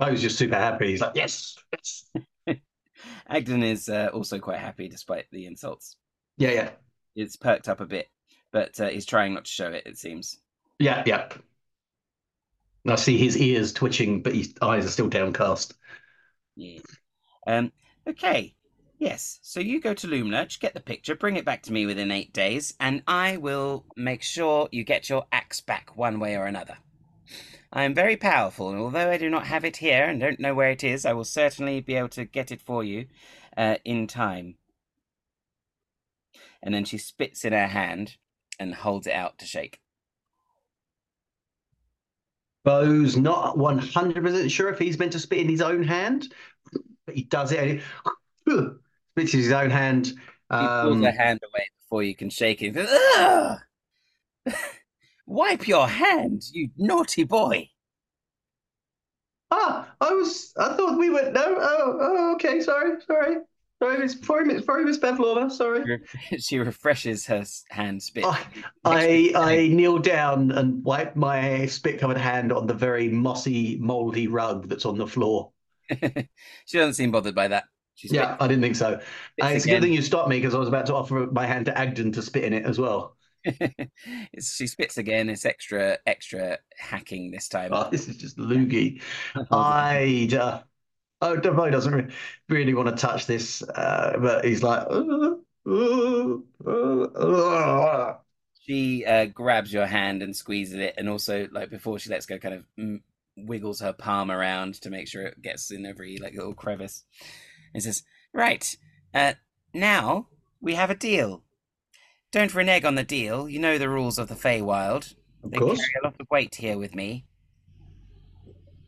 I 0.00 0.10
was 0.10 0.22
just 0.22 0.38
super 0.38 0.54
happy. 0.56 0.88
He's 0.88 1.00
like, 1.00 1.12
yes, 1.14 1.56
yes. 1.72 2.04
Agdon 3.30 3.64
is 3.64 3.88
uh, 3.88 4.10
also 4.12 4.38
quite 4.38 4.58
happy 4.58 4.88
despite 4.88 5.26
the 5.30 5.46
insults. 5.46 5.96
Yeah, 6.36 6.50
yeah, 6.52 6.70
It's 7.16 7.36
perked 7.36 7.68
up 7.68 7.80
a 7.80 7.86
bit, 7.86 8.08
but 8.52 8.78
uh, 8.80 8.88
he's 8.88 9.06
trying 9.06 9.34
not 9.34 9.44
to 9.46 9.50
show 9.50 9.72
it. 9.72 9.84
It 9.86 9.98
seems. 9.98 10.38
yeah, 10.78 11.02
yeah. 11.06 11.28
I 12.86 12.94
see 12.94 13.18
his 13.18 13.36
ears 13.36 13.72
twitching, 13.72 14.22
but 14.22 14.34
his 14.34 14.54
eyes 14.62 14.86
are 14.86 14.90
still 14.90 15.08
downcast. 15.08 15.74
Yeah. 16.56 16.80
Um. 17.46 17.72
Okay. 18.06 18.54
Yes. 18.98 19.38
So 19.42 19.60
you 19.60 19.80
go 19.80 19.94
to 19.94 20.08
Loomlurch, 20.08 20.58
get 20.58 20.74
the 20.74 20.80
picture, 20.80 21.14
bring 21.14 21.36
it 21.36 21.44
back 21.44 21.62
to 21.64 21.72
me 21.72 21.86
within 21.86 22.10
eight 22.10 22.32
days, 22.32 22.74
and 22.80 23.02
I 23.06 23.36
will 23.36 23.84
make 23.96 24.22
sure 24.22 24.68
you 24.72 24.82
get 24.82 25.08
your 25.08 25.26
axe 25.30 25.60
back 25.60 25.96
one 25.96 26.18
way 26.18 26.36
or 26.36 26.46
another. 26.46 26.78
I 27.72 27.84
am 27.84 27.94
very 27.94 28.16
powerful, 28.16 28.70
and 28.70 28.78
although 28.78 29.10
I 29.10 29.18
do 29.18 29.30
not 29.30 29.46
have 29.46 29.64
it 29.64 29.76
here 29.76 30.04
and 30.04 30.18
don't 30.18 30.40
know 30.40 30.54
where 30.54 30.70
it 30.70 30.82
is, 30.82 31.06
I 31.06 31.12
will 31.12 31.24
certainly 31.24 31.80
be 31.80 31.94
able 31.94 32.08
to 32.10 32.24
get 32.24 32.50
it 32.50 32.60
for 32.60 32.82
you 32.82 33.06
uh, 33.56 33.76
in 33.84 34.08
time. 34.08 34.56
And 36.60 36.74
then 36.74 36.84
she 36.84 36.98
spits 36.98 37.44
in 37.44 37.52
her 37.52 37.68
hand 37.68 38.16
and 38.58 38.74
holds 38.74 39.06
it 39.06 39.12
out 39.12 39.38
to 39.38 39.46
shake. 39.46 39.80
Bo's 42.64 43.16
not 43.16 43.56
100% 43.56 44.50
sure 44.50 44.70
if 44.70 44.78
he's 44.78 44.98
meant 44.98 45.12
to 45.12 45.20
spit 45.20 45.38
in 45.38 45.48
his 45.48 45.60
own 45.62 45.84
hand, 45.84 46.32
but 47.06 47.14
he 47.14 47.22
does 47.22 47.52
it. 47.52 47.82
And 49.18 49.28
he 49.28 49.30
spits 49.30 49.34
in 49.34 49.40
his 49.40 49.52
own 49.52 49.70
hand. 49.70 50.06
She 50.06 50.14
pulls 50.50 50.96
Um, 50.96 51.02
her 51.02 51.10
hand 51.12 51.40
away 51.44 51.66
before 51.82 52.02
you 52.02 52.14
can 52.14 52.30
shake 52.30 52.62
it. 52.62 52.76
Ugh! 52.76 53.58
Wipe 55.26 55.68
your 55.68 55.86
hand, 55.88 56.42
you 56.52 56.70
naughty 56.78 57.24
boy. 57.24 57.68
ah, 59.50 59.94
I 60.00 60.12
was, 60.12 60.52
I 60.58 60.74
thought 60.74 60.98
we 60.98 61.10
were, 61.10 61.30
no, 61.32 61.42
oh, 61.58 61.98
oh, 62.00 62.34
okay, 62.34 62.60
sorry, 62.60 63.00
sorry. 63.06 63.36
Sorry, 63.80 63.98
Miss, 63.98 64.16
sorry, 64.22 64.44
Miss, 64.44 64.64
sorry, 64.64 64.84
Miss 64.84 64.98
Pavlova, 64.98 65.50
sorry. 65.50 66.00
she 66.38 66.58
refreshes 66.58 67.26
her 67.26 67.44
hand 67.70 68.02
spit. 68.02 68.24
I, 68.24 68.42
I, 68.84 69.32
I 69.36 69.68
kneel 69.68 69.98
down 69.98 70.50
and 70.50 70.82
wipe 70.82 71.14
my 71.14 71.66
spit-covered 71.66 72.16
hand 72.18 72.50
on 72.52 72.66
the 72.66 72.74
very 72.74 73.08
mossy, 73.08 73.78
moldy 73.78 74.26
rug 74.26 74.68
that's 74.68 74.84
on 74.86 74.98
the 74.98 75.06
floor. 75.06 75.52
she 75.90 76.78
doesn't 76.78 76.94
seem 76.94 77.10
bothered 77.12 77.36
by 77.36 77.48
that. 77.48 77.64
She 77.98 78.08
Yeah, 78.14 78.36
I 78.40 78.48
didn't 78.48 78.62
think 78.62 78.76
so. 78.76 78.94
spits 78.94 79.02
Uh, 79.40 79.46
it's 79.48 79.64
a 79.64 79.68
good 79.68 79.82
thing 79.82 79.92
you 79.92 80.02
stopped 80.02 80.28
me 80.28 80.38
because 80.38 80.54
I 80.54 80.58
was 80.58 80.68
about 80.68 80.86
to 80.86 80.94
offer 80.94 81.26
my 81.32 81.46
hand 81.46 81.66
to 81.66 81.72
Agdon 81.72 82.12
to 82.14 82.22
spit 82.22 82.44
in 82.44 82.52
it 82.52 82.64
as 82.64 82.78
well. 82.78 83.16
She 84.40 84.66
spits 84.66 84.98
again. 84.98 85.28
It's 85.28 85.44
extra, 85.44 85.98
extra 86.06 86.58
hacking 86.76 87.30
this 87.30 87.48
time. 87.48 87.72
Oh, 87.72 87.90
this 87.90 88.08
is 88.08 88.16
just 88.16 88.36
loogie. 88.38 89.00
I, 89.50 90.28
uh, 90.32 90.62
oh, 91.22 91.36
Devoe 91.36 91.70
doesn't 91.70 91.94
re- 91.94 92.14
really 92.48 92.74
want 92.74 92.88
to 92.90 92.96
touch 92.96 93.26
this, 93.26 93.62
uh, 93.62 94.16
but 94.20 94.44
he's 94.44 94.62
like. 94.62 94.88
She 98.60 99.04
uh, 99.04 99.26
grabs 99.26 99.72
your 99.72 99.86
hand 99.86 100.22
and 100.22 100.36
squeezes 100.36 100.74
it, 100.78 100.94
and 100.98 101.08
also, 101.08 101.48
like 101.52 101.70
before 101.70 101.98
she 101.98 102.10
lets 102.10 102.26
go, 102.26 102.38
kind 102.38 102.54
of 102.54 103.00
wiggles 103.36 103.80
her 103.80 103.92
palm 103.92 104.30
around 104.30 104.74
to 104.82 104.90
make 104.90 105.08
sure 105.08 105.22
it 105.22 105.40
gets 105.40 105.70
in 105.70 105.86
every 105.86 106.18
like 106.18 106.34
little 106.34 106.54
crevice, 106.54 107.04
and 107.74 107.82
says, 107.82 108.02
"Right, 108.32 108.76
uh, 109.14 109.34
now 109.74 110.28
we 110.60 110.74
have 110.74 110.90
a 110.90 110.94
deal. 110.94 111.42
Don't 112.30 112.54
renege 112.54 112.84
on 112.84 112.94
the 112.94 113.04
deal. 113.04 113.48
You 113.48 113.58
know 113.58 113.78
the 113.78 113.88
rules 113.88 114.18
of 114.18 114.28
the 114.28 114.34
Feywild. 114.34 115.14
Of 115.42 115.50
They 115.50 115.58
course. 115.58 115.78
carry 115.78 115.92
a 116.02 116.06
lot 116.06 116.16
of 116.20 116.26
weight 116.30 116.54
here 116.56 116.78
with 116.78 116.94
me. 116.94 117.24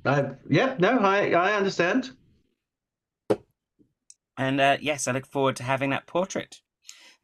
Uh, 0.04 0.34
yeah, 0.48 0.76
no, 0.78 0.98
I, 0.98 1.30
I 1.30 1.52
understand. 1.54 2.12
And 4.36 4.60
uh, 4.60 4.78
yes, 4.80 5.06
I 5.06 5.12
look 5.12 5.26
forward 5.26 5.56
to 5.56 5.62
having 5.62 5.90
that 5.90 6.06
portrait. 6.06 6.60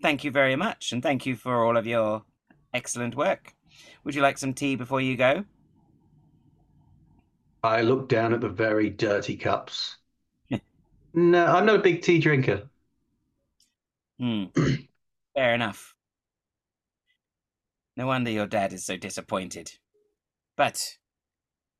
Thank 0.02 0.24
you 0.24 0.30
very 0.30 0.57
much, 0.57 0.92
and 0.92 1.02
thank 1.02 1.24
you 1.24 1.36
for 1.36 1.64
all 1.64 1.76
of 1.76 1.86
your 1.86 2.24
excellent 2.74 3.14
work. 3.14 3.54
Would 4.04 4.14
you 4.14 4.22
like 4.22 4.38
some 4.38 4.54
tea 4.54 4.76
before 4.76 5.00
you 5.00 5.16
go? 5.16 5.44
I 7.62 7.82
look 7.82 8.09
down 8.09 8.32
at 8.32 8.40
the 8.40 8.48
very 8.48 8.88
dirty 8.90 9.36
cups. 9.36 9.96
No, 11.17 11.45
I'm 11.47 11.67
not 11.67 11.77
a 11.77 11.83
big 11.83 12.03
tea 12.03 12.21
drinker. 12.21 12.69
Hmm. 14.19 14.45
Fair 15.35 15.55
enough. 15.55 15.95
No 17.97 18.07
wonder 18.07 18.31
your 18.31 18.47
dad 18.47 18.73
is 18.73 18.85
so 18.85 18.97
disappointed. 18.97 19.73
But 20.57 20.99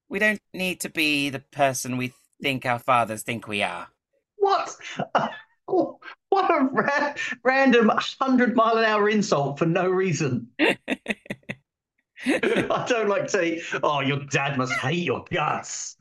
We 0.09 0.19
don't 0.19 0.41
need 0.55 0.81
to 0.81 0.91
be 0.91 1.31
the 1.31 1.41
person 1.41 1.97
we 1.97 2.15
think 2.43 2.67
our 2.67 2.79
fathers 2.79 3.23
think 3.23 3.49
we 3.49 3.63
are. 3.63 3.89
What? 4.37 4.77
what 5.67 6.51
a 6.51 6.65
ra- 6.73 7.15
random 7.45 7.89
100 7.89 8.57
mile 8.57 8.79
an 8.79 8.85
hour 8.85 9.09
insult 9.09 9.59
for 9.59 9.67
no 9.67 9.89
reason. 9.89 10.49
I 12.27 12.87
don't 12.89 13.09
like 13.09 13.25
to 13.25 13.29
say, 13.29 13.63
oh, 13.83 14.01
your 14.01 14.21
dad 14.31 14.59
must 14.59 14.73
hate 14.75 15.05
your 15.05 15.25
guts. 15.31 15.97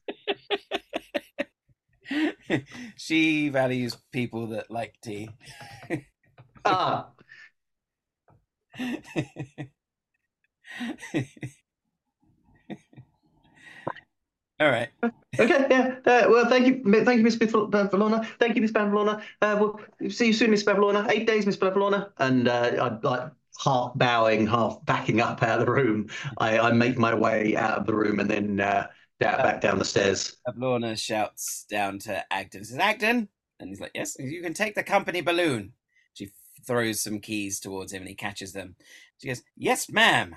She 2.97 3.49
values 3.49 3.97
people 4.11 4.47
that 4.47 4.69
like 4.71 4.95
tea. 5.01 5.29
ah. 6.65 7.11
All 14.59 14.69
right. 14.69 14.87
Okay. 15.37 15.67
Yeah. 15.69 15.95
Uh, 16.05 16.27
well, 16.29 16.47
thank 16.47 16.65
you. 16.65 16.81
Thank 17.03 17.17
you, 17.17 17.23
Miss 17.23 17.35
Bavlorna. 17.35 18.25
Thank 18.39 18.55
you, 18.55 18.61
Miss 18.61 18.71
Bavlorna. 18.71 19.21
Uh, 19.41 19.57
we'll 19.59 20.09
see 20.09 20.27
you 20.27 20.33
soon, 20.33 20.51
Miss 20.51 20.63
Bavlorna. 20.63 21.09
Eight 21.09 21.27
days, 21.27 21.45
Miss 21.45 21.57
Bavlorna. 21.57 22.11
And 22.19 22.47
uh, 22.47 22.71
I'd 22.81 23.03
like 23.03 23.31
half 23.61 23.91
bowing, 23.95 24.47
half 24.47 24.83
backing 24.85 25.19
up 25.19 25.43
out 25.43 25.59
of 25.59 25.65
the 25.65 25.71
room. 25.71 26.07
I, 26.37 26.57
I 26.59 26.71
make 26.71 26.97
my 26.97 27.13
way 27.13 27.57
out 27.57 27.79
of 27.79 27.85
the 27.85 27.93
room 27.93 28.19
and 28.21 28.29
then 28.29 28.61
uh, 28.61 28.87
down, 29.19 29.37
back 29.37 29.61
down 29.61 29.79
the 29.79 29.85
stairs. 29.85 30.37
Lorna 30.55 30.95
shouts 30.95 31.65
down 31.69 31.99
to 31.99 32.23
Agdon, 32.31 32.65
says, 32.65 32.77
Agdon? 32.77 33.27
And 33.59 33.69
he's 33.69 33.79
like, 33.79 33.91
yes, 33.95 34.17
you 34.19 34.41
can 34.41 34.53
take 34.53 34.75
the 34.75 34.83
company 34.83 35.21
balloon. 35.21 35.73
She 36.13 36.31
throws 36.67 37.01
some 37.01 37.19
keys 37.19 37.59
towards 37.59 37.93
him 37.93 38.01
and 38.01 38.09
he 38.09 38.15
catches 38.15 38.51
them. 38.51 38.75
She 39.17 39.27
goes, 39.27 39.43
yes, 39.55 39.89
ma'am. 39.89 40.35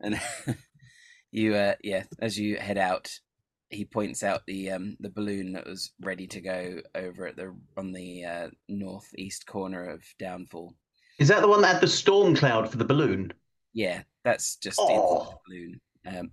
And 0.00 0.20
you, 1.32 1.54
uh, 1.54 1.74
yeah, 1.82 2.04
as 2.20 2.38
you 2.38 2.56
head 2.56 2.78
out, 2.78 3.10
he 3.72 3.84
points 3.84 4.22
out 4.22 4.42
the 4.46 4.70
um, 4.70 4.96
the 5.00 5.08
balloon 5.08 5.54
that 5.54 5.66
was 5.66 5.92
ready 6.02 6.26
to 6.26 6.40
go 6.40 6.80
over 6.94 7.26
at 7.26 7.36
the 7.36 7.56
on 7.76 7.92
the 7.92 8.24
uh, 8.24 8.48
northeast 8.68 9.46
corner 9.46 9.88
of 9.88 10.02
Downfall. 10.18 10.74
Is 11.18 11.28
that 11.28 11.40
the 11.40 11.48
one 11.48 11.62
that 11.62 11.74
had 11.74 11.80
the 11.80 11.88
storm 11.88 12.36
cloud 12.36 12.70
for 12.70 12.76
the 12.76 12.84
balloon? 12.84 13.32
Yeah, 13.72 14.02
that's 14.24 14.56
just 14.56 14.78
oh. 14.80 15.24
the 15.24 15.36
balloon. 15.46 15.80
Um, 16.06 16.30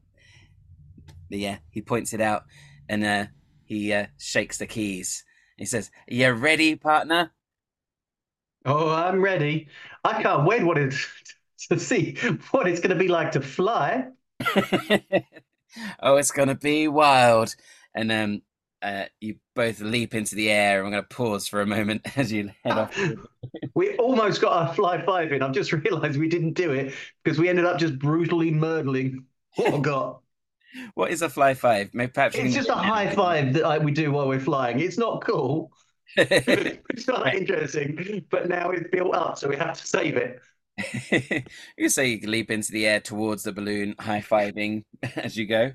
yeah, 1.37 1.59
he 1.69 1.81
points 1.81 2.13
it 2.13 2.21
out 2.21 2.45
and 2.87 3.05
uh, 3.05 3.25
he 3.63 3.93
uh, 3.93 4.07
shakes 4.17 4.57
the 4.57 4.65
keys. 4.65 5.23
He 5.57 5.65
says, 5.65 5.91
"Are 6.09 6.13
"You 6.13 6.31
ready, 6.31 6.75
partner?" 6.75 7.31
Oh, 8.65 8.89
I'm 8.89 9.21
ready. 9.21 9.67
I 10.03 10.21
can't 10.21 10.45
wait 10.45 10.63
what 10.63 10.77
it 10.77 10.93
to 11.69 11.79
see 11.79 12.15
what 12.51 12.67
it's 12.67 12.79
going 12.79 12.89
to 12.89 12.95
be 12.95 13.07
like 13.07 13.31
to 13.33 13.41
fly. 13.41 14.07
oh, 16.01 16.15
it's 16.15 16.31
going 16.31 16.47
to 16.47 16.55
be 16.55 16.87
wild. 16.87 17.55
And 17.93 18.11
um, 18.11 18.41
uh, 18.81 19.05
you 19.19 19.35
both 19.55 19.81
leap 19.81 20.13
into 20.15 20.35
the 20.35 20.49
air. 20.49 20.83
I'm 20.83 20.91
going 20.91 21.03
to 21.03 21.15
pause 21.15 21.47
for 21.47 21.61
a 21.61 21.65
moment 21.65 22.01
as 22.17 22.31
you 22.31 22.51
head 22.63 22.77
off. 22.77 22.99
we 23.73 23.95
almost 23.97 24.41
got 24.41 24.53
our 24.53 24.73
fly 24.73 25.03
five 25.05 25.31
in. 25.31 25.41
I've 25.41 25.53
just 25.53 25.71
realised 25.73 26.19
we 26.19 26.29
didn't 26.29 26.53
do 26.53 26.71
it 26.71 26.93
because 27.23 27.39
we 27.39 27.49
ended 27.49 27.65
up 27.65 27.77
just 27.77 27.99
brutally 27.99 28.51
murdering 28.51 29.25
what 29.55 29.81
got. 29.81 30.21
What 30.93 31.11
is 31.11 31.21
a 31.21 31.29
fly 31.29 31.53
five? 31.53 31.89
Maybe 31.93 32.11
perhaps 32.11 32.35
it's 32.35 32.53
just 32.53 32.69
a 32.69 32.75
high 32.75 33.09
five 33.13 33.53
that 33.53 33.83
we 33.83 33.91
do 33.91 34.11
while 34.11 34.27
we're 34.27 34.39
flying. 34.39 34.79
It's 34.79 34.97
not 34.97 35.23
cool. 35.23 35.71
it's 36.17 37.07
not 37.07 37.33
interesting, 37.33 38.25
but 38.29 38.49
now 38.49 38.71
it's 38.71 38.89
built 38.91 39.15
up, 39.15 39.37
so 39.37 39.47
we 39.47 39.55
have 39.55 39.79
to 39.79 39.87
save 39.87 40.17
it. 40.17 40.39
you 41.77 41.89
say 41.89 42.07
you 42.07 42.19
can 42.19 42.31
leap 42.31 42.51
into 42.51 42.71
the 42.71 42.87
air 42.87 42.99
towards 42.99 43.43
the 43.43 43.51
balloon, 43.51 43.95
high 43.99 44.21
fiving 44.21 44.83
as 45.15 45.37
you 45.37 45.45
go. 45.45 45.71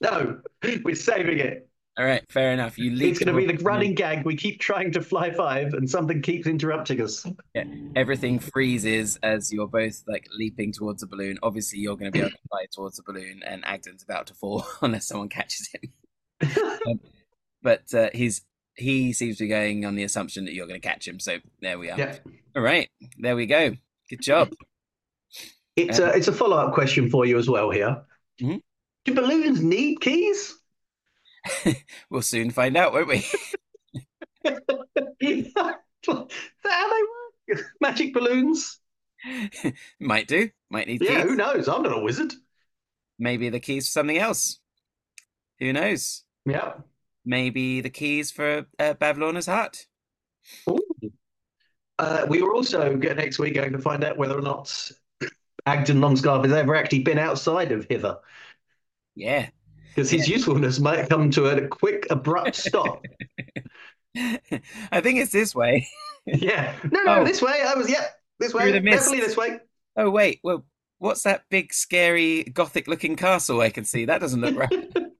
No, 0.00 0.40
we're 0.82 0.94
saving 0.94 1.38
it. 1.38 1.68
All 1.96 2.04
right, 2.04 2.24
fair 2.28 2.52
enough. 2.52 2.76
You 2.76 2.90
leap. 2.90 3.10
It's 3.10 3.18
going 3.20 3.32
to 3.34 3.46
be 3.46 3.56
the 3.56 3.62
running 3.62 3.94
gag. 3.94 4.24
We 4.24 4.34
keep 4.34 4.58
trying 4.58 4.90
to 4.92 5.00
fly 5.00 5.32
five, 5.32 5.74
and 5.74 5.88
something 5.88 6.22
keeps 6.22 6.48
interrupting 6.48 7.00
us. 7.00 7.24
Yeah, 7.54 7.64
everything 7.94 8.40
freezes 8.40 9.16
as 9.22 9.52
you're 9.52 9.68
both 9.68 10.02
like 10.08 10.26
leaping 10.36 10.72
towards 10.72 11.04
a 11.04 11.06
balloon. 11.06 11.38
Obviously, 11.44 11.78
you're 11.78 11.96
going 11.96 12.10
to 12.10 12.12
be 12.12 12.18
able 12.18 12.30
to 12.30 12.38
fly 12.48 12.66
towards 12.72 12.96
the 12.96 13.04
balloon, 13.04 13.42
and 13.46 13.64
Agdon's 13.64 14.02
about 14.02 14.26
to 14.26 14.34
fall 14.34 14.66
unless 14.82 15.06
someone 15.06 15.28
catches 15.28 15.68
him. 15.68 16.50
um, 16.88 17.00
but 17.62 17.94
uh, 17.94 18.10
he's 18.12 18.42
he 18.76 19.12
seems 19.12 19.36
to 19.36 19.44
be 19.44 19.48
going 19.48 19.84
on 19.84 19.94
the 19.94 20.02
assumption 20.02 20.46
that 20.46 20.54
you're 20.54 20.66
going 20.66 20.80
to 20.80 20.86
catch 20.86 21.06
him. 21.06 21.20
So 21.20 21.38
there 21.62 21.78
we 21.78 21.90
are. 21.90 21.98
Yeah. 21.98 22.16
All 22.56 22.62
right, 22.62 22.90
there 23.18 23.36
we 23.36 23.46
go. 23.46 23.76
Good 24.10 24.20
job. 24.20 24.52
It's 25.76 26.00
um, 26.00 26.08
a 26.08 26.12
it's 26.12 26.26
a 26.26 26.32
follow 26.32 26.56
up 26.56 26.74
question 26.74 27.08
for 27.08 27.24
you 27.24 27.38
as 27.38 27.48
well 27.48 27.70
here. 27.70 28.02
Mm-hmm. 28.40 28.56
Do 29.04 29.14
balloons 29.14 29.62
need 29.62 30.00
keys? 30.00 30.58
we'll 32.10 32.22
soon 32.22 32.50
find 32.50 32.76
out, 32.76 32.92
won't 32.92 33.08
we? 33.08 33.24
how 36.64 36.90
they 36.90 37.02
work? 37.48 37.64
Magic 37.80 38.14
balloons? 38.14 38.80
Might 40.00 40.28
do. 40.28 40.50
Might 40.70 40.86
need 40.86 41.02
yeah, 41.02 41.22
keys. 41.22 41.30
who 41.30 41.36
knows? 41.36 41.68
I'm 41.68 41.82
not 41.82 41.96
a 41.96 42.00
wizard. 42.00 42.32
Maybe 43.18 43.48
the 43.48 43.60
keys 43.60 43.88
for 43.88 43.92
something 43.92 44.18
else. 44.18 44.58
Who 45.60 45.72
knows? 45.72 46.24
Yeah. 46.44 46.74
Maybe 47.24 47.80
the 47.80 47.90
keys 47.90 48.30
for 48.30 48.66
uh, 48.78 48.94
Bavlorna's 48.94 49.46
heart. 49.46 49.86
Uh, 51.98 52.26
we 52.28 52.42
were 52.42 52.52
also 52.52 52.94
next 52.94 53.38
week 53.38 53.54
going 53.54 53.72
to 53.72 53.78
find 53.78 54.04
out 54.04 54.18
whether 54.18 54.36
or 54.36 54.42
not 54.42 54.90
Agdon 55.66 56.00
Longscarf 56.00 56.44
has 56.44 56.52
ever 56.52 56.74
actually 56.74 57.02
been 57.02 57.18
outside 57.18 57.72
of 57.72 57.86
Hither. 57.88 58.18
Yeah, 59.14 59.48
because 59.94 60.10
his 60.10 60.28
usefulness 60.28 60.80
might 60.80 61.08
come 61.08 61.30
to 61.30 61.46
a 61.46 61.68
quick, 61.68 62.06
abrupt 62.10 62.56
stop. 62.56 63.04
I 64.16 65.00
think 65.00 65.20
it's 65.20 65.30
this 65.30 65.54
way. 65.54 65.86
yeah. 66.26 66.74
No, 66.90 67.02
no, 67.02 67.20
oh. 67.20 67.24
this 67.24 67.40
way. 67.40 67.62
I 67.64 67.74
was, 67.74 67.88
yeah, 67.88 68.06
this 68.40 68.52
way. 68.52 68.72
Definitely 68.72 69.20
this 69.20 69.36
way. 69.36 69.60
Oh, 69.96 70.10
wait. 70.10 70.40
Well, 70.42 70.64
what's 70.98 71.22
that 71.22 71.44
big, 71.48 71.72
scary, 71.72 72.44
gothic 72.44 72.88
looking 72.88 73.14
castle 73.14 73.60
I 73.60 73.70
can 73.70 73.84
see? 73.84 74.04
That 74.06 74.20
doesn't 74.20 74.40
look 74.40 74.56
right. 74.56 74.92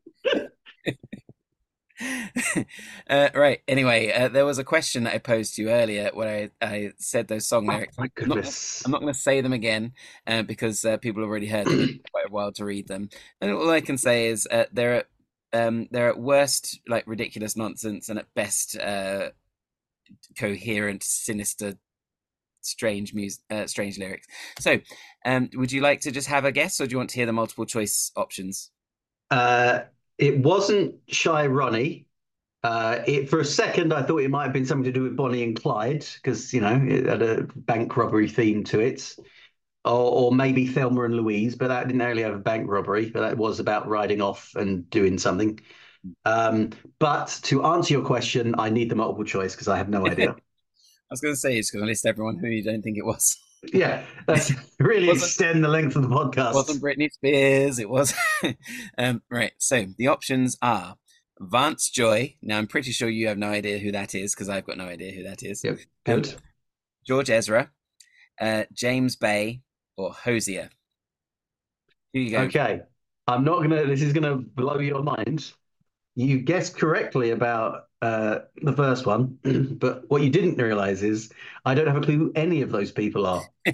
uh, 3.11 3.29
right. 3.35 3.61
Anyway, 3.69 4.13
uh, 4.13 4.29
there 4.29 4.45
was 4.45 4.59
a 4.59 4.65
question 4.65 5.05
that 5.05 5.15
I 5.15 5.19
posed 5.19 5.55
to 5.55 5.63
you 5.63 5.71
earlier 5.71 6.11
where 6.13 6.51
I, 6.63 6.67
I 6.67 6.93
said 6.99 7.29
those 7.29 7.47
song 7.47 7.69
oh, 7.69 7.75
lyrics. 7.75 7.99
My 7.99 8.09
goodness. 8.15 8.83
I'm 8.85 8.91
not, 8.91 8.99
not 8.99 9.03
going 9.03 9.15
to 9.15 9.19
say 9.19 9.41
them 9.41 9.53
again 9.53 9.93
uh, 10.27 10.43
because 10.43 10.85
uh, 10.85 10.97
people 10.99 11.23
have 11.23 11.31
already 11.31 11.47
heard 11.47 11.67
them. 11.67 12.01
quite 12.11 12.27
a 12.27 12.33
while 12.33 12.53
to 12.53 12.65
read 12.65 12.89
them. 12.89 13.09
And 13.41 13.51
all 13.53 13.71
I 13.71 13.81
can 13.81 13.99
say 13.99 14.29
is 14.29 14.47
uh, 14.51 14.65
they're 14.73 14.95
at, 14.95 15.07
um, 15.53 15.89
they're 15.91 16.09
at 16.09 16.19
worst 16.19 16.81
like 16.89 17.07
ridiculous 17.07 17.57
nonsense, 17.57 18.09
and 18.09 18.19
at 18.19 18.35
best 18.35 18.77
uh, 18.79 19.31
coherent, 20.37 21.03
sinister, 21.05 21.75
strange 22.61 23.15
music, 23.15 23.43
strange 23.67 23.99
lyrics. 23.99 24.27
So, 24.59 24.81
um, 25.25 25.51
would 25.55 25.71
you 25.71 25.81
like 25.81 26.01
to 26.01 26.11
just 26.11 26.27
have 26.27 26.45
a 26.45 26.51
guess, 26.51 26.81
or 26.81 26.87
do 26.87 26.93
you 26.93 26.99
want 26.99 27.11
to 27.11 27.17
hear 27.17 27.27
the 27.27 27.33
multiple 27.33 27.67
choice 27.67 28.11
options? 28.17 28.73
Uh, 29.31 29.81
it 30.19 30.39
wasn't 30.39 30.97
Shy 31.09 31.47
Ronnie. 31.47 32.07
Uh, 32.63 33.03
it 33.07 33.29
for 33.29 33.41
a 33.41 33.45
second 33.45 33.93
I 33.93 34.03
thought 34.03 34.23
it 34.23 34.31
might 34.31 34.45
have 34.45 34.53
been 34.55 34.65
something 34.65 34.85
to 34.85 34.93
do 34.93 35.03
with 35.03 35.17
Bonnie 35.17 35.43
and 35.43 35.61
Clyde 35.61 36.07
because 36.15 36.55
you 36.55 36.63
know 36.63 36.83
it 36.89 37.05
had 37.05 37.21
a 37.21 37.43
bank 37.57 37.95
robbery 37.97 38.29
theme 38.29 38.65
to 38.65 38.81
it, 38.81 39.15
or, 39.85 39.93
or 39.93 40.33
maybe 40.33 40.67
Thelma 40.67 41.03
and 41.03 41.15
Louise, 41.15 41.57
but 41.57 41.69
that 41.69 41.87
didn't 41.87 42.03
really 42.03 42.23
have 42.23 42.35
a 42.35 42.39
bank 42.39 42.71
robbery. 42.71 43.11
But 43.11 43.21
that 43.21 43.37
was 43.37 43.61
about 43.61 43.87
riding 43.87 44.23
off 44.23 44.55
and 44.55 44.89
doing 44.89 45.19
something. 45.19 45.61
Um, 46.25 46.71
but 46.99 47.39
to 47.45 47.65
answer 47.65 47.95
your 47.95 48.05
question, 48.05 48.55
I 48.59 48.71
need 48.71 48.91
the 48.91 48.97
multiple 48.97 49.25
choice 49.25 49.55
because 49.55 49.69
I 49.69 49.77
have 49.77 49.89
no 49.89 50.07
idea. 50.07 50.31
I 51.11 51.13
was 51.13 51.21
going 51.21 51.35
to 51.35 51.39
say 51.39 51.57
it's 51.59 51.71
going 51.71 51.83
to 51.85 51.87
list 51.87 52.07
everyone 52.07 52.39
who 52.39 52.47
you 52.47 52.63
don't 52.63 52.83
think 52.83 52.97
it 52.97 53.05
was. 53.05 53.39
Yeah, 53.73 54.05
that's 54.27 54.53
really 54.81 55.11
extend 55.11 55.65
the 55.65 55.69
length 55.69 55.97
of 55.97 56.03
the 56.03 56.09
podcast. 56.09 56.51
It 56.51 56.55
wasn't 56.55 56.83
Britney 56.83 57.13
Spears. 57.13 57.79
It 57.79 57.89
was. 57.89 58.15
um, 58.99 59.23
right. 59.31 59.53
So 59.59 59.87
the 59.99 60.09
options 60.09 60.57
are 60.63 60.97
Vance 61.41 61.91
Joy. 61.91 62.37
Now 62.43 62.59
I'm 62.59 62.67
pretty 62.67 62.93
sure 62.93 63.09
you 63.09 63.29
have 63.29 63.39
no 63.39 63.49
idea 63.49 63.79
who 63.79 63.93
that 63.93 64.15
is 64.15 64.35
because 64.35 64.49
I've 64.49 64.67
got 64.67 64.79
no 64.79 64.87
idea 64.87 65.13
who 65.13 65.23
that 65.25 65.43
is. 65.43 65.63
Yep. 65.65 65.79
Good. 66.05 66.29
Um, 66.29 66.35
George 67.07 67.31
Ezra, 67.31 67.71
uh, 68.41 68.65
James 68.73 69.17
Bay, 69.17 69.61
or 69.97 70.13
Hozier. 70.13 70.71
Who 72.13 72.21
you 72.21 72.31
go? 72.31 72.43
Okay. 72.43 72.83
I'm 73.27 73.45
not 73.45 73.63
gonna. 73.63 73.87
This 73.87 74.03
is 74.03 74.13
gonna 74.13 74.37
blow 74.37 74.79
your 74.79 75.03
mind. 75.03 75.53
You 76.17 76.39
guessed 76.39 76.77
correctly 76.77 77.31
about 77.31 77.89
uh, 78.01 78.41
the 78.63 78.73
first 78.73 79.07
one, 79.07 79.39
but 79.79 80.09
what 80.09 80.23
you 80.23 80.31
didn't 80.31 80.63
realize 80.63 81.03
is 81.03 81.31
I 81.65 81.75
don't 81.75 81.87
have 81.87 81.97
a 81.97 82.01
clue 82.01 82.19
who 82.19 82.33
any 82.35 82.63
of 82.63 82.71
those 82.71 82.93
people 82.93 83.27
are. 83.27 83.43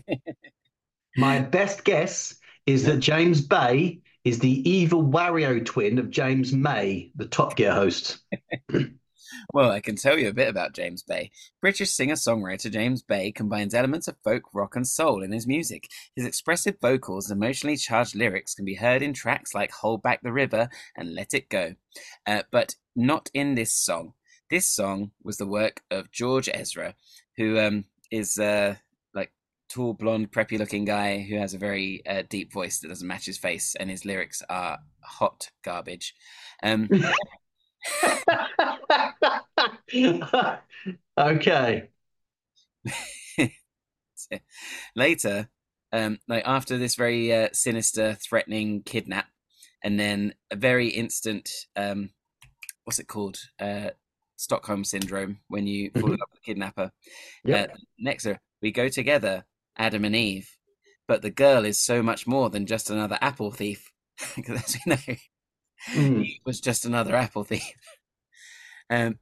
My 1.17 1.41
best 1.41 1.85
guess 1.85 2.37
is 2.67 2.85
that 2.85 2.99
James 2.99 3.41
Bay 3.41 4.01
is 4.25 4.39
the 4.39 4.71
evil 4.71 5.03
Wario 5.03 5.65
twin 5.65 5.99
of 5.99 6.11
James 6.11 6.53
May, 6.53 7.11
the 7.17 7.27
Top 7.27 7.57
Gear 7.57 7.73
host. 7.73 8.21
Well, 9.53 9.71
I 9.71 9.81
can 9.81 9.97
tell 9.97 10.19
you 10.19 10.29
a 10.29 10.35
bit 10.35 10.49
about 10.49 10.75
James 10.75 11.03
Bay. 11.03 11.31
British 11.61 11.91
singer 11.91 12.15
songwriter 12.15 12.71
James 12.71 13.03
Bay 13.03 13.33
combines 13.33 13.75
elements 13.75 14.09
of 14.09 14.17
folk, 14.23 14.43
rock, 14.53 14.77
and 14.77 14.87
soul 14.87 15.23
in 15.23 15.33
his 15.33 15.47
music. 15.47 15.89
His 16.15 16.27
expressive 16.27 16.77
vocals 16.81 17.31
and 17.31 17.43
emotionally 17.43 17.77
charged 17.77 18.15
lyrics 18.15 18.55
can 18.55 18.65
be 18.65 18.75
heard 18.75 19.03
in 19.03 19.13
tracks 19.13 19.55
like 19.55 19.73
Hold 19.73 20.03
Back 20.03 20.23
the 20.23 20.33
River 20.33 20.69
and 20.97 21.15
Let 21.15 21.35
It 21.35 21.49
Go, 21.49 21.75
uh, 22.27 22.43
but 22.51 22.77
not 22.97 23.31
in 23.35 23.55
this 23.55 23.73
song. 23.73 24.15
This 24.51 24.67
song 24.67 25.13
was 25.23 25.37
the 25.37 25.47
work 25.47 25.83
of 25.91 26.11
George 26.11 26.49
Ezra, 26.53 26.95
who 27.37 27.59
um, 27.59 27.85
is 28.11 28.39
uh, 28.39 28.77
like 29.15 29.33
tall, 29.69 29.95
blonde, 29.95 30.33
preppy 30.33 30.59
looking 30.59 30.85
guy 30.85 31.21
who 31.21 31.37
has 31.37 31.55
a 31.55 31.59
very 31.59 32.03
uh, 32.07 32.23
deep 32.29 32.53
voice 32.53 32.81
that 32.81 32.89
doesn't 32.89 33.07
match 33.07 33.27
his 33.27 33.39
face, 33.39 33.77
and 33.79 33.89
his 33.89 34.05
lyrics 34.05 34.43
are 34.51 34.79
hot 35.03 35.51
garbage. 35.63 36.15
Um, 36.63 36.89
okay. 41.19 41.89
Later, 44.95 45.49
um, 45.93 46.19
like 46.29 46.45
after 46.47 46.79
this 46.79 46.95
very 46.95 47.33
uh, 47.33 47.49
sinister, 47.53 48.17
threatening 48.23 48.83
kidnap, 48.83 49.27
and 49.83 49.99
then 49.99 50.35
a 50.51 50.57
very 50.57 50.89
instant, 50.89 51.51
um, 51.77 52.11
what's 52.85 52.99
it 52.99 53.09
called? 53.09 53.39
Uh, 53.59 53.91
Stockholm 54.37 54.85
syndrome 54.85 55.41
when 55.49 55.67
you 55.67 55.91
fall 55.91 56.13
in 56.13 56.19
love 56.19 56.29
with 56.31 56.41
the 56.41 56.47
kidnapper. 56.47 56.91
Yep. 57.45 57.71
Uh, 57.71 57.75
next, 57.99 58.27
uh, 58.27 58.37
we 58.63 58.71
go 58.73 58.89
together, 58.89 59.45
Adam 59.77 60.05
and 60.05 60.17
Eve, 60.17 60.57
but 61.07 61.21
the 61.21 61.31
girl 61.31 61.67
is 61.67 61.79
so 61.79 62.03
much 62.03 62.27
more 62.27 62.49
than 62.49 62.65
just 62.65 62.89
another 62.89 63.19
apple 63.21 63.51
thief. 63.51 63.91
Because 64.37 64.63
as 64.65 64.77
we 64.85 64.91
know, 64.91 65.17
Mm. 65.89 66.25
he 66.25 66.41
was 66.45 66.61
just 66.61 66.85
another 66.85 67.15
apple 67.25 67.45
thief. 67.45 67.73
um, 68.91 69.19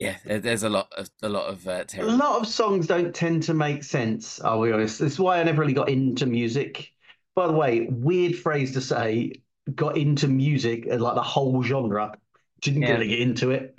yeah, 0.00 0.16
there's 0.24 0.64
a 0.64 0.68
lot 0.68 0.88
of 0.96 1.08
a 1.22 1.28
lot 1.28 1.46
of 1.46 1.66
uh, 1.68 1.84
A 1.98 2.04
lot 2.04 2.40
of 2.40 2.48
songs 2.48 2.88
don't 2.88 3.14
tend 3.14 3.44
to 3.44 3.54
make 3.54 3.84
sense, 3.84 4.40
I'll 4.42 4.62
be 4.62 4.72
honest. 4.72 4.98
This 4.98 5.12
is 5.12 5.20
why 5.20 5.38
I 5.38 5.44
never 5.44 5.60
really 5.60 5.74
got 5.74 5.88
into 5.88 6.26
music. 6.26 6.90
By 7.36 7.46
the 7.46 7.52
way, 7.52 7.86
weird 7.88 8.34
phrase 8.36 8.72
to 8.72 8.80
say, 8.80 9.32
got 9.74 9.96
into 9.96 10.26
music, 10.26 10.86
uh, 10.90 10.98
like 10.98 11.14
the 11.14 11.22
whole 11.22 11.62
genre. 11.62 12.14
Didn't 12.60 12.82
Yeah. 12.82 12.92
really 12.94 13.08
get 13.08 13.20
into 13.20 13.50
it. 13.52 13.78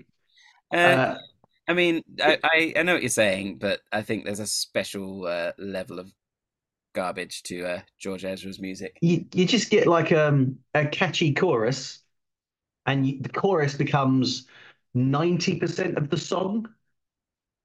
Uh, 0.74 0.78
Uh, 0.78 1.18
I 1.68 1.74
mean, 1.74 2.04
I, 2.22 2.38
I 2.44 2.74
I 2.78 2.84
know 2.84 2.94
what 2.94 3.04
you're 3.04 3.10
saying, 3.10 3.58
but 3.58 3.82
I 3.92 4.02
think 4.02 4.26
there's 4.26 4.40
a 4.40 4.48
special 4.48 5.26
uh, 5.28 5.52
level 5.58 6.00
of 6.00 6.12
garbage 6.94 7.44
to 7.44 7.66
uh, 7.66 7.82
George 8.00 8.26
Ezra's 8.26 8.60
music. 8.60 8.98
you, 9.02 9.26
you 9.34 9.46
just 9.46 9.70
get 9.70 9.88
like 9.88 10.12
um, 10.12 10.58
a 10.74 10.86
catchy 10.86 11.34
chorus, 11.34 12.00
and 12.86 13.06
you, 13.08 13.22
the 13.22 13.30
chorus 13.30 13.76
becomes 13.76 14.48
90% 14.96 15.98
of 15.98 16.10
the 16.10 16.18
song, 16.18 16.68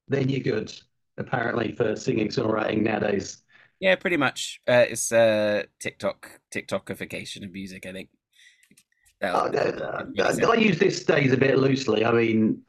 then 0.07 0.29
you're 0.29 0.39
good, 0.39 0.73
apparently, 1.17 1.71
for 1.73 1.95
singing 1.95 2.29
songwriting 2.29 2.81
nowadays. 2.81 3.43
Yeah, 3.79 3.95
pretty 3.95 4.17
much. 4.17 4.59
Uh, 4.67 4.85
it's 4.89 5.11
uh, 5.11 5.63
TikTok 5.79 6.41
TikTokification 6.53 7.45
of 7.45 7.51
music. 7.51 7.85
I 7.85 7.93
think. 7.93 8.09
That'll- 9.21 9.57
uh, 9.57 10.51
I 10.51 10.55
use 10.55 10.79
this 10.79 11.03
days 11.03 11.33
a 11.33 11.37
bit 11.37 11.57
loosely. 11.57 12.05
I 12.05 12.11
mean, 12.11 12.61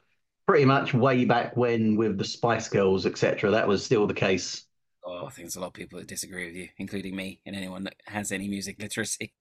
pretty 0.47 0.65
much 0.65 0.93
way 0.93 1.25
back 1.25 1.57
when 1.57 1.97
with 1.97 2.19
the 2.19 2.25
Spice 2.25 2.69
Girls, 2.69 3.07
etc., 3.07 3.51
that 3.51 3.67
was 3.69 3.85
still 3.85 4.07
the 4.07 4.15
case. 4.15 4.67
Oh, 5.05 5.27
I 5.27 5.31
think 5.31 5.47
there's 5.47 5.57
a 5.57 5.61
lot 5.61 5.69
of 5.69 5.73
people 5.73 5.99
that 5.99 6.09
disagree 6.09 6.47
with 6.47 6.57
you, 6.57 6.69
including 6.79 7.17
me 7.17 7.41
and 7.47 7.57
anyone 7.57 7.85
that 7.85 7.97
has 8.07 8.33
any 8.33 8.49
music 8.49 8.77
literacy. 8.81 9.33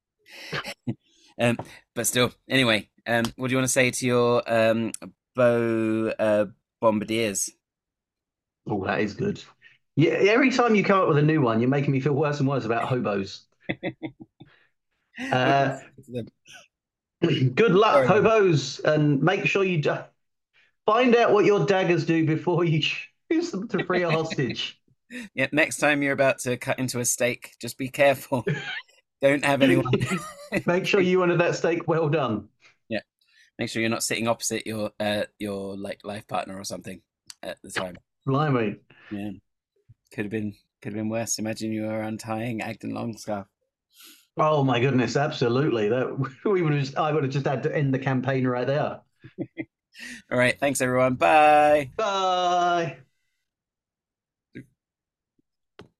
um, 1.40 1.58
but 1.96 2.08
still, 2.08 2.32
anyway, 2.50 2.90
um, 3.06 3.26
what 3.36 3.48
do 3.48 3.52
you 3.52 3.58
want 3.58 3.68
to 3.68 3.72
say 3.74 3.92
to 3.92 4.06
your 4.06 4.44
um, 4.52 4.92
bow 5.36 6.14
uh, 6.18 6.46
bombardiers? 6.82 7.50
Oh, 8.68 8.86
that 8.86 9.02
is 9.02 9.14
good. 9.14 9.44
Yeah, 9.96 10.12
every 10.12 10.52
time 10.52 10.76
you 10.76 10.84
come 10.84 11.02
up 11.02 11.08
with 11.10 11.18
a 11.18 11.24
new 11.24 11.42
one, 11.42 11.60
you're 11.60 11.70
making 11.70 11.92
me 11.92 12.00
feel 12.00 12.14
worse 12.14 12.40
and 12.40 12.48
worse 12.48 12.66
about 12.66 12.88
hobos. 12.88 13.46
Uh, 15.20 15.78
Good 17.22 17.74
luck, 17.74 17.94
Sorry. 17.96 18.08
hobos, 18.08 18.80
and 18.80 19.22
make 19.22 19.46
sure 19.46 19.64
you 19.64 19.82
do- 19.82 19.98
find 20.86 21.16
out 21.16 21.34
what 21.34 21.44
your 21.46 21.66
daggers 21.66 22.06
do 22.06 22.26
before 22.26 22.64
you 22.64 22.82
choose 23.32 23.52
them 23.52 23.68
to 23.70 23.84
free 23.86 24.04
a 24.04 24.10
hostage. 24.10 24.79
Yeah, 25.34 25.48
next 25.52 25.78
time 25.78 26.02
you're 26.02 26.14
about 26.14 26.40
to 26.40 26.58
cut 26.58 26.80
into 26.80 27.00
a 27.00 27.06
steak, 27.06 27.56
just 27.60 27.78
be 27.78 27.90
careful. 27.90 28.46
Don't 29.22 29.44
have 29.44 29.62
anyone. 29.62 29.92
Make 30.66 30.86
sure 30.86 31.02
you 31.02 31.20
wanted 31.20 31.40
that 31.40 31.56
steak 31.56 31.88
well 31.88 32.08
done. 32.10 32.48
Yeah. 32.88 33.02
Make 33.58 33.70
sure 33.70 33.82
you're 33.82 33.90
not 33.90 34.04
sitting 34.04 34.28
opposite 34.28 34.66
your 34.66 34.92
uh, 35.00 35.24
your 35.38 35.76
like 35.76 36.00
life 36.06 36.28
partner 36.28 36.58
or 36.58 36.64
something 36.64 37.02
at 37.44 37.58
the 37.62 37.72
time. 37.72 37.98
Blimey. 38.26 38.78
Yeah, 39.12 39.32
could 40.14 40.26
have 40.26 40.32
been 40.32 40.54
could 40.82 40.94
have 40.94 40.98
been 40.98 41.10
worse. 41.10 41.40
Imagine 41.40 41.74
you 41.74 41.84
were 41.84 42.02
untying 42.02 42.62
Agdon 42.62 42.94
Longscarf. 42.94 43.48
Oh 44.38 44.64
my 44.64 44.80
goodness, 44.80 45.18
absolutely. 45.18 45.90
That 45.90 46.18
we 46.46 46.62
would 46.62 46.74
have 46.74 46.82
just, 46.82 46.98
I 46.98 47.12
would 47.12 47.24
have 47.24 47.34
just 47.34 47.46
had 47.46 47.64
to 47.64 47.76
end 47.76 47.94
the 47.94 48.00
campaign 48.00 48.48
right 48.48 48.66
there. 48.66 49.02
All 50.32 50.38
right, 50.38 50.58
thanks 50.58 50.80
everyone. 50.80 51.16
Bye. 51.16 51.90
Bye. 51.98 52.98